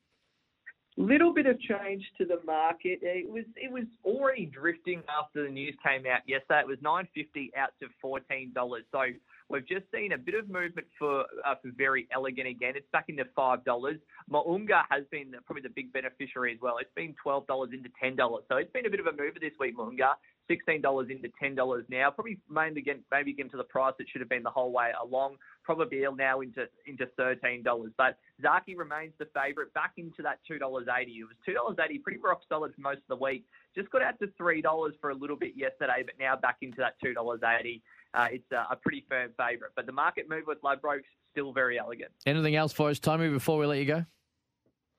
Little 0.98 1.34
bit 1.34 1.46
of 1.46 1.60
change 1.60 2.04
to 2.18 2.26
the 2.26 2.40
market. 2.46 3.00
It 3.02 3.30
was 3.30 3.44
it 3.58 3.70
was 3.70 3.84
already 4.06 4.46
drifting 4.46 5.04
after 5.10 5.44
the 5.44 5.50
news 5.50 5.76
came 5.86 6.06
out 6.06 6.22
yesterday. 6.26 6.62
It 6.62 6.68
was 6.68 6.78
nine 6.82 7.06
fifty 7.14 7.52
out 7.58 7.72
to 7.82 7.88
fourteen 8.02 8.54
dollars. 8.54 8.86
So 8.94 9.02
we've 9.50 9.68
just 9.68 9.84
seen 9.94 10.14
a 10.14 10.18
bit 10.18 10.36
of 10.36 10.50
movement 10.50 10.88
for 10.98 11.26
uh, 11.46 11.56
for 11.62 11.72
Verry 11.72 12.08
Elleegant 12.16 12.48
again. 12.48 12.74
It's 12.78 12.88
back 12.94 13.10
into 13.10 13.26
five 13.36 13.66
dollars. 13.66 13.98
Mo'unga 14.32 14.84
has 14.90 15.04
been 15.12 15.34
probably 15.46 15.64
the 15.64 15.76
big 15.76 15.92
beneficiary 15.92 16.54
as 16.54 16.60
well. 16.62 16.78
It's 16.80 16.96
been 16.96 17.14
twelve 17.22 17.46
dollars 17.46 17.72
into 17.74 17.90
ten 18.02 18.16
dollars. 18.16 18.46
So 18.48 18.56
it's 18.56 18.72
been 18.72 18.86
a 18.86 18.90
bit 18.90 19.02
of 19.02 19.08
a 19.08 19.12
mover 19.12 19.40
this 19.42 19.52
week, 19.60 19.76
Mo'unga. 19.76 20.14
Sixteen 20.48 20.82
dollars 20.82 21.08
into 21.10 21.30
ten 21.42 21.56
dollars 21.56 21.86
now. 21.90 22.12
Probably 22.12 22.38
mainly 22.50 22.82
again 22.82 23.00
maybe 23.12 23.32
again 23.32 23.50
to 23.50 23.58
the 23.58 23.64
price 23.64 23.94
it 24.00 24.08
should 24.12 24.22
have 24.22 24.30
been 24.30 24.44
the 24.44 24.50
whole 24.50 24.72
way 24.72 24.92
along. 25.02 25.38
Probably 25.64 26.06
now 26.16 26.42
into 26.42 26.68
into 26.86 27.08
thirteen 27.18 27.64
dollars. 27.64 27.92
But 27.98 28.18
Zaaki 28.44 28.78
remains 28.78 29.14
the 29.18 29.28
favourite, 29.34 29.74
back 29.74 29.94
into 29.98 30.22
that 30.22 30.40
two 30.48 30.60
dollars 30.60 30.88
eighty. 31.00 31.14
It 31.14 31.24
was 31.24 31.36
two 31.46 31.54
dollars 31.54 31.78
eighty, 31.84 31.98
pretty 31.98 32.20
rock 32.20 32.42
solid 32.48 32.76
for 32.76 32.82
most 32.82 33.00
of 33.00 33.08
the 33.10 33.24
week. 33.24 33.46
Just 33.76 33.90
got 33.90 34.04
out 34.04 34.20
to 34.20 34.28
three 34.38 34.62
dollars 34.62 34.94
for 35.02 35.10
a 35.10 35.16
little 35.16 35.36
bit 35.36 35.54
yesterday, 35.56 36.04
but 36.06 36.14
now 36.20 36.36
back 36.36 36.58
into 36.62 36.78
that 36.78 36.96
two 37.04 37.14
dollars 37.14 37.42
eighty. 37.60 37.82
Uh, 38.14 38.28
it's 38.32 38.52
a, 38.52 38.68
a 38.72 38.76
pretty 38.76 39.04
firm 39.10 39.32
favourite. 39.38 39.72
But 39.76 39.88
the 39.88 39.92
market 39.92 40.30
move 40.30 40.44
with 40.48 40.62
Ladbrokes 40.62 41.04
still 41.32 41.52
Verry 41.54 41.78
Elleegant. 41.78 42.12
Anything 42.26 42.56
else 42.56 42.72
for 42.72 42.90
us, 42.90 43.00
Tommy, 43.00 43.30
before 43.30 43.58
we 43.58 43.66
let 43.66 43.80
you 43.80 43.86
go? 43.86 44.06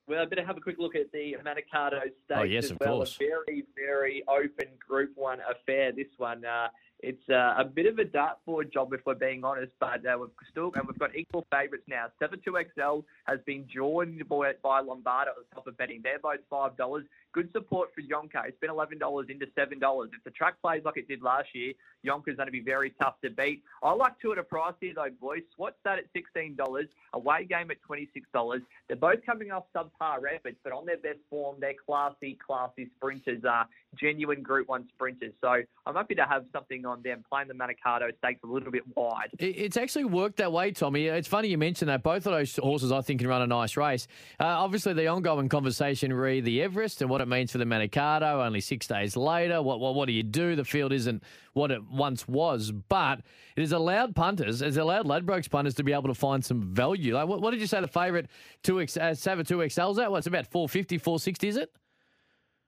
Well, 0.09 0.23
I 0.23 0.25
better 0.25 0.45
have 0.45 0.57
a 0.57 0.61
quick 0.61 0.77
look 0.79 0.95
at 0.95 1.11
the 1.13 1.37
Manikato 1.45 1.99
Stakes 2.01 2.13
Oh, 2.31 2.43
yes, 2.45 2.65
as 2.67 2.71
of 2.73 2.79
well. 2.81 2.97
course. 2.99 3.17
A 3.21 3.25
very, 3.25 3.65
very 3.75 4.23
open 4.29 4.69
Group 4.87 5.13
One 5.17 5.39
affair. 5.51 5.91
This 5.93 6.07
one, 6.17 6.45
uh, 6.45 6.69
it's 7.01 7.29
uh, 7.29 7.55
a 7.59 7.65
bit 7.65 7.87
of 7.87 7.99
a 7.99 8.05
dartboard 8.05 8.73
job 8.73 8.93
if 8.95 9.01
we're 9.05 9.15
being 9.15 9.45
honest, 9.45 9.73
but 9.79 10.05
uh, 10.07 10.17
we've 10.19 10.31
still 10.51 10.73
and 10.75 10.87
we've 10.87 10.99
got 10.99 11.15
equal 11.15 11.47
favourites 11.53 11.85
now. 11.87 12.07
Seven 12.19 12.41
Two 12.45 12.57
XL 12.75 13.01
has 13.25 13.39
been 13.45 13.67
joined 13.69 14.27
by, 14.29 14.53
by 14.63 14.81
Lombardo 14.81 15.33
at 15.33 15.37
the 15.49 15.55
top 15.55 15.67
of 15.67 15.77
betting. 15.77 16.01
They're 16.03 16.19
both 16.19 16.41
five 16.49 16.77
dollars. 16.77 17.05
Good 17.33 17.53
support 17.53 17.91
for 17.95 18.01
Yonka. 18.01 18.49
It's 18.49 18.59
been 18.61 18.71
eleven 18.71 18.99
dollars 18.99 19.27
into 19.29 19.47
seven 19.55 19.79
dollars. 19.79 20.11
If 20.17 20.25
the 20.25 20.31
track 20.31 20.55
plays 20.63 20.83
like 20.87 20.97
it 20.97 21.07
did 21.07 21.21
last 21.21 21.49
year, 21.55 21.75
Yonka's 22.05 22.37
going 22.37 22.47
to 22.47 22.53
be 22.53 22.63
very 22.63 22.95
tough 23.01 23.21
to 23.23 23.31
beat. 23.31 23.63
I 23.83 23.93
like 23.93 24.19
two 24.21 24.33
at 24.33 24.39
a 24.39 24.43
price 24.43 24.75
here 24.81 24.95
though, 24.95 25.11
boys. 25.21 25.43
What's 25.59 25.77
that 25.85 25.99
at 25.99 26.07
sixteen 26.15 26.57
dollars? 26.57 26.87
Away 27.13 27.45
game 27.45 27.71
at 27.71 27.83
twenty 27.83 28.09
six 28.15 28.27
dollars. 28.33 28.63
They're 28.89 28.97
both 28.97 29.25
coming 29.27 29.51
off 29.51 29.65
subpar 29.77 30.21
efforts, 30.35 30.57
but 30.65 30.73
on 30.73 30.87
their 30.87 30.97
best 30.97 31.19
form, 31.29 31.57
they're 31.61 31.75
classy, 31.87 32.39
classy 32.45 32.89
sprinters, 32.97 33.45
uh, 33.45 33.65
genuine 34.01 34.43
Group 34.43 34.69
One 34.69 34.89
sprinters. 34.95 35.33
So 35.43 35.63
I'm 35.85 35.95
happy 35.95 36.15
to 36.15 36.25
have 36.25 36.47
something 36.55 36.86
on 36.87 37.03
them 37.03 37.25
playing 37.29 37.49
the 37.49 37.55
Manikato 37.55 38.17
stakes 38.19 38.41
a 38.45 38.47
little 38.47 38.71
bit 38.71 38.83
wide. 38.95 39.29
It's 39.39 39.77
actually 39.77 40.05
worked 40.05 40.37
that 40.39 40.53
way, 40.53 40.73
Tommy. 40.73 41.07
It's 41.07 41.29
funny 41.29 41.49
you 41.49 41.59
mentioned 41.59 41.89
that. 41.89 42.03
Both 42.03 42.27
of 42.27 42.33
those 42.33 42.57
horses, 42.57 42.93
I 42.93 43.01
think, 43.01 43.21
can 43.21 43.29
run 43.29 43.43
a 43.43 43.47
nice 43.47 43.77
race. 43.77 44.07
Uh, 44.41 44.45
obviously, 44.45 44.93
the 44.93 45.07
ongoing 45.09 45.49
conversation 45.49 46.13
re 46.13 46.41
the 46.41 46.63
Everest 46.63 47.01
and 47.03 47.11
what 47.11 47.21
it 47.21 47.29
means 47.29 47.53
for 47.53 47.59
the 47.59 47.65
Manikato. 47.65 48.45
Only 48.45 48.61
six 48.61 48.87
days 48.87 49.17
later, 49.17 49.63
what, 49.63 49.81
what 49.81 49.95
what 49.95 50.07
do 50.07 50.13
you 50.13 50.23
do? 50.23 50.57
The 50.57 50.65
field 50.65 50.93
isn't 50.93 51.23
what 51.53 51.71
it 51.71 51.83
once 51.85 52.29
was, 52.29 52.71
but 52.71 53.21
it 53.57 53.61
has 53.61 53.73
allowed 53.73 54.15
punters, 54.15 54.63
it 54.63 54.67
has 54.67 54.77
allowed 54.77 55.07
Ladbrokes 55.07 55.51
punters 55.51 55.75
to 55.75 55.83
be 55.83 55.93
able 55.93 56.09
to 56.09 56.15
find 56.15 56.45
some 56.45 56.63
value. 56.63 57.15
Like, 57.15 57.27
what, 57.27 57.41
what 57.41 57.51
did 57.53 57.61
you 57.61 57.67
say 57.67 57.81
the 57.81 57.89
favourite 57.89 58.27
two 58.63 58.81
X 58.81 58.97
uh, 58.97 59.11
Savatoxl's 59.11 59.99
at? 59.99 60.11
What's 60.11 60.27
about 60.27 60.47
450, 60.47 60.99
460, 60.99 61.49
Is 61.49 61.57
it? 61.57 61.73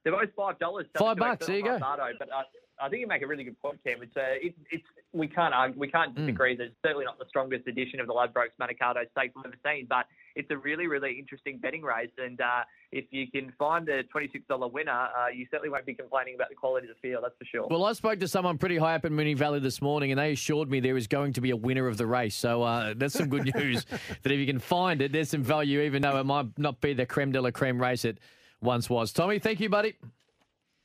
They're 0.03 0.13
both 0.13 0.33
five 0.35 0.57
dollars. 0.59 0.87
Five 0.97 1.17
bucks, 1.17 1.45
there 1.45 1.57
you 1.57 1.63
go. 1.63 1.77
But 1.77 2.29
uh, 2.31 2.43
I 2.81 2.89
think 2.89 3.01
you 3.01 3.07
make 3.07 3.21
a 3.21 3.27
really 3.27 3.43
good 3.43 3.59
point, 3.61 3.79
Cam. 3.83 4.01
It's 4.01 4.15
uh, 4.15 4.21
it, 4.41 4.55
it's 4.71 4.83
we 5.13 5.27
can't 5.27 5.53
argue, 5.53 5.79
we 5.79 5.87
can't 5.87 6.15
disagree 6.15 6.55
that 6.55 6.63
it's 6.63 6.75
certainly 6.83 7.05
not 7.05 7.17
the 7.19 7.25
strongest 7.27 7.67
edition 7.67 7.99
of 7.99 8.07
the 8.07 8.13
Ladbrokes 8.13 8.55
Manikato 8.61 9.03
Stakes 9.11 9.33
we've 9.35 9.45
ever 9.45 9.55
seen, 9.65 9.87
but 9.89 10.05
it's 10.35 10.49
a 10.51 10.57
really 10.57 10.87
really 10.87 11.17
interesting 11.19 11.57
betting 11.57 11.81
race, 11.81 12.11
and 12.17 12.39
uh, 12.39 12.63
if 12.91 13.05
you 13.11 13.29
can 13.29 13.51
find 13.57 13.87
a 13.89 14.03
twenty 14.03 14.29
six 14.31 14.45
dollar 14.47 14.67
winner, 14.67 14.91
uh, 14.91 15.27
you 15.33 15.45
certainly 15.51 15.69
won't 15.69 15.85
be 15.85 15.93
complaining 15.93 16.35
about 16.35 16.49
the 16.49 16.55
quality 16.55 16.87
of 16.87 16.95
the 16.95 17.07
field. 17.07 17.23
That's 17.23 17.35
for 17.37 17.45
sure. 17.45 17.67
Well, 17.69 17.85
I 17.85 17.93
spoke 17.93 18.19
to 18.19 18.27
someone 18.27 18.57
pretty 18.57 18.77
high 18.77 18.95
up 18.95 19.05
in 19.05 19.13
Moonee 19.13 19.35
Valley 19.35 19.59
this 19.59 19.81
morning, 19.81 20.11
and 20.11 20.19
they 20.19 20.31
assured 20.31 20.69
me 20.69 20.79
there 20.79 20.97
is 20.97 21.07
going 21.07 21.33
to 21.33 21.41
be 21.41 21.49
a 21.49 21.57
winner 21.57 21.87
of 21.87 21.97
the 21.97 22.07
race. 22.07 22.35
So 22.35 22.63
uh, 22.63 22.93
that's 22.95 23.15
some 23.15 23.29
good 23.29 23.53
news. 23.55 23.85
that 24.23 24.31
if 24.31 24.39
you 24.39 24.45
can 24.45 24.59
find 24.59 25.01
it, 25.01 25.11
there's 25.11 25.29
some 25.29 25.43
value, 25.43 25.81
even 25.81 26.01
though 26.01 26.19
it 26.19 26.25
might 26.25 26.57
not 26.57 26.81
be 26.81 26.93
the 26.93 27.05
creme 27.05 27.31
de 27.31 27.41
la 27.41 27.51
creme 27.51 27.81
race 27.81 28.05
it 28.05 28.19
once 28.61 28.89
was. 28.89 29.11
Tommy, 29.11 29.39
thank 29.39 29.59
you, 29.59 29.69
buddy. 29.69 29.95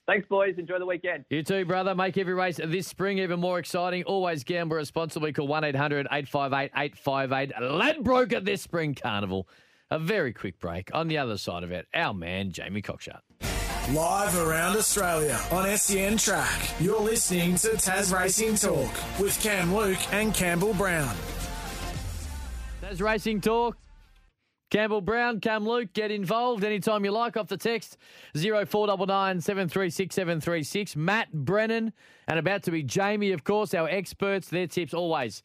Thanks, 0.07 0.29
boys. 0.29 0.55
Enjoy 0.59 0.79
the 0.79 0.87
weekend. 0.87 1.25
You 1.31 1.43
too, 1.43 1.65
brother. 1.65 1.95
Make 1.95 2.19
every 2.19 2.35
race 2.35 2.61
this 2.63 2.87
spring 2.87 3.19
even 3.19 3.41
more 3.41 3.59
exciting. 3.59 4.05
Always 4.05 4.45
gamble 4.45 4.77
responsibly. 4.77 5.33
Call 5.33 5.47
1 5.47 5.65
800 5.65 6.07
858 6.11 6.71
858. 6.77 7.53
Ladbroke 7.63 8.45
this 8.45 8.63
spring 8.63 8.95
carnival. 8.95 9.49
A 9.91 9.99
very 9.99 10.33
quick 10.33 10.59
break. 10.59 10.91
On 10.95 11.09
the 11.09 11.19
other 11.19 11.39
side 11.39 11.63
of 11.63 11.71
it, 11.71 11.87
our 11.95 12.13
man, 12.13 12.53
Jamie 12.53 12.83
Cockshutt. 12.83 13.21
Live 13.93 14.37
around 14.39 14.77
Australia 14.77 15.39
on 15.53 15.67
SEN 15.77 16.17
Track. 16.17 16.71
You're 16.81 17.01
listening 17.01 17.55
to 17.57 17.77
Tas 17.77 18.13
Racing 18.13 18.57
Talk 18.57 18.91
with 19.21 19.39
Cam 19.43 19.75
Luke 19.75 19.99
and 20.13 20.35
Campbell 20.35 20.73
Brown. 20.75 21.15
Tas 22.81 23.01
Racing 23.01 23.41
Talk. 23.43 23.77
Campbell 24.71 25.01
Brown, 25.01 25.41
Cam 25.41 25.67
Luke, 25.67 25.93
get 25.93 26.11
involved 26.11 26.65
anytime 26.65 27.05
you 27.05 27.13
like 27.13 27.37
off 27.37 27.49
the 27.49 27.57
text 27.57 27.97
0499 28.35 29.41
736 29.41 30.15
736. 30.15 30.97
Matt 30.97 31.33
Brennan 31.33 31.93
and 32.27 32.39
about 32.39 32.63
to 32.65 32.71
be 32.71 32.83
Jamie, 32.83 33.33
of 33.33 33.45
course, 33.45 33.75
our 33.75 33.89
experts. 33.89 34.49
Their 34.49 34.67
tips 34.67 34.95
always 34.95 35.43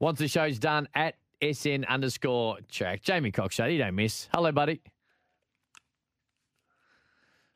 once 0.00 0.18
the 0.18 0.28
show's 0.28 0.58
done 0.58 0.88
at 0.94 1.14
SEN 1.52 1.84
underscore 1.84 2.58
track. 2.70 3.02
Jamie 3.02 3.32
Cockshutt, 3.32 3.72
you 3.72 3.78
don't 3.78 3.94
miss. 3.94 4.28
Hello, 4.34 4.52
buddy. 4.52 4.80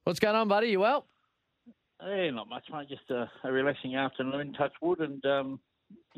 What's 0.04 0.20
going 0.20 0.36
on, 0.36 0.48
buddy? 0.48 0.68
You 0.68 0.80
well? 0.80 1.06
Hey, 2.00 2.30
not 2.32 2.48
much, 2.48 2.64
mate. 2.72 2.88
Just 2.88 3.10
a, 3.10 3.30
a 3.44 3.52
relaxing 3.52 3.94
afternoon, 3.94 4.54
touch 4.54 4.72
wood, 4.80 5.00
and 5.00 5.24
um, 5.26 5.60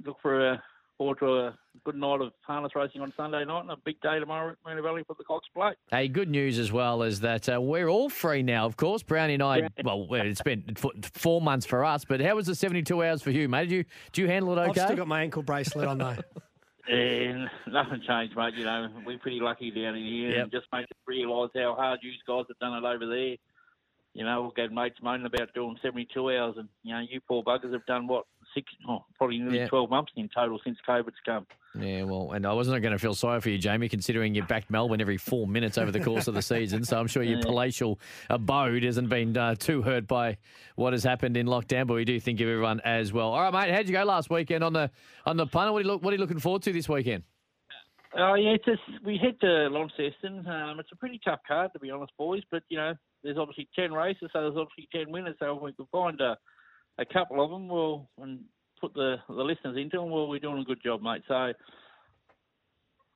look 0.04 0.16
for 0.22 0.52
a 0.52 0.62
forward 1.02 1.18
to 1.18 1.46
a 1.48 1.58
good 1.84 1.96
night 1.96 2.20
of 2.20 2.32
harness 2.42 2.72
racing 2.76 3.00
on 3.00 3.12
Sunday 3.16 3.44
night 3.44 3.62
and 3.62 3.70
a 3.72 3.76
big 3.76 4.00
day 4.02 4.20
tomorrow 4.20 4.52
at 4.52 4.56
Moonee 4.64 4.82
Valley 4.82 5.02
for 5.04 5.16
the 5.18 5.24
Cox 5.24 5.46
Plate. 5.52 5.74
Hey, 5.90 6.06
good 6.06 6.30
news 6.30 6.60
as 6.60 6.70
well 6.70 7.02
is 7.02 7.18
that 7.20 7.48
uh, 7.48 7.60
we're 7.60 7.88
all 7.88 8.08
free 8.08 8.42
now, 8.42 8.66
of 8.66 8.76
course. 8.76 9.02
Brownie 9.02 9.34
and 9.34 9.42
I, 9.42 9.68
well, 9.82 10.06
it's 10.12 10.42
been 10.42 10.62
four 11.14 11.40
months 11.40 11.66
for 11.66 11.84
us, 11.84 12.04
but 12.04 12.20
how 12.20 12.36
was 12.36 12.46
the 12.46 12.54
72 12.54 13.02
hours 13.02 13.20
for 13.20 13.32
you, 13.32 13.48
mate? 13.48 13.68
Did 13.68 13.72
you, 13.72 13.84
did 14.12 14.22
you 14.22 14.28
handle 14.28 14.56
it 14.56 14.60
okay? 14.60 14.80
I've 14.80 14.86
still 14.86 14.96
got 14.96 15.08
my 15.08 15.22
ankle 15.22 15.42
bracelet 15.42 15.88
on, 15.88 15.98
though. 15.98 16.16
And 16.88 17.48
nothing 17.68 18.02
changed, 18.04 18.36
mate. 18.36 18.54
You 18.54 18.64
know, 18.64 18.88
we're 19.06 19.16
pretty 19.16 19.38
lucky 19.38 19.70
down 19.70 19.94
in 19.94 20.04
here 20.04 20.30
Yep. 20.30 20.42
and 20.42 20.50
just 20.50 20.66
make 20.72 20.82
us 20.82 20.98
realise 21.06 21.52
how 21.54 21.76
hard 21.76 22.00
you 22.02 22.10
guys 22.26 22.44
have 22.48 22.58
done 22.58 22.76
it 22.76 22.84
over 22.84 23.06
there. 23.06 23.36
You 24.14 24.24
know, 24.24 24.42
we'll 24.42 24.50
get 24.50 24.72
mates 24.72 24.98
moaning 25.00 25.24
about 25.24 25.54
doing 25.54 25.78
72 25.80 26.36
hours, 26.36 26.56
and, 26.58 26.68
you 26.82 26.92
know, 26.92 27.00
you 27.08 27.20
poor 27.20 27.44
buggers 27.44 27.72
have 27.72 27.86
done 27.86 28.08
what, 28.08 28.24
six, 28.54 28.72
oh, 28.88 29.04
probably 29.16 29.38
nearly 29.38 29.58
Yeah. 29.58 29.68
12 29.68 29.90
months 29.90 30.12
in 30.16 30.28
total 30.34 30.60
since 30.64 30.78
COVID's 30.86 31.16
come. 31.24 31.46
Yeah, 31.78 32.02
well, 32.02 32.32
and 32.32 32.46
I 32.46 32.52
wasn't 32.52 32.82
going 32.82 32.92
to 32.92 32.98
feel 32.98 33.14
sorry 33.14 33.40
for 33.40 33.48
you, 33.48 33.56
Jamie, 33.56 33.88
considering 33.88 34.34
you 34.34 34.42
backed 34.42 34.70
Melbourne 34.70 35.00
every 35.00 35.16
four 35.16 35.46
minutes 35.46 35.78
over 35.78 35.90
the 35.90 36.00
course 36.00 36.28
of 36.28 36.34
the 36.34 36.42
season. 36.42 36.84
So 36.84 36.98
I'm 36.98 37.06
sure 37.06 37.22
your 37.22 37.38
Yeah. 37.38 37.44
palatial 37.44 37.98
abode 38.28 38.82
hasn't 38.82 39.08
been 39.08 39.36
uh, 39.36 39.54
too 39.54 39.80
hurt 39.82 40.06
by 40.06 40.36
what 40.76 40.92
has 40.92 41.02
happened 41.02 41.36
in 41.36 41.46
lockdown. 41.46 41.86
But 41.86 41.94
we 41.94 42.04
do 42.04 42.20
think 42.20 42.40
of 42.40 42.48
everyone 42.48 42.80
as 42.84 43.12
well. 43.12 43.28
All 43.32 43.40
right, 43.40 43.52
mate. 43.68 43.74
How'd 43.74 43.86
you 43.86 43.92
go 43.94 44.04
last 44.04 44.28
weekend 44.28 44.62
on 44.62 44.72
the 44.74 44.90
on 45.24 45.36
the 45.38 45.46
punter? 45.46 45.72
What 45.72 45.78
are 45.78 45.82
you 45.82 45.86
look, 45.88 46.02
What 46.02 46.10
are 46.12 46.16
you 46.16 46.20
looking 46.20 46.40
forward 46.40 46.62
to 46.62 46.72
this 46.72 46.88
weekend? 46.88 47.22
Oh 48.14 48.34
yeah, 48.34 48.50
it's 48.50 48.64
just, 48.66 48.82
we 49.06 49.16
head 49.16 49.40
to 49.40 49.68
Launceston. 49.70 50.46
Um, 50.46 50.78
it's 50.78 50.92
a 50.92 50.96
pretty 50.96 51.18
tough 51.24 51.40
card 51.48 51.72
to 51.72 51.78
be 51.78 51.90
honest, 51.90 52.12
boys. 52.18 52.42
But 52.50 52.62
you 52.68 52.76
know, 52.76 52.92
there's 53.22 53.38
obviously 53.38 53.68
ten 53.74 53.92
races, 53.94 54.28
so 54.34 54.42
there's 54.42 54.56
obviously 54.58 54.86
ten 54.94 55.10
winners. 55.10 55.36
So 55.38 55.56
if 55.56 55.62
we 55.62 55.72
can 55.72 55.86
find 55.90 56.20
a, 56.20 56.36
a 56.98 57.04
couple 57.04 57.42
of 57.42 57.50
them, 57.50 57.68
we'll 57.68 58.08
and 58.18 58.40
put 58.80 58.94
the 58.94 59.16
the 59.28 59.34
listeners 59.34 59.76
into 59.76 59.98
them. 59.98 60.10
Well, 60.10 60.28
we're 60.28 60.38
doing 60.38 60.60
a 60.60 60.64
good 60.64 60.82
job, 60.82 61.02
mate. 61.02 61.22
So 61.28 61.52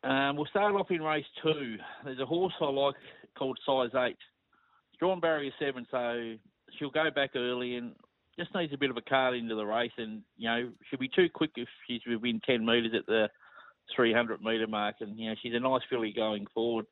um, 0.09 0.37
we'll 0.37 0.47
start 0.47 0.75
off 0.75 0.91
in 0.91 1.03
race 1.03 1.25
two. 1.43 1.77
There's 2.05 2.21
a 2.21 2.27
horse 2.27 2.55
I 2.61 2.67
like 2.67 2.95
called 3.37 3.59
Size 3.67 3.91
Eight. 3.97 4.17
It's 4.91 4.99
drawn 4.99 5.21
barrier 5.21 5.53
seven, 5.59 5.87
so 5.91 6.35
she'll 6.79 6.91
go 6.91 7.11
back 7.15 7.31
early 7.37 7.77
and 7.77 7.93
just 8.39 8.55
needs 8.55 8.73
a 8.73 8.79
bit 8.79 8.91
of 8.91 8.97
a 8.97 9.03
card 9.03 9.35
into 9.35 9.55
the 9.55 9.67
race. 9.67 9.93
And 9.99 10.23
you 10.37 10.49
know, 10.49 10.71
she'll 10.89 10.99
be 10.99 11.09
too 11.09 11.29
quick 11.33 11.51
if 11.57 11.69
she's 11.87 12.01
within 12.09 12.41
ten 12.47 12.65
metres 12.65 12.93
at 12.97 13.07
the 13.07 13.29
300 13.95 14.41
metre 14.43 14.67
mark, 14.67 14.97
and 15.01 15.19
you 15.19 15.29
know 15.29 15.37
she's 15.43 15.55
a 15.55 15.61
nice 15.61 15.83
filly 15.89 16.13
going 16.15 16.47
forward. 16.53 16.87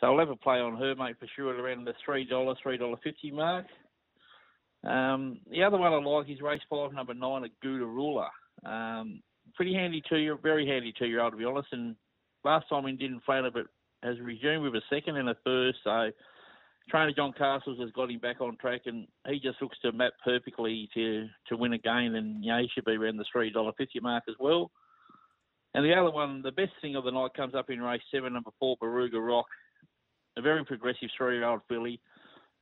So 0.00 0.08
I'll 0.08 0.18
have 0.18 0.28
a 0.28 0.36
play 0.36 0.58
on 0.58 0.76
her, 0.76 0.94
mate, 0.94 1.16
for 1.18 1.26
sure, 1.34 1.58
around 1.58 1.84
the 1.86 1.94
three 2.04 2.24
dollar, 2.24 2.54
three 2.62 2.76
dollar 2.76 2.96
fifty 3.02 3.30
mark. 3.30 3.66
Um, 4.86 5.40
the 5.50 5.62
other 5.62 5.78
one 5.78 5.92
I 5.92 5.96
like 5.96 6.30
is 6.30 6.40
race 6.40 6.60
five, 6.70 6.92
number 6.92 7.14
nine, 7.14 7.44
at 7.44 7.50
Ruler. 7.62 8.28
Um, 8.64 9.20
pretty 9.54 9.74
handy 9.74 10.02
two 10.08 10.18
year, 10.18 10.38
very 10.40 10.66
handy 10.66 10.94
two 10.96 11.06
year 11.06 11.20
old 11.20 11.32
to 11.32 11.36
be 11.36 11.44
honest. 11.44 11.68
And 11.72 11.96
last 12.44 12.68
time 12.68 12.86
he 12.86 12.92
didn't 12.92 13.24
flatter, 13.24 13.50
but 13.52 13.66
has 14.02 14.20
resumed 14.20 14.62
with 14.62 14.74
a 14.74 14.82
second 14.88 15.16
and 15.16 15.28
a 15.28 15.36
first. 15.44 15.78
So 15.82 16.10
trainer 16.88 17.12
John 17.12 17.32
Castles 17.32 17.80
has 17.80 17.90
got 17.92 18.10
him 18.10 18.20
back 18.20 18.40
on 18.40 18.56
track, 18.56 18.82
and 18.86 19.08
he 19.26 19.40
just 19.40 19.60
looks 19.60 19.78
to 19.80 19.92
map 19.92 20.12
perfectly 20.24 20.88
to 20.94 21.26
to 21.48 21.56
win 21.56 21.72
again. 21.72 22.14
And 22.14 22.40
know 22.40 22.58
he 22.58 22.68
should 22.72 22.84
be 22.84 22.92
around 22.92 23.16
the 23.16 23.24
three 23.32 23.50
dollar 23.50 23.72
fifty 23.76 24.00
mark 24.00 24.24
as 24.28 24.36
well. 24.38 24.70
And 25.74 25.84
the 25.84 25.94
other 25.94 26.10
one, 26.10 26.42
the 26.42 26.52
best 26.52 26.72
thing 26.80 26.96
of 26.96 27.04
the 27.04 27.10
night 27.10 27.34
comes 27.34 27.54
up 27.54 27.70
in 27.70 27.82
race 27.82 28.00
seven, 28.14 28.32
number 28.32 28.50
four, 28.58 28.76
Baruga 28.78 29.20
Rock. 29.20 29.46
A 30.38 30.42
very 30.42 30.64
progressive 30.64 31.08
three-year-old 31.16 31.62
filly. 31.66 31.98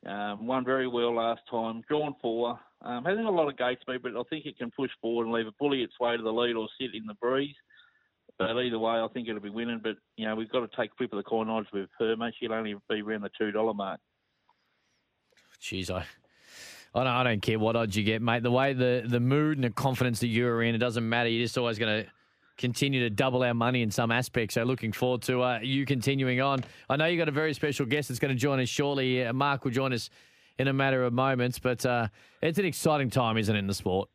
Um, 0.06 0.46
won 0.46 0.64
very 0.64 0.86
well 0.86 1.14
last 1.14 1.40
time. 1.50 1.82
Drawn 1.88 2.14
four. 2.20 2.58
Um, 2.82 3.04
hasn't 3.04 3.24
got 3.24 3.30
a 3.30 3.36
lot 3.36 3.48
of 3.48 3.56
gate 3.56 3.78
speed, 3.80 4.02
but 4.02 4.16
I 4.16 4.22
think 4.28 4.44
it 4.44 4.58
can 4.58 4.70
push 4.70 4.90
forward 5.00 5.24
and 5.24 5.32
leave 5.32 5.46
a 5.46 5.52
bully 5.58 5.82
its 5.82 5.98
way 5.98 6.16
to 6.16 6.22
the 6.22 6.32
lead 6.32 6.56
or 6.56 6.68
sit 6.78 6.94
in 6.94 7.06
the 7.06 7.14
breeze. 7.14 7.54
But 8.38 8.50
either 8.50 8.78
way, 8.78 8.92
I 8.94 9.06
think 9.14 9.28
it'll 9.28 9.40
be 9.40 9.48
winning. 9.48 9.80
But, 9.82 9.96
you 10.16 10.26
know, 10.26 10.34
we've 10.34 10.50
got 10.50 10.60
to 10.60 10.76
take 10.76 10.90
flip 10.96 11.12
of 11.12 11.18
the 11.18 11.22
coin 11.22 11.48
odds 11.48 11.68
with 11.72 11.88
her, 11.98 12.16
mate. 12.16 12.34
She'll 12.38 12.52
only 12.52 12.74
be 12.88 13.00
around 13.00 13.22
the 13.22 13.30
$2 13.40 13.76
mark. 13.76 14.00
Jeez, 15.62 15.90
I. 15.90 16.04
I 16.96 17.02
don't, 17.02 17.12
I 17.12 17.24
don't 17.24 17.42
care 17.42 17.58
what 17.58 17.74
odds 17.74 17.96
you 17.96 18.04
get, 18.04 18.22
mate. 18.22 18.44
The 18.44 18.52
way 18.52 18.72
the, 18.72 19.02
the 19.04 19.18
mood 19.18 19.58
and 19.58 19.64
the 19.64 19.70
confidence 19.70 20.20
that 20.20 20.28
you're 20.28 20.62
in, 20.62 20.76
it 20.76 20.78
doesn't 20.78 21.08
matter. 21.08 21.28
You're 21.28 21.44
just 21.44 21.58
always 21.58 21.76
going 21.76 22.04
to 22.04 22.10
continue 22.56 23.00
to 23.00 23.10
double 23.10 23.42
our 23.42 23.54
money 23.54 23.82
in 23.82 23.90
some 23.90 24.10
aspects. 24.10 24.54
So 24.54 24.64
looking 24.64 24.92
forward 24.92 25.22
to 25.22 25.42
uh, 25.42 25.58
you 25.62 25.86
continuing 25.86 26.40
on. 26.40 26.64
I 26.88 26.96
know 26.96 27.06
you've 27.06 27.18
got 27.18 27.28
a 27.28 27.32
very 27.32 27.54
special 27.54 27.86
guest 27.86 28.08
that's 28.08 28.20
going 28.20 28.34
to 28.34 28.40
join 28.40 28.60
us 28.60 28.68
shortly. 28.68 29.24
Uh, 29.24 29.32
Mark 29.32 29.64
will 29.64 29.72
join 29.72 29.92
us 29.92 30.10
in 30.58 30.68
a 30.68 30.72
matter 30.72 31.04
of 31.04 31.12
moments, 31.12 31.58
but 31.58 31.84
uh, 31.84 32.08
it's 32.40 32.58
an 32.58 32.64
exciting 32.64 33.10
time, 33.10 33.36
isn't 33.36 33.54
it, 33.54 33.58
in 33.58 33.66
the 33.66 33.74
sport? 33.74 34.08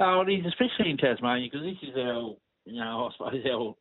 Oh, 0.00 0.24
it 0.26 0.32
is, 0.32 0.46
especially 0.46 0.90
in 0.90 0.96
Tasmania, 0.96 1.48
because 1.50 1.66
this 1.66 1.88
is 1.88 1.96
our, 1.96 2.34
you 2.64 2.80
know, 2.80 3.08
I 3.08 3.12
suppose 3.16 3.44
our 3.52 3.74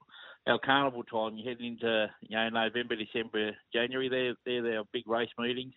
our 0.48 0.60
carnival 0.60 1.04
time. 1.04 1.38
You're 1.38 1.54
heading 1.54 1.74
into, 1.74 2.08
you 2.22 2.36
know, 2.36 2.50
November, 2.50 2.96
December, 2.96 3.52
January. 3.74 4.10
They're 4.10 4.62
they're 4.62 4.80
our 4.80 4.84
big 4.92 5.08
race 5.08 5.30
meetings, 5.38 5.74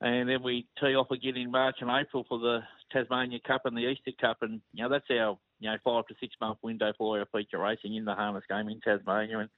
and 0.00 0.28
then 0.28 0.42
we 0.42 0.66
tee 0.80 0.94
off 0.94 1.10
again 1.10 1.36
in 1.36 1.50
March 1.50 1.76
and 1.80 1.90
April 1.90 2.24
for 2.28 2.38
the 2.38 2.60
Tasmania 2.92 3.38
Cup 3.46 3.62
and 3.64 3.76
the 3.76 3.88
Easter 3.88 4.12
Cup, 4.20 4.38
and 4.42 4.60
you 4.72 4.82
know 4.82 4.90
that's 4.90 5.10
our 5.10 5.38
you 5.64 5.70
know 5.70 5.76
five 5.82 6.06
to 6.06 6.14
six 6.20 6.34
month 6.40 6.58
window 6.62 6.92
for 6.98 7.18
our 7.18 7.26
feature 7.32 7.58
racing 7.58 7.96
in 7.96 8.04
the 8.04 8.14
harness 8.14 8.44
game 8.48 8.68
in 8.68 8.80
Tasmania, 8.80 9.38
and 9.38 9.48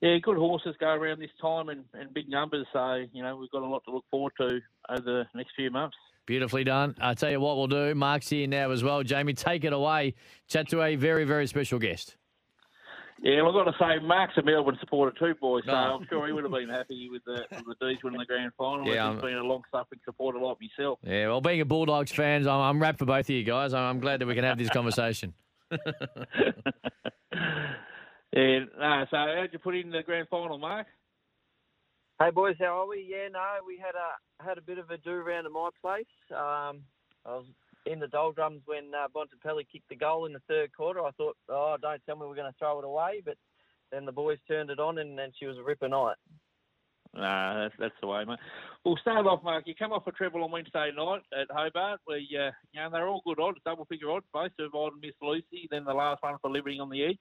yeah, 0.00 0.18
good 0.22 0.36
horses 0.36 0.74
go 0.78 0.88
around 0.88 1.20
this 1.20 1.30
time 1.40 1.68
and, 1.68 1.84
and 1.94 2.12
big 2.12 2.28
numbers. 2.28 2.66
So 2.72 3.04
you 3.12 3.22
know 3.22 3.36
we've 3.36 3.50
got 3.50 3.62
a 3.62 3.66
lot 3.66 3.84
to 3.84 3.92
look 3.92 4.04
forward 4.10 4.32
to 4.40 4.60
over 4.90 5.00
the 5.00 5.24
next 5.34 5.52
few 5.54 5.70
months. 5.70 5.96
Beautifully 6.26 6.64
done. 6.64 6.96
I 7.00 7.14
tell 7.14 7.30
you 7.30 7.38
what 7.38 7.56
we'll 7.56 7.68
do. 7.68 7.94
Mark's 7.94 8.28
here 8.28 8.48
now 8.48 8.72
as 8.72 8.82
well. 8.82 9.04
Jamie, 9.04 9.32
take 9.32 9.62
it 9.62 9.72
away. 9.72 10.14
Chat 10.48 10.68
to 10.70 10.82
a 10.82 10.96
very, 10.96 11.22
very 11.22 11.46
special 11.46 11.78
guest. 11.78 12.16
Yeah, 13.22 13.40
well, 13.42 13.56
I've 13.58 13.64
got 13.64 13.70
to 13.72 13.78
say, 14.00 14.04
Mark's 14.06 14.36
a 14.36 14.42
Melbourne 14.42 14.76
supporter 14.78 15.16
too, 15.18 15.34
boy. 15.40 15.60
So 15.64 15.72
Oh. 15.72 15.74
I'm 15.74 16.06
sure 16.08 16.26
he 16.26 16.32
would 16.32 16.44
have 16.44 16.52
been 16.52 16.68
happy 16.68 17.08
with 17.10 17.24
the 17.24 17.44
with 17.66 17.78
the 17.80 17.88
D's 17.94 18.02
winning 18.04 18.20
the 18.20 18.26
grand 18.26 18.52
final. 18.58 18.86
Yeah, 18.86 18.94
Yeah, 18.94 19.04
I'm- 19.06 19.12
He's 19.14 19.22
been 19.22 19.38
a 19.38 19.42
long-suffering 19.42 20.00
supporter 20.04 20.38
like 20.38 20.58
myself. 20.60 20.98
Yeah, 21.02 21.28
well, 21.28 21.40
being 21.40 21.60
a 21.62 21.64
Bulldogs 21.64 22.12
fan, 22.12 22.42
I'm, 22.46 22.60
I'm 22.60 22.80
wrapped 22.80 22.98
for 22.98 23.06
both 23.06 23.24
of 23.26 23.30
you 23.30 23.42
guys. 23.44 23.72
I'm, 23.72 23.82
I'm 23.84 24.00
glad 24.00 24.20
that 24.20 24.26
we 24.26 24.34
can 24.34 24.44
have 24.44 24.58
this 24.58 24.68
conversation. 24.70 25.32
Yeah, 28.32 28.58
no, 28.78 29.06
so 29.10 29.16
how'd 29.16 29.48
you 29.52 29.58
put 29.58 29.76
in 29.76 29.90
the 29.90 30.02
grand 30.02 30.28
final, 30.28 30.58
Mark? 30.58 30.86
Hey 32.20 32.30
boys, 32.30 32.56
how 32.58 32.82
are 32.82 32.86
we? 32.86 33.06
Yeah, 33.08 33.28
no, 33.32 33.40
we 33.66 33.78
had 33.78 33.94
a 33.94 34.44
had 34.46 34.58
a 34.58 34.60
bit 34.60 34.76
of 34.78 34.90
a 34.90 34.98
do 34.98 35.12
round 35.14 35.46
at 35.46 35.52
my 35.52 35.70
place. 35.80 36.04
Um, 36.30 36.82
I 37.24 37.30
was 37.36 37.46
in 37.86 38.00
the 38.00 38.08
doldrums 38.08 38.62
when 38.66 38.92
uh, 38.94 39.08
Bontempelli 39.14 39.66
kicked 39.70 39.88
the 39.88 39.96
goal 39.96 40.26
in 40.26 40.32
the 40.32 40.42
third 40.48 40.74
quarter. 40.76 41.00
I 41.00 41.10
thought, 41.12 41.36
oh, 41.48 41.76
don't 41.80 42.02
tell 42.04 42.16
me 42.16 42.26
we're 42.26 42.34
going 42.34 42.50
to 42.50 42.58
throw 42.58 42.78
it 42.78 42.84
away, 42.84 43.22
but 43.24 43.36
then 43.92 44.04
the 44.04 44.12
boys 44.12 44.38
turned 44.48 44.70
it 44.70 44.80
on, 44.80 44.98
and, 44.98 45.18
and 45.18 45.32
she 45.38 45.46
was 45.46 45.56
a 45.58 45.62
ripper 45.62 45.88
night. 45.88 46.16
Nah, 47.14 47.62
that's, 47.62 47.74
that's 47.78 47.94
the 48.00 48.06
way, 48.08 48.24
mate. 48.24 48.38
We'll 48.84 48.98
start 48.98 49.26
off, 49.26 49.42
Mark. 49.42 49.64
You 49.66 49.74
come 49.74 49.92
off 49.92 50.06
a 50.06 50.12
treble 50.12 50.44
on 50.44 50.50
Wednesday 50.50 50.90
night 50.94 51.22
at 51.32 51.46
Hobart, 51.50 52.00
where 52.04 52.18
uh, 52.18 52.20
you 52.20 52.80
know 52.80 52.90
they're 52.90 53.08
all 53.08 53.22
good 53.24 53.40
odds, 53.40 53.58
double 53.64 53.86
figure 53.86 54.10
odds, 54.10 54.26
both 54.32 54.50
and 54.58 55.00
Miss 55.00 55.14
Lucy. 55.22 55.68
Then 55.70 55.84
the 55.84 55.94
last 55.94 56.22
one 56.22 56.36
for 56.42 56.50
Living 56.50 56.80
on 56.80 56.90
the 56.90 57.04
Edge. 57.04 57.18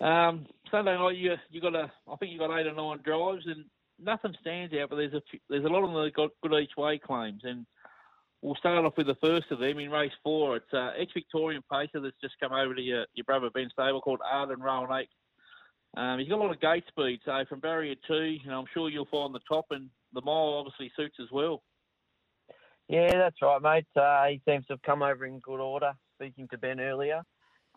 Um, 0.00 0.46
Sunday 0.70 0.96
night, 0.96 1.16
you 1.16 1.34
you 1.50 1.60
got 1.60 1.76
a, 1.76 1.90
I 2.10 2.16
think 2.16 2.32
you 2.32 2.38
got 2.38 2.58
eight 2.58 2.66
or 2.66 2.74
nine 2.74 2.98
drives, 3.04 3.44
and 3.46 3.64
nothing 4.02 4.34
stands 4.40 4.74
out. 4.74 4.90
But 4.90 4.96
there's 4.96 5.14
a 5.14 5.22
few, 5.30 5.38
there's 5.48 5.64
a 5.64 5.68
lot 5.68 5.84
of 5.84 5.90
them 5.90 6.02
that 6.02 6.14
got 6.14 6.30
good 6.42 6.60
each 6.60 6.76
way 6.76 6.98
claims, 6.98 7.42
and 7.44 7.66
we'll 8.42 8.54
start 8.56 8.84
off 8.84 8.96
with 8.96 9.06
the 9.06 9.16
first 9.16 9.46
of 9.50 9.58
them 9.58 9.78
in 9.78 9.90
race 9.90 10.12
four. 10.22 10.56
It's 10.56 10.72
uh, 10.72 10.92
ex 10.98 11.12
Victorian 11.12 11.62
pacer 11.70 12.00
that's 12.00 12.16
just 12.22 12.34
come 12.40 12.52
over 12.52 12.74
to 12.74 12.82
your, 12.82 13.06
your 13.14 13.24
brother 13.24 13.50
Ben 13.52 13.68
Stable 13.72 14.00
called 14.00 14.20
Arden 14.24 14.60
Rowan 14.60 15.00
Eight. 15.00 15.08
Um, 15.96 16.18
he's 16.18 16.28
got 16.28 16.38
a 16.38 16.42
lot 16.42 16.50
of 16.50 16.60
gate 16.60 16.84
speed, 16.88 17.20
so 17.24 17.44
from 17.48 17.60
barrier 17.60 17.94
two, 18.06 18.36
you 18.42 18.50
know, 18.50 18.58
I'm 18.58 18.66
sure 18.74 18.90
you'll 18.90 19.06
find 19.06 19.34
the 19.34 19.40
top, 19.48 19.66
and 19.70 19.88
the 20.12 20.20
mile 20.20 20.58
obviously 20.58 20.92
suits 20.96 21.16
as 21.20 21.28
well. 21.32 21.62
Yeah, 22.88 23.10
that's 23.12 23.40
right, 23.42 23.60
mate. 23.60 23.86
Uh, 24.00 24.26
he 24.26 24.40
seems 24.48 24.66
to 24.66 24.74
have 24.74 24.82
come 24.82 25.02
over 25.02 25.24
in 25.26 25.40
good 25.40 25.60
order. 25.60 25.92
Speaking 26.16 26.48
to 26.48 26.58
Ben 26.58 26.80
earlier, 26.80 27.22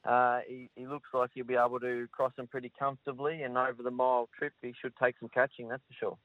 uh, 0.04 0.40
he, 0.48 0.70
he 0.76 0.88
looks 0.88 1.10
like 1.14 1.30
he'll 1.34 1.46
be 1.46 1.56
able 1.56 1.80
to 1.80 2.08
cross 2.12 2.34
him 2.38 2.48
pretty 2.48 2.72
comfortably, 2.78 3.44
and 3.44 3.58
over 3.58 3.82
the 3.84 3.92
mile 3.92 4.30
trip, 4.38 4.54
he 4.62 4.74
should 4.82 4.94
take 5.02 5.16
some 5.20 5.30
catching. 5.30 5.70
That's 5.70 5.84
for 5.88 5.94
sure. 6.00 6.18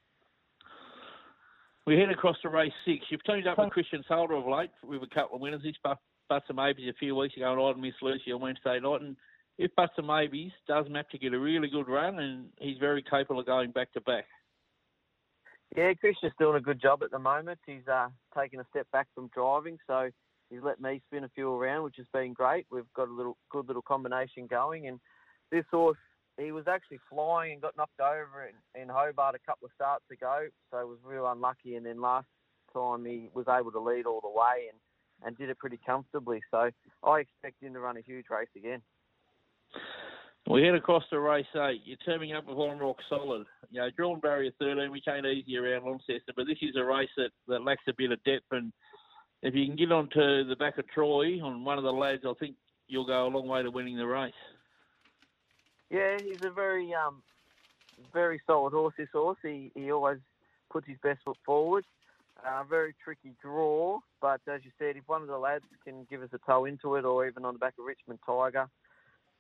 We 1.86 1.96
head 1.96 2.10
across 2.10 2.36
to 2.42 2.48
race 2.48 2.72
six. 2.84 3.04
You've 3.10 3.22
teamed 3.22 3.46
up 3.46 3.58
with 3.58 3.70
Christian 3.70 4.02
Salter 4.08 4.34
of 4.34 4.46
late 4.46 4.70
with 4.84 5.04
a 5.04 5.14
couple 5.14 5.36
of 5.36 5.40
winners. 5.40 5.62
This 5.62 5.76
Buster 6.28 6.52
Maybes 6.52 6.88
a 6.90 6.94
few 6.94 7.14
weeks 7.14 7.36
ago, 7.36 7.52
and 7.52 7.78
I 7.78 7.80
Miss 7.80 7.94
Lucy 8.02 8.32
on 8.32 8.40
Wednesday 8.40 8.80
night. 8.80 9.02
And 9.02 9.16
if 9.56 9.72
Buster 9.76 10.02
Maybes 10.02 10.50
does 10.66 10.86
map 10.90 11.08
to 11.10 11.18
get 11.18 11.32
a 11.32 11.38
really 11.38 11.68
good 11.68 11.86
run, 11.86 12.18
and 12.18 12.46
he's 12.58 12.78
very 12.78 13.04
capable 13.08 13.38
of 13.38 13.46
going 13.46 13.70
back 13.70 13.92
to 13.92 14.00
back. 14.00 14.24
Yeah, 15.76 15.92
Christian's 15.94 16.32
doing 16.40 16.56
a 16.56 16.60
good 16.60 16.82
job 16.82 17.04
at 17.04 17.12
the 17.12 17.20
moment. 17.20 17.60
He's 17.66 17.86
uh, 17.86 18.08
taken 18.36 18.58
a 18.58 18.66
step 18.70 18.88
back 18.90 19.06
from 19.14 19.30
driving, 19.32 19.78
so 19.86 20.10
he's 20.50 20.62
let 20.64 20.80
me 20.80 21.00
spin 21.06 21.22
a 21.22 21.28
few 21.36 21.52
around, 21.52 21.84
which 21.84 21.98
has 21.98 22.06
been 22.12 22.32
great. 22.32 22.66
We've 22.68 22.92
got 22.96 23.08
a 23.08 23.12
little 23.12 23.36
good 23.50 23.68
little 23.68 23.82
combination 23.82 24.48
going, 24.48 24.88
and 24.88 24.98
this 25.52 25.64
horse 25.70 25.98
he 26.38 26.52
was 26.52 26.66
actually 26.68 27.00
flying 27.08 27.54
and 27.54 27.62
got 27.62 27.76
knocked 27.76 28.00
over 28.00 28.46
in, 28.46 28.80
in 28.80 28.88
Hobart 28.88 29.34
a 29.34 29.46
couple 29.50 29.66
of 29.66 29.72
starts 29.74 30.04
ago, 30.10 30.46
so 30.70 30.86
was 30.86 30.98
real 31.02 31.26
unlucky. 31.26 31.76
And 31.76 31.86
then 31.86 32.00
last 32.00 32.26
time 32.72 33.04
he 33.04 33.28
was 33.34 33.46
able 33.48 33.72
to 33.72 33.80
lead 33.80 34.06
all 34.06 34.20
the 34.20 34.28
way 34.28 34.68
and, 34.70 34.78
and 35.26 35.36
did 35.38 35.48
it 35.48 35.58
pretty 35.58 35.80
comfortably. 35.84 36.40
So 36.50 36.70
I 37.04 37.20
expect 37.20 37.62
him 37.62 37.72
to 37.74 37.80
run 37.80 37.96
a 37.96 38.02
huge 38.02 38.26
race 38.30 38.48
again. 38.56 38.82
We 40.48 40.62
head 40.62 40.74
across 40.74 41.02
to 41.10 41.18
race 41.18 41.46
eight. 41.56 41.82
You're 41.84 41.96
turning 42.04 42.32
up 42.32 42.46
with 42.46 42.56
On 42.56 42.78
Rock 42.78 42.98
Solid. 43.08 43.46
You 43.70 43.80
know, 43.80 43.90
drawn 43.96 44.20
barrier 44.20 44.52
13, 44.60 44.92
which 44.92 45.08
ain't 45.08 45.26
easy 45.26 45.56
around 45.56 45.84
Launceston, 45.84 46.34
but 46.36 46.46
this 46.46 46.58
is 46.62 46.76
a 46.76 46.84
race 46.84 47.08
that, 47.16 47.30
that 47.48 47.64
lacks 47.64 47.82
a 47.88 47.94
bit 47.96 48.12
of 48.12 48.22
depth. 48.24 48.44
And 48.52 48.72
if 49.42 49.54
you 49.54 49.66
can 49.66 49.74
get 49.74 49.90
onto 49.90 50.44
the 50.44 50.56
back 50.56 50.78
of 50.78 50.86
Troy 50.88 51.40
on 51.42 51.64
one 51.64 51.78
of 51.78 51.84
the 51.84 51.92
lads, 51.92 52.22
I 52.24 52.32
think 52.38 52.54
you'll 52.86 53.06
go 53.06 53.26
a 53.26 53.28
long 53.28 53.48
way 53.48 53.62
to 53.62 53.70
winning 53.70 53.96
the 53.96 54.06
race. 54.06 54.32
Yeah, 55.90 56.18
he's 56.18 56.42
a 56.42 56.50
very 56.50 56.92
um, 56.94 57.22
very 58.12 58.40
solid 58.46 58.72
horse. 58.72 58.94
This 58.96 59.08
horse, 59.12 59.38
he, 59.42 59.70
he 59.74 59.90
always 59.90 60.18
puts 60.70 60.86
his 60.86 60.98
best 61.02 61.20
foot 61.24 61.36
forward. 61.44 61.84
Uh, 62.46 62.64
very 62.64 62.94
tricky 63.02 63.32
draw, 63.40 63.98
but 64.20 64.40
as 64.46 64.60
you 64.62 64.70
said, 64.78 64.96
if 64.96 65.04
one 65.06 65.22
of 65.22 65.28
the 65.28 65.38
lads 65.38 65.64
can 65.84 66.06
give 66.10 66.22
us 66.22 66.28
a 66.34 66.38
toe 66.46 66.66
into 66.66 66.96
it, 66.96 67.04
or 67.04 67.26
even 67.26 67.46
on 67.46 67.54
the 67.54 67.58
back 67.58 67.72
of 67.78 67.86
Richmond 67.86 68.18
Tiger, 68.26 68.68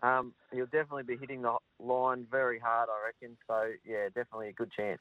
um, 0.02 0.32
he'll 0.50 0.64
definitely 0.64 1.02
be 1.02 1.16
hitting 1.16 1.42
the 1.42 1.56
line 1.78 2.26
very 2.30 2.58
hard, 2.58 2.88
I 2.88 3.06
reckon. 3.06 3.36
So 3.46 3.72
yeah, 3.84 4.06
definitely 4.06 4.48
a 4.48 4.52
good 4.52 4.72
chance. 4.72 5.00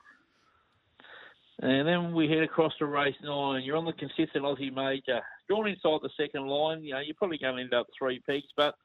And 1.61 1.87
then 1.87 2.13
we 2.13 2.27
head 2.27 2.43
across 2.43 2.73
to 2.79 2.85
race 2.85 3.15
nine. 3.23 3.63
You're 3.63 3.77
on 3.77 3.85
the 3.85 3.93
consistent 3.93 4.43
Aussie 4.43 4.73
major. 4.73 5.21
Drawn 5.47 5.69
inside 5.69 5.99
the 6.03 6.09
second 6.17 6.47
line, 6.47 6.83
you 6.83 6.93
know, 6.93 6.99
you're 6.99 7.15
probably 7.15 7.37
going 7.37 7.55
to 7.55 7.61
end 7.61 7.73
up 7.73 7.87
three 7.97 8.21
peaks, 8.27 8.49
but 8.57 8.75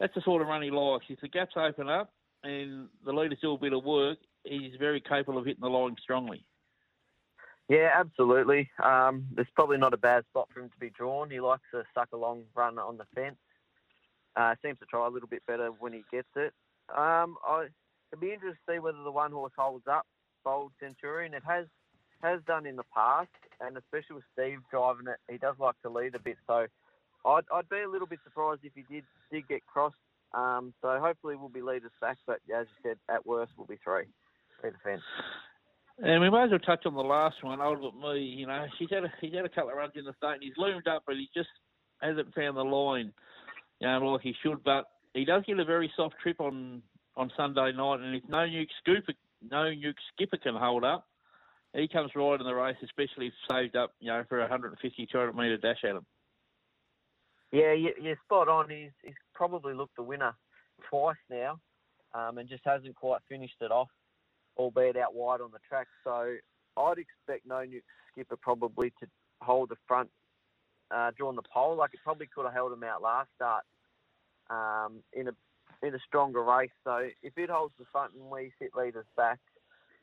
that's 0.00 0.14
the 0.14 0.22
sort 0.22 0.42
of 0.42 0.48
run 0.48 0.62
he 0.62 0.70
likes. 0.70 1.06
If 1.08 1.20
the 1.20 1.28
gaps 1.28 1.54
open 1.56 1.88
up 1.88 2.12
and 2.42 2.88
the 3.04 3.12
leaders 3.12 3.38
do 3.40 3.52
a 3.52 3.58
bit 3.58 3.72
of 3.72 3.84
work, 3.84 4.18
he's 4.44 4.74
very 4.78 5.00
capable 5.00 5.38
of 5.38 5.46
hitting 5.46 5.62
the 5.62 5.68
line 5.68 5.96
strongly. 6.02 6.44
Yeah, 7.68 7.90
absolutely. 7.94 8.70
Um, 8.82 9.26
there's 9.34 9.48
probably 9.54 9.78
not 9.78 9.94
a 9.94 9.98
bad 9.98 10.24
spot 10.30 10.48
for 10.52 10.60
him 10.60 10.68
to 10.68 10.78
be 10.78 10.90
drawn. 10.90 11.30
He 11.30 11.40
likes 11.40 11.62
to 11.72 11.84
suck 11.94 12.08
a 12.12 12.16
long 12.16 12.42
run 12.54 12.78
on 12.78 12.98
the 12.98 13.06
fence. 13.14 13.36
Uh, 14.36 14.54
seems 14.62 14.78
to 14.80 14.86
try 14.86 15.06
a 15.06 15.10
little 15.10 15.28
bit 15.28 15.42
better 15.46 15.68
when 15.78 15.92
he 15.92 16.04
gets 16.10 16.28
it. 16.36 16.52
Um, 16.94 17.36
I, 17.46 17.68
it'd 18.12 18.20
be 18.20 18.32
interesting 18.32 18.58
to 18.66 18.72
see 18.74 18.78
whether 18.80 19.02
the 19.02 19.10
one 19.10 19.32
horse 19.32 19.52
holds 19.56 19.86
up. 19.86 20.06
Bold 20.44 20.72
Centurion. 20.78 21.32
It 21.32 21.42
has 21.46 21.66
has 22.22 22.40
done 22.46 22.66
in 22.66 22.76
the 22.76 22.84
past, 22.94 23.28
and 23.60 23.76
especially 23.76 24.16
with 24.16 24.24
Steve 24.32 24.58
driving 24.70 25.08
it, 25.08 25.18
he 25.30 25.38
does 25.38 25.56
like 25.58 25.80
to 25.82 25.90
lead 25.90 26.14
a 26.14 26.18
bit. 26.18 26.36
So 26.46 26.66
I'd, 27.24 27.44
I'd 27.52 27.68
be 27.68 27.80
a 27.80 27.88
little 27.88 28.06
bit 28.06 28.20
surprised 28.24 28.60
if 28.64 28.72
he 28.74 28.84
did 28.92 29.04
did 29.30 29.48
get 29.48 29.66
crossed. 29.66 29.96
Um, 30.34 30.74
so 30.82 30.98
hopefully 31.00 31.36
we'll 31.36 31.48
be 31.48 31.62
leaders 31.62 31.92
back, 32.00 32.18
but 32.26 32.40
as 32.54 32.66
you 32.66 32.90
said, 32.90 32.98
at 33.08 33.24
worst 33.24 33.52
we'll 33.56 33.66
be 33.66 33.78
three. 33.84 34.04
Three 34.60 34.70
defence. 34.70 35.02
And 36.02 36.20
we 36.20 36.28
might 36.28 36.46
as 36.46 36.50
well 36.50 36.58
touch 36.58 36.86
on 36.86 36.94
the 36.94 37.02
last 37.02 37.36
one. 37.42 37.60
Old 37.60 37.80
with 37.80 37.94
me, 37.94 38.20
you 38.20 38.46
know, 38.46 38.66
he's 38.78 38.90
had 38.90 39.04
a, 39.04 39.12
he's 39.20 39.32
had 39.32 39.44
a 39.44 39.48
couple 39.48 39.70
of 39.70 39.76
runs 39.76 39.92
in 39.94 40.04
the 40.04 40.12
state, 40.18 40.34
and 40.34 40.42
he's 40.42 40.56
loomed 40.56 40.88
up, 40.88 41.04
but 41.06 41.14
he 41.14 41.28
just 41.34 41.48
hasn't 42.02 42.34
found 42.34 42.56
the 42.56 42.64
line, 42.64 43.12
you 43.80 43.86
know, 43.86 43.98
like 43.98 44.22
he 44.22 44.34
should. 44.42 44.64
But 44.64 44.86
he 45.12 45.24
does 45.24 45.44
get 45.46 45.60
a 45.60 45.64
very 45.64 45.92
soft 45.96 46.16
trip 46.20 46.40
on 46.40 46.82
on 47.16 47.30
Sunday 47.36 47.70
night, 47.72 48.00
and 48.00 48.16
if 48.16 48.24
no 48.28 48.38
nuke 48.38 48.66
scooper, 48.84 49.14
no 49.48 49.70
nuke 49.70 49.94
skipper 50.12 50.36
can 50.36 50.56
hold 50.56 50.82
up, 50.82 51.06
he 51.74 51.86
comes 51.86 52.10
right 52.16 52.40
in 52.40 52.46
the 52.46 52.54
race, 52.54 52.76
especially 52.82 53.28
if 53.28 53.32
saved 53.50 53.76
up, 53.76 53.92
you 54.00 54.08
know, 54.08 54.24
for 54.28 54.38
a 54.38 54.42
150, 54.42 55.06
200 55.10 55.36
metre 55.36 55.56
dash 55.58 55.84
at 55.84 55.90
him. 55.90 56.06
Yeah, 57.54 57.72
you're 57.72 58.16
spot 58.24 58.48
on. 58.48 58.68
He's, 58.68 58.90
he's 59.04 59.14
probably 59.32 59.74
looked 59.74 59.94
the 59.94 60.02
winner 60.02 60.34
twice 60.90 61.14
now 61.30 61.60
um, 62.12 62.38
and 62.38 62.48
just 62.48 62.64
hasn't 62.64 62.96
quite 62.96 63.20
finished 63.28 63.54
it 63.60 63.70
off, 63.70 63.90
albeit 64.56 64.96
out 64.96 65.14
wide 65.14 65.40
on 65.40 65.52
the 65.52 65.60
track. 65.68 65.86
So 66.02 66.34
I'd 66.76 66.98
expect 66.98 67.46
No 67.46 67.56
Nuke 67.56 67.82
Skipper 68.10 68.36
probably 68.42 68.90
to 68.98 69.06
hold 69.40 69.68
the 69.68 69.76
front, 69.86 70.10
uh, 70.90 71.12
drawing 71.16 71.36
the 71.36 71.42
pole. 71.42 71.76
Like 71.76 71.94
it 71.94 72.00
probably 72.02 72.26
could 72.26 72.44
have 72.44 72.54
held 72.54 72.72
him 72.72 72.82
out 72.82 73.02
last 73.02 73.28
start 73.36 73.62
um, 74.50 75.04
in 75.12 75.28
a 75.28 75.32
in 75.86 75.94
a 75.94 75.98
stronger 76.08 76.42
race. 76.42 76.70
So 76.82 77.08
if 77.22 77.38
it 77.38 77.50
holds 77.50 77.74
the 77.78 77.84
front 77.92 78.14
and 78.14 78.30
we 78.30 78.50
sit 78.60 78.74
leaders 78.76 79.06
back, 79.16 79.38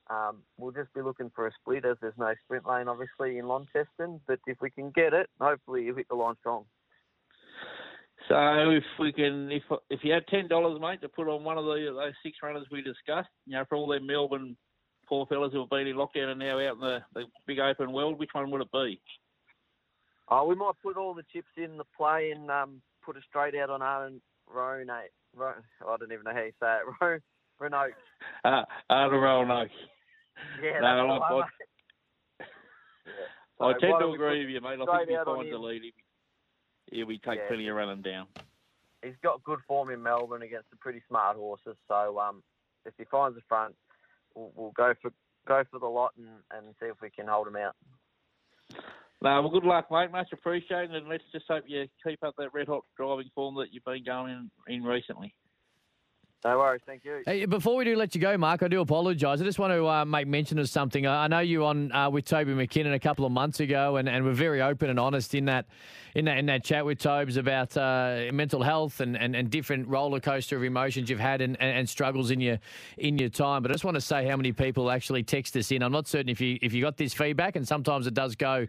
um, 0.10 0.38
we'll 0.58 0.72
just 0.72 0.94
be 0.94 1.02
looking 1.02 1.32
for 1.36 1.48
a 1.48 1.52
split 1.60 1.84
as 1.84 1.98
there's 2.00 2.14
no 2.18 2.34
sprint 2.46 2.66
lane 2.66 2.88
obviously 2.88 3.40
in 3.40 3.50
Launceston. 3.50 4.22
But 4.26 4.40
if 4.48 4.56
we 4.62 4.70
can 4.70 4.92
get 4.92 5.14
it, 5.14 5.30
hopefully 5.38 5.84
you 5.84 5.96
hit 5.96 6.08
the 6.08 6.16
line 6.16 6.36
strong. 6.40 6.64
So 8.32 8.70
if 8.72 8.84
we 8.98 9.12
can, 9.12 9.52
if 9.52 9.64
if 9.90 10.00
you 10.04 10.14
had 10.14 10.26
ten 10.28 10.48
dollars, 10.48 10.80
mate, 10.80 11.02
to 11.02 11.10
put 11.10 11.28
on 11.28 11.44
one 11.44 11.58
of 11.58 11.66
the, 11.66 11.94
those 11.94 12.14
six 12.24 12.38
runners 12.42 12.66
we 12.72 12.82
discussed, 12.82 13.28
you 13.46 13.58
know, 13.58 13.66
for 13.68 13.76
all 13.76 13.88
them 13.88 14.08
Melbourne 14.08 14.56
poor 15.06 15.26
fellas 15.26 15.52
who 15.52 15.60
have 15.60 15.70
been 15.70 15.88
in 15.88 15.98
lockdown 15.98 16.32
and 16.32 16.40
now 16.40 16.58
out 16.58 16.76
in 16.76 16.80
the, 16.80 17.00
the 17.14 17.26
big 17.46 17.60
open 17.60 17.92
world, 17.92 18.18
which 18.18 18.30
one 18.32 18.50
would 18.50 18.62
it 18.62 18.72
be? 18.72 19.02
Oh, 20.30 20.46
we 20.46 20.56
might 20.56 20.72
put 20.82 20.96
all 20.96 21.14
the 21.14 21.26
chips 21.34 21.52
in 21.58 21.76
the 21.76 21.84
play 21.98 22.32
and 22.34 22.50
um, 22.50 22.82
put 23.06 23.18
it 23.18 23.24
straight 23.28 23.54
out 23.56 23.70
on 23.70 23.82
Aaron 23.82 24.22
Roan. 24.48 24.88
Ro, 25.36 25.52
I 25.86 25.98
don't 25.98 26.14
even 26.14 26.24
know 26.24 26.32
how 26.34 26.44
you 26.44 26.54
say 26.62 26.78
it. 26.78 26.96
Ro, 27.02 27.20
Roanoke. 27.60 27.92
Uh, 28.46 28.64
Aaron 28.90 29.20
Roanoke. 29.20 29.70
Yeah, 30.64 30.80
no, 30.80 30.88
I, 30.88 31.18
I, 31.18 31.34
I, 31.34 31.42
I 33.60 33.74
So 33.74 33.80
tend 33.80 33.94
to 34.00 34.14
agree 34.14 34.46
with 34.46 34.50
you, 34.54 34.62
mate. 34.62 34.80
I 34.82 34.98
think 34.98 35.10
he 35.10 35.16
on 35.18 35.26
finds 35.26 35.52
the 35.52 35.58
him? 35.58 35.92
Yeah, 36.92 37.06
we 37.06 37.18
take 37.18 37.40
Yeah. 37.40 37.48
plenty 37.48 37.68
of 37.68 37.76
running 37.76 38.02
down. 38.02 38.28
He's 39.02 39.18
got 39.24 39.44
good 39.44 39.60
form 39.68 39.90
in 39.90 40.04
Melbourne 40.04 40.44
against 40.44 40.70
the 40.70 40.78
pretty 40.78 41.02
smart 41.08 41.36
horses. 41.38 41.76
So 41.88 42.20
um, 42.20 42.44
if 42.86 42.94
he 42.98 43.06
finds 43.06 43.36
the 43.36 43.42
front, 43.48 43.76
we'll, 44.36 44.52
we'll 44.56 44.72
go 44.72 44.94
for 45.02 45.12
go 45.48 45.64
for 45.72 45.80
the 45.80 45.88
lot 45.88 46.14
and, 46.18 46.28
and 46.52 46.76
see 46.80 46.86
if 46.86 47.02
we 47.02 47.10
can 47.10 47.28
hold 47.28 47.48
him 47.48 47.56
out. 47.56 47.76
No, 49.24 49.42
well, 49.42 49.50
good 49.50 49.64
luck, 49.64 49.90
mate. 49.90 50.12
Much 50.12 50.32
appreciated, 50.34 50.96
and 50.96 51.08
let's 51.08 51.24
just 51.32 51.46
hope 51.48 51.64
you 51.68 51.88
keep 52.06 52.24
up 52.24 52.36
that 52.38 52.54
red 52.54 52.68
hot 52.68 52.84
driving 52.98 53.30
form 53.34 53.56
that 53.56 53.72
you've 53.72 53.86
been 53.86 54.04
going 54.04 54.50
in, 54.68 54.76
in 54.76 54.84
recently. 54.84 55.34
No 56.44 56.58
worries. 56.58 56.82
Thank 56.88 57.06
you. 57.06 57.22
Hey, 57.26 57.46
before 57.46 57.76
we 57.76 57.86
do 57.86 57.96
let 57.96 58.16
you 58.16 58.22
go, 58.22 58.36
Mark, 58.36 58.64
I 58.64 58.68
do 58.68 58.82
apologise. 58.82 59.42
I 59.42 59.44
just 59.44 59.60
want 59.60 59.74
to 59.74 59.88
uh, 59.88 60.06
make 60.06 60.28
mention 60.28 60.58
of 60.58 60.68
something. 60.70 61.06
I 61.06 61.28
know 61.28 61.40
you 61.40 61.66
on 61.66 61.92
uh, 61.92 62.10
with 62.10 62.26
Toby 62.26 62.54
McKinnon 62.54 62.96
a 62.96 63.00
couple 63.00 63.26
of 63.26 63.32
months 63.32 63.60
ago, 63.60 63.98
and, 63.98 64.10
and 64.10 64.26
we're 64.26 64.34
very 64.34 64.60
open 64.60 64.90
and 64.90 65.00
honest 65.00 65.36
in 65.36 65.46
that 65.46 65.68
in 66.16 66.26
that 66.26 66.40
in 66.40 66.48
that 66.48 66.64
chat 66.64 66.84
with 66.84 66.98
Tobes 66.98 67.38
about 67.38 67.78
uh, 67.78 68.24
mental 68.34 68.64
health 68.64 69.02
and, 69.02 69.16
and, 69.16 69.36
and 69.36 69.52
different 69.52 69.88
roller 69.88 70.20
coaster 70.20 70.58
of 70.58 70.64
emotions 70.64 71.10
you've 71.10 71.20
had 71.20 71.42
and, 71.42 71.62
and, 71.62 71.78
and 71.78 71.90
struggles 71.90 72.32
in 72.32 72.42
your 72.42 72.58
in 72.98 73.20
your 73.20 73.30
time. 73.30 73.62
But 73.62 73.70
I 73.72 73.76
just 73.76 73.86
want 73.86 73.96
to 73.96 74.02
say 74.02 74.28
how 74.28 74.36
many 74.36 74.52
people 74.52 74.90
actually 74.90 75.22
text 75.22 75.56
us 75.56 75.72
in. 75.72 75.84
I'm 75.84 75.92
not 75.92 76.08
certain 76.08 76.30
if 76.30 76.42
you 76.42 76.58
if 76.64 76.74
you 76.74 76.82
got 76.82 76.98
this 76.98 77.14
feedback, 77.14 77.56
and 77.56 77.68
sometimes 77.68 78.08
it 78.08 78.16
does 78.16 78.36
go 78.36 78.66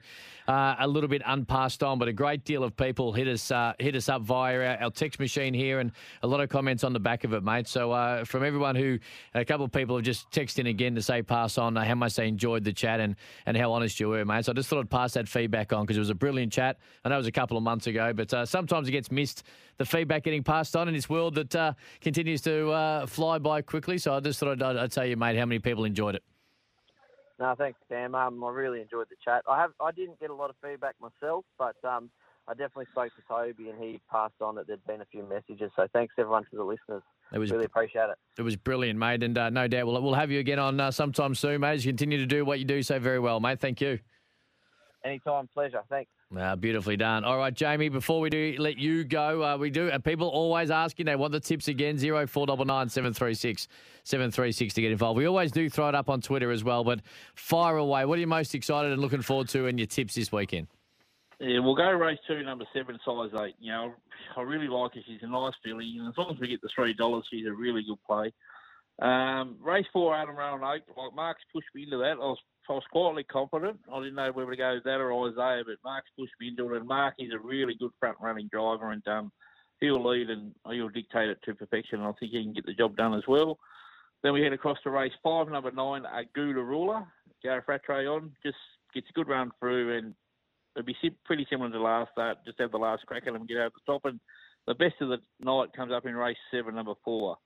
uh, 0.46 0.74
a 0.78 0.86
little 0.86 1.08
bit 1.08 1.22
unpassed 1.24 1.82
on. 1.82 1.98
But 1.98 2.08
a 2.08 2.12
great 2.12 2.44
deal 2.44 2.64
of 2.64 2.76
people 2.76 3.12
hit 3.12 3.28
us 3.28 3.50
uh, 3.50 3.72
hit 3.78 3.96
us 3.96 4.10
up 4.10 4.20
via 4.22 4.58
our, 4.58 4.82
our 4.82 4.90
text 4.90 5.18
machine 5.18 5.54
here, 5.54 5.80
and 5.80 5.90
a 6.22 6.26
lot 6.26 6.40
of 6.40 6.50
comments 6.50 6.84
on 6.84 6.92
the 6.92 7.00
back 7.00 7.24
of 7.24 7.32
it, 7.32 7.42
mate. 7.42 7.61
Mate. 7.62 7.68
So 7.68 7.92
uh, 7.92 8.24
from 8.24 8.44
everyone 8.44 8.74
who, 8.74 8.98
a 9.34 9.44
couple 9.44 9.64
of 9.64 9.70
people 9.70 9.96
have 9.96 10.04
just 10.04 10.30
texted 10.30 10.60
in 10.60 10.66
again 10.66 10.96
to 10.96 11.02
say 11.02 11.22
pass 11.22 11.58
on 11.58 11.76
uh, 11.76 11.84
how 11.84 11.94
much 11.94 12.16
they 12.16 12.26
enjoyed 12.26 12.64
the 12.64 12.72
chat 12.72 12.98
and, 12.98 13.14
and 13.46 13.56
how 13.56 13.72
honest 13.72 14.00
you 14.00 14.08
were, 14.08 14.24
mate. 14.24 14.44
So 14.44 14.52
I 14.52 14.54
just 14.54 14.68
thought 14.68 14.80
I'd 14.80 14.90
pass 14.90 15.14
that 15.14 15.28
feedback 15.28 15.72
on 15.72 15.84
because 15.84 15.96
it 15.96 16.00
was 16.00 16.10
a 16.10 16.14
brilliant 16.14 16.52
chat. 16.52 16.78
I 17.04 17.08
know 17.08 17.14
it 17.14 17.18
was 17.18 17.26
a 17.28 17.32
couple 17.32 17.56
of 17.56 17.62
months 17.62 17.86
ago, 17.86 18.12
but 18.12 18.34
uh, 18.34 18.44
sometimes 18.44 18.88
it 18.88 18.92
gets 18.92 19.12
missed, 19.12 19.44
the 19.78 19.84
feedback 19.84 20.24
getting 20.24 20.42
passed 20.42 20.74
on 20.74 20.88
in 20.88 20.94
this 20.94 21.08
world 21.08 21.36
that 21.36 21.54
uh, 21.54 21.72
continues 22.00 22.40
to 22.42 22.70
uh, 22.70 23.06
fly 23.06 23.38
by 23.38 23.62
quickly. 23.62 23.98
So 23.98 24.14
I 24.14 24.20
just 24.20 24.40
thought 24.40 24.60
I'd, 24.60 24.76
I'd 24.76 24.92
tell 24.92 25.06
you, 25.06 25.16
mate, 25.16 25.36
how 25.36 25.46
many 25.46 25.60
people 25.60 25.84
enjoyed 25.84 26.16
it. 26.16 26.24
No, 27.38 27.54
thanks, 27.56 27.78
Cam. 27.88 28.14
Um, 28.14 28.42
I 28.42 28.50
really 28.50 28.80
enjoyed 28.80 29.06
the 29.08 29.16
chat. 29.24 29.42
I 29.48 29.60
have 29.60 29.70
I 29.80 29.90
didn't 29.90 30.20
get 30.20 30.30
a 30.30 30.34
lot 30.34 30.50
of 30.50 30.56
feedback 30.62 30.94
myself, 31.00 31.44
but 31.58 31.74
um, 31.82 32.10
I 32.46 32.52
definitely 32.52 32.86
spoke 32.90 33.10
to 33.14 33.22
Toby 33.28 33.70
and 33.70 33.82
he 33.82 34.00
passed 34.10 34.40
on 34.40 34.56
that 34.56 34.66
there'd 34.66 34.84
been 34.86 35.00
a 35.00 35.06
few 35.06 35.24
messages. 35.24 35.70
So 35.76 35.86
thanks 35.92 36.14
everyone 36.18 36.44
to 36.50 36.56
the 36.56 36.64
listeners. 36.64 37.02
It 37.32 37.38
was 37.38 37.50
really 37.50 37.64
appreciate 37.64 38.10
it. 38.10 38.16
It 38.38 38.42
was 38.42 38.56
brilliant, 38.56 38.98
mate, 38.98 39.22
and 39.22 39.36
uh, 39.36 39.50
no 39.50 39.66
doubt 39.66 39.86
we'll, 39.86 40.02
we'll 40.02 40.14
have 40.14 40.30
you 40.30 40.38
again 40.38 40.58
on 40.58 40.78
uh, 40.78 40.90
sometime 40.90 41.34
soon, 41.34 41.60
mate. 41.60 41.74
As 41.74 41.86
you 41.86 41.92
continue 41.92 42.18
to 42.18 42.26
do 42.26 42.44
what 42.44 42.58
you 42.58 42.64
do 42.64 42.82
so 42.82 42.98
very 42.98 43.18
well, 43.18 43.40
mate. 43.40 43.58
Thank 43.58 43.80
you. 43.80 43.98
Anytime, 45.04 45.48
pleasure. 45.52 45.82
Thanks. 45.88 46.10
Ah, 46.38 46.54
beautifully 46.56 46.96
done. 46.96 47.24
All 47.24 47.36
right, 47.36 47.52
Jamie. 47.52 47.88
Before 47.88 48.20
we 48.20 48.30
do 48.30 48.54
let 48.58 48.78
you 48.78 49.04
go, 49.04 49.42
uh, 49.42 49.56
we 49.56 49.68
do. 49.68 49.90
Uh, 49.90 49.98
people 49.98 50.28
always 50.28 50.70
asking 50.70 51.06
they 51.06 51.16
want 51.16 51.32
the 51.32 51.40
tips 51.40 51.68
again. 51.68 51.98
Zero 51.98 52.26
four 52.26 52.46
double 52.46 52.64
nine 52.64 52.88
seven 52.88 53.12
three 53.12 53.34
six 53.34 53.68
seven 54.04 54.30
three 54.30 54.52
six 54.52 54.72
to 54.74 54.80
get 54.80 54.92
involved. 54.92 55.18
We 55.18 55.26
always 55.26 55.52
do 55.52 55.68
throw 55.68 55.88
it 55.88 55.94
up 55.94 56.08
on 56.08 56.20
Twitter 56.20 56.50
as 56.50 56.64
well. 56.64 56.84
But 56.84 57.00
fire 57.34 57.76
away. 57.76 58.04
What 58.06 58.16
are 58.16 58.20
you 58.20 58.26
most 58.26 58.54
excited 58.54 58.92
and 58.92 59.00
looking 59.00 59.22
forward 59.22 59.48
to 59.50 59.66
in 59.66 59.76
your 59.76 59.86
tips 59.86 60.14
this 60.14 60.32
weekend? 60.32 60.68
Yeah, 61.42 61.58
we'll 61.58 61.74
go 61.74 61.90
race 61.90 62.20
two, 62.28 62.40
number 62.44 62.64
seven, 62.72 63.00
size 63.04 63.30
eight. 63.44 63.56
You 63.58 63.72
know, 63.72 63.92
I 64.36 64.42
really 64.42 64.68
like 64.68 64.94
her. 64.94 65.00
She's 65.04 65.22
a 65.22 65.26
nice 65.26 65.54
filly, 65.64 65.96
and 65.98 66.06
as 66.06 66.14
long 66.16 66.32
as 66.32 66.40
we 66.40 66.46
get 66.46 66.62
the 66.62 66.68
three 66.72 66.94
dollars, 66.94 67.24
she's 67.28 67.46
a 67.46 67.52
really 67.52 67.82
good 67.82 67.98
play. 68.06 68.32
Um, 69.00 69.56
race 69.60 69.86
four, 69.92 70.14
Adam 70.14 70.36
Rowan 70.36 70.62
Oak. 70.62 70.82
Like 70.96 71.16
Mark's 71.16 71.42
pushed 71.52 71.66
me 71.74 71.82
into 71.82 71.96
that. 71.98 72.12
I 72.12 72.18
was, 72.18 72.38
I 72.68 72.74
was 72.74 72.84
quietly 72.92 73.24
confident. 73.24 73.80
I 73.92 73.98
didn't 73.98 74.14
know 74.14 74.30
whether 74.30 74.52
to 74.52 74.56
go 74.56 74.78
that 74.84 75.00
or 75.00 75.28
Isaiah, 75.28 75.64
but 75.66 75.82
Mark's 75.84 76.10
pushed 76.16 76.34
me 76.40 76.46
into 76.46 76.72
it. 76.72 76.78
And 76.78 76.86
Mark 76.86 77.14
is 77.18 77.32
a 77.34 77.44
really 77.44 77.74
good 77.74 77.90
front 77.98 78.18
running 78.20 78.48
driver, 78.52 78.92
and 78.92 79.06
um, 79.08 79.32
he'll 79.80 80.06
lead 80.06 80.30
and 80.30 80.54
he'll 80.70 80.90
dictate 80.90 81.28
it 81.28 81.38
to 81.44 81.56
perfection. 81.56 81.98
And 81.98 82.08
I 82.08 82.12
think 82.20 82.30
he 82.30 82.44
can 82.44 82.52
get 82.52 82.66
the 82.66 82.72
job 82.72 82.96
done 82.96 83.14
as 83.14 83.24
well. 83.26 83.58
Then 84.22 84.32
we 84.32 84.42
head 84.42 84.52
across 84.52 84.78
to 84.84 84.90
race 84.90 85.12
five, 85.24 85.48
number 85.48 85.72
nine, 85.72 86.04
Aguda 86.04 86.64
Ruler. 86.64 87.04
Gareth 87.42 87.64
Rattray 87.66 88.06
on, 88.06 88.30
just 88.44 88.58
gets 88.94 89.08
a 89.10 89.12
good 89.12 89.26
run 89.26 89.50
through, 89.58 89.98
and 89.98 90.14
it'll 90.76 90.86
be 90.86 90.96
pretty 91.24 91.46
similar 91.50 91.70
to 91.70 91.80
last 91.80 92.12
start. 92.12 92.38
Just 92.44 92.60
have 92.60 92.70
the 92.70 92.78
last 92.78 93.04
crack 93.06 93.24
at 93.26 93.34
him, 93.34 93.46
get 93.46 93.58
out 93.58 93.72
the 93.74 93.92
top, 93.92 94.04
and 94.04 94.20
the 94.66 94.74
best 94.74 94.94
of 95.00 95.08
the 95.08 95.18
night 95.40 95.72
comes 95.74 95.92
up 95.92 96.06
in 96.06 96.14
race 96.14 96.36
seven, 96.50 96.74
number 96.74 96.94
four, 97.04 97.36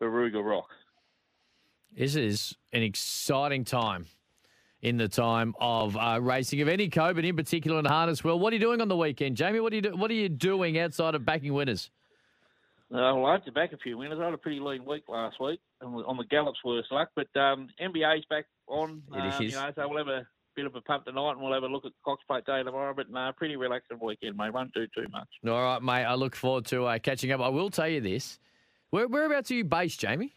Baruga 0.00 0.42
Rock. 0.44 0.68
This 1.96 2.16
is 2.16 2.56
an 2.72 2.82
exciting 2.82 3.64
time 3.64 4.06
in 4.80 4.96
the 4.96 5.08
time 5.08 5.54
of 5.60 5.96
uh, 5.96 6.18
racing 6.20 6.60
of 6.60 6.68
any 6.68 6.88
co, 6.88 7.12
but 7.14 7.24
in 7.24 7.36
particular 7.36 7.78
in 7.78 7.84
harness. 7.84 8.24
Well, 8.24 8.38
what 8.38 8.52
are 8.52 8.56
you 8.56 8.60
doing 8.60 8.80
on 8.80 8.88
the 8.88 8.96
weekend, 8.96 9.36
Jamie? 9.36 9.60
What 9.60 9.72
are 9.72 9.76
you 9.76 9.82
do- 9.82 9.96
What 9.96 10.10
are 10.10 10.14
you 10.14 10.28
doing 10.28 10.78
outside 10.78 11.14
of 11.14 11.24
backing 11.24 11.52
winners? 11.52 11.90
Uh, 12.90 13.16
well, 13.16 13.26
I 13.26 13.32
had 13.32 13.44
to 13.46 13.52
back 13.52 13.72
a 13.72 13.78
few 13.78 13.96
winners. 13.96 14.18
I 14.20 14.24
had 14.24 14.34
a 14.34 14.38
pretty 14.38 14.60
lean 14.60 14.84
week 14.84 15.04
last 15.08 15.40
week 15.40 15.60
on 15.82 15.92
the, 15.92 16.04
on 16.04 16.16
the 16.18 16.24
Gallops 16.24 16.58
worst 16.62 16.92
luck, 16.92 17.08
but 17.16 17.28
um, 17.40 17.68
NBA's 17.80 18.24
back 18.28 18.44
on. 18.66 19.02
It 19.14 19.20
um, 19.20 19.28
is. 19.28 19.40
You 19.40 19.50
know, 19.52 19.70
so 19.74 19.88
we'll 19.88 19.98
have 19.98 20.08
a 20.08 20.26
bit 20.54 20.66
of 20.66 20.74
a 20.74 20.80
pump 20.80 21.04
tonight, 21.04 21.32
and 21.32 21.40
we'll 21.40 21.52
have 21.52 21.62
a 21.62 21.66
look 21.66 21.84
at 21.84 21.92
Cox 22.04 22.22
Plate 22.26 22.44
Day 22.44 22.62
tomorrow. 22.62 22.94
But 22.94 23.10
no, 23.10 23.30
pretty 23.36 23.56
relaxing 23.56 23.98
weekend, 24.00 24.36
mate. 24.36 24.52
Won't 24.52 24.72
do 24.74 24.86
too 24.94 25.06
much. 25.10 25.28
All 25.46 25.62
right, 25.62 25.82
mate. 25.82 26.04
I 26.04 26.14
look 26.14 26.34
forward 26.34 26.66
to 26.66 26.84
uh, 26.84 26.98
catching 26.98 27.32
up. 27.32 27.40
I 27.40 27.48
will 27.48 27.70
tell 27.70 27.88
you 27.88 28.00
this. 28.00 28.38
Where, 28.90 29.08
whereabouts 29.08 29.50
are 29.50 29.54
you 29.54 29.64
based, 29.64 30.00
Jamie? 30.00 30.34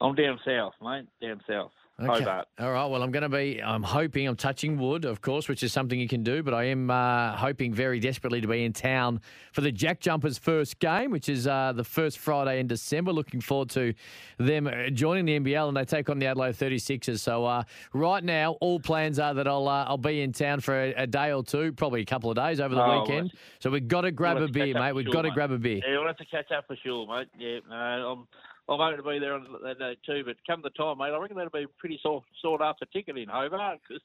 I'm 0.00 0.14
down 0.14 0.38
south, 0.44 0.74
mate. 0.82 1.06
Down 1.20 1.40
south. 1.48 1.70
Hobart. 2.02 2.48
All 2.58 2.72
right. 2.72 2.86
Well, 2.86 3.02
I'm 3.02 3.10
going 3.10 3.22
to 3.22 3.28
be. 3.28 3.62
I'm 3.62 3.82
hoping. 3.82 4.26
I'm 4.26 4.36
touching 4.36 4.78
wood, 4.78 5.04
of 5.04 5.20
course, 5.20 5.48
which 5.48 5.62
is 5.62 5.72
something 5.72 5.98
you 5.98 6.08
can 6.08 6.22
do. 6.22 6.42
But 6.42 6.54
I 6.54 6.64
am 6.64 6.90
uh, 6.90 7.36
hoping 7.36 7.72
very 7.72 8.00
desperately 8.00 8.40
to 8.40 8.48
be 8.48 8.64
in 8.64 8.72
town 8.72 9.20
for 9.52 9.60
the 9.60 9.72
Jack 9.72 10.00
Jumpers' 10.00 10.38
first 10.38 10.78
game, 10.78 11.10
which 11.10 11.28
is 11.28 11.46
uh, 11.46 11.72
the 11.74 11.84
first 11.84 12.18
Friday 12.18 12.60
in 12.60 12.66
December. 12.66 13.12
Looking 13.12 13.40
forward 13.40 13.70
to 13.70 13.94
them 14.38 14.66
uh, 14.66 14.88
joining 14.90 15.24
the 15.24 15.38
NBL, 15.38 15.68
and 15.68 15.76
they 15.76 15.84
take 15.84 16.08
on 16.10 16.18
the 16.18 16.26
Adelaide 16.26 16.54
36ers. 16.56 17.20
So 17.20 17.44
uh, 17.44 17.62
right 17.92 18.22
now, 18.24 18.52
all 18.60 18.80
plans 18.80 19.18
are 19.18 19.34
that 19.34 19.46
I'll 19.48 19.68
uh, 19.68 19.84
I'll 19.84 19.98
be 19.98 20.22
in 20.22 20.32
town 20.32 20.60
for 20.60 20.74
a, 20.80 20.94
a 20.94 21.06
day 21.06 21.32
or 21.32 21.42
two, 21.42 21.72
probably 21.72 22.02
a 22.02 22.06
couple 22.06 22.30
of 22.30 22.36
days 22.36 22.60
over 22.60 22.74
the 22.74 22.82
Oh, 22.82 23.02
weekend. 23.02 23.32
So 23.60 23.70
we've 23.70 23.86
got 23.88 24.02
to 24.02 24.10
grab 24.12 24.36
We'll 24.36 24.46
a 24.46 24.48
beer, 24.48 24.74
mate. 24.74 24.92
We've 24.92 25.04
sure, 25.04 25.12
got 25.12 25.22
to 25.22 25.28
mate. 25.28 25.34
grab 25.34 25.50
a 25.52 25.58
beer. 25.58 25.80
Yeah, 25.86 25.98
we'll 25.98 26.06
have 26.06 26.16
to 26.16 26.24
catch 26.26 26.50
up 26.50 26.66
for 26.66 26.76
sure, 26.76 27.06
mate. 27.06 27.28
Yeah, 27.38 27.58
no, 27.68 27.76
I'm 27.76 28.26
I'm 28.68 28.78
hoping 28.78 28.96
to 28.96 29.02
be 29.02 29.18
there 29.18 29.34
on 29.34 29.46
that 29.64 29.78
day 29.78 29.96
too. 30.06 30.22
But 30.24 30.36
come 30.46 30.62
the 30.62 30.70
time, 30.70 30.98
mate, 30.98 31.12
I 31.12 31.18
reckon 31.18 31.36
that'll 31.36 31.50
be 31.50 31.64
a 31.64 31.68
pretty 31.78 31.98
sought, 32.02 32.24
sought 32.40 32.62
after 32.62 32.86
ticket 32.86 33.18
in 33.18 33.28
Hobart 33.28 33.80
because 33.86 34.02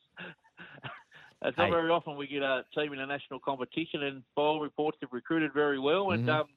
it's 1.44 1.58
not 1.58 1.66
Hey. 1.66 1.70
very 1.70 1.90
often 1.90 2.18
we 2.18 2.28
get 2.28 2.42
a 2.42 2.64
team 2.76 2.94
in 2.94 3.00
a 3.00 3.06
national 3.06 3.40
competition. 3.40 4.04
And 4.04 4.24
by 4.36 4.42
all 4.44 4.60
reports, 4.60 4.98
they've 5.00 5.12
recruited 5.12 5.54
very 5.54 5.80
well. 5.80 6.12
And 6.12 6.28
Mhm. 6.28 6.40
um, 6.42 6.48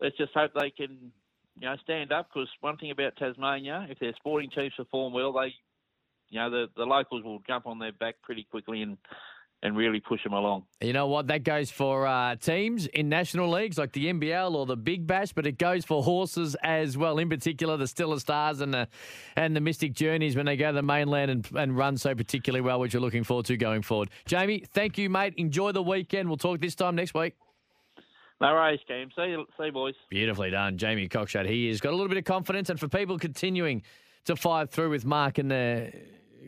let's 0.00 0.16
just 0.16 0.32
hope 0.32 0.52
they 0.54 0.70
can, 0.70 1.12
you 1.58 1.68
know, 1.68 1.76
stand 1.82 2.12
up. 2.12 2.28
Because 2.32 2.48
one 2.60 2.76
thing 2.76 2.92
about 2.92 3.16
Tasmania, 3.16 3.86
if 3.90 3.98
their 3.98 4.14
sporting 4.16 4.50
teams 4.50 4.72
perform 4.76 5.12
well, 5.12 5.32
they, 5.32 5.54
you 6.28 6.38
know, 6.38 6.50
the 6.50 6.66
the 6.76 6.84
locals 6.84 7.24
will 7.24 7.40
jump 7.46 7.66
on 7.66 7.78
their 7.80 7.92
back 7.92 8.14
pretty 8.22 8.44
quickly 8.44 8.82
and 8.82 8.96
and 9.64 9.74
really 9.74 9.98
push 9.98 10.22
them 10.22 10.34
along. 10.34 10.62
You 10.82 10.92
know 10.92 11.06
what? 11.06 11.26
That 11.28 11.42
goes 11.42 11.70
for 11.70 12.06
uh, 12.06 12.36
teams 12.36 12.86
in 12.86 13.08
national 13.08 13.50
leagues 13.50 13.78
like 13.78 13.92
the 13.92 14.12
NBL 14.12 14.54
or 14.54 14.66
the 14.66 14.76
Big 14.76 15.06
Bash, 15.06 15.32
but 15.32 15.46
it 15.46 15.58
goes 15.58 15.86
for 15.86 16.02
horses 16.02 16.54
as 16.62 16.98
well. 16.98 17.18
In 17.18 17.30
particular, 17.30 17.78
the 17.78 17.88
Still 17.88 18.12
a 18.12 18.20
Stars 18.20 18.60
and 18.60 18.74
the 18.74 18.86
and 19.36 19.56
the 19.56 19.62
Mystic 19.62 19.94
Journeys 19.94 20.36
when 20.36 20.44
they 20.44 20.56
go 20.56 20.68
to 20.68 20.74
the 20.74 20.82
mainland 20.82 21.30
and, 21.30 21.48
and 21.56 21.76
run 21.76 21.96
so 21.96 22.14
particularly 22.14 22.60
well, 22.60 22.78
which 22.78 22.92
you're 22.92 23.00
looking 23.00 23.24
forward 23.24 23.46
to 23.46 23.56
going 23.56 23.80
forward. 23.80 24.10
Jamie, 24.26 24.62
thank 24.70 24.98
you, 24.98 25.08
mate. 25.08 25.32
Enjoy 25.38 25.72
the 25.72 25.82
weekend. 25.82 26.28
We'll 26.28 26.36
talk 26.36 26.60
this 26.60 26.74
time 26.74 26.94
next 26.94 27.14
week. 27.14 27.34
No 28.42 28.52
worries, 28.52 28.80
Cam. 28.86 29.08
See 29.16 29.30
you, 29.30 29.46
see 29.56 29.66
you, 29.66 29.72
boys. 29.72 29.94
Beautifully 30.10 30.50
done, 30.50 30.76
Jamie 30.76 31.08
Cockshutt. 31.08 31.48
He 31.48 31.68
has 31.68 31.80
got 31.80 31.90
a 31.90 31.96
little 31.96 32.08
bit 32.08 32.18
of 32.18 32.24
confidence, 32.24 32.68
and 32.68 32.78
for 32.78 32.88
people 32.88 33.18
continuing 33.18 33.82
to 34.26 34.36
fire 34.36 34.66
through 34.66 34.90
with 34.90 35.06
Mark 35.06 35.38
and 35.38 35.50
the 35.50 35.90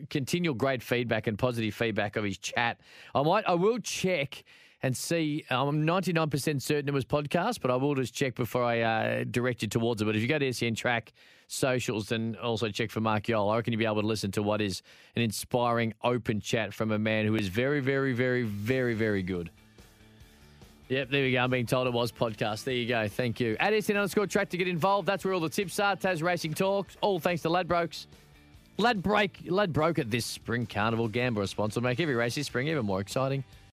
continual 0.09 0.55
great 0.55 0.81
feedback 0.81 1.27
and 1.27 1.37
positive 1.37 1.73
feedback 1.73 2.15
of 2.15 2.23
his 2.23 2.37
chat, 2.37 2.79
I 3.13 3.23
might, 3.23 3.45
I 3.47 3.53
will 3.53 3.79
check 3.79 4.43
and 4.83 4.95
see. 4.95 5.43
I'm 5.49 5.85
99% 5.85 6.61
certain 6.61 6.87
it 6.87 6.93
was 6.93 7.05
podcast, 7.05 7.61
but 7.61 7.71
I 7.71 7.75
will 7.75 7.95
just 7.95 8.13
check 8.13 8.35
before 8.35 8.63
I 8.63 8.81
uh, 8.81 9.23
direct 9.29 9.61
you 9.61 9.67
towards 9.67 10.01
it. 10.01 10.05
But 10.05 10.15
if 10.15 10.21
you 10.21 10.27
go 10.27 10.39
to 10.39 10.53
SEN 10.53 10.75
Track 10.75 11.13
socials, 11.47 12.09
then 12.09 12.37
also 12.41 12.69
check 12.69 12.91
for 12.91 13.01
Mark 13.01 13.23
Yole. 13.23 13.51
I 13.51 13.57
reckon 13.57 13.73
you'll 13.73 13.79
be 13.79 13.85
able 13.85 14.01
to 14.01 14.07
listen 14.07 14.31
to 14.31 14.43
what 14.43 14.61
is 14.61 14.81
an 15.15 15.21
inspiring, 15.21 15.93
open 16.03 16.39
chat 16.39 16.73
from 16.73 16.91
a 16.91 16.99
man 16.99 17.25
who 17.25 17.35
is 17.35 17.47
very, 17.47 17.79
very, 17.79 18.13
very, 18.13 18.43
very, 18.43 18.93
very 18.93 19.23
good. 19.23 19.49
Yep, 20.89 21.09
there 21.09 21.23
we 21.23 21.33
go. 21.33 21.39
I'm 21.39 21.49
being 21.49 21.65
told 21.65 21.87
it 21.87 21.93
was 21.93 22.13
podcast. 22.13 22.63
There 22.63 22.73
you 22.73 22.87
go. 22.87 23.09
Thank 23.09 23.41
you. 23.41 23.57
At 23.59 23.73
SEN 23.83 23.97
underscore 23.97 24.27
track 24.27 24.49
to 24.49 24.57
get 24.57 24.69
involved. 24.69 25.05
That's 25.05 25.25
where 25.25 25.33
all 25.33 25.41
the 25.41 25.49
tips 25.49 25.79
are. 25.79 25.97
Tasracing 25.97 26.55
Talks. 26.55 26.95
All 27.01 27.19
thanks 27.19 27.41
to 27.41 27.49
Ladbrokes. 27.49 28.07
Ladbroke, 28.79 29.31
Ladbroke 29.47 29.97
at 29.97 30.11
this 30.11 30.25
spring 30.25 30.67
carnival. 30.67 31.07
Gamble 31.07 31.41
a 31.41 31.47
sponsor. 31.47 31.81
Make 31.81 31.99
every 31.99 32.13
race 32.13 32.35
this 32.35 32.45
spring 32.45 32.67
even 32.67 32.85
more 32.85 33.01
exciting. 33.01 33.43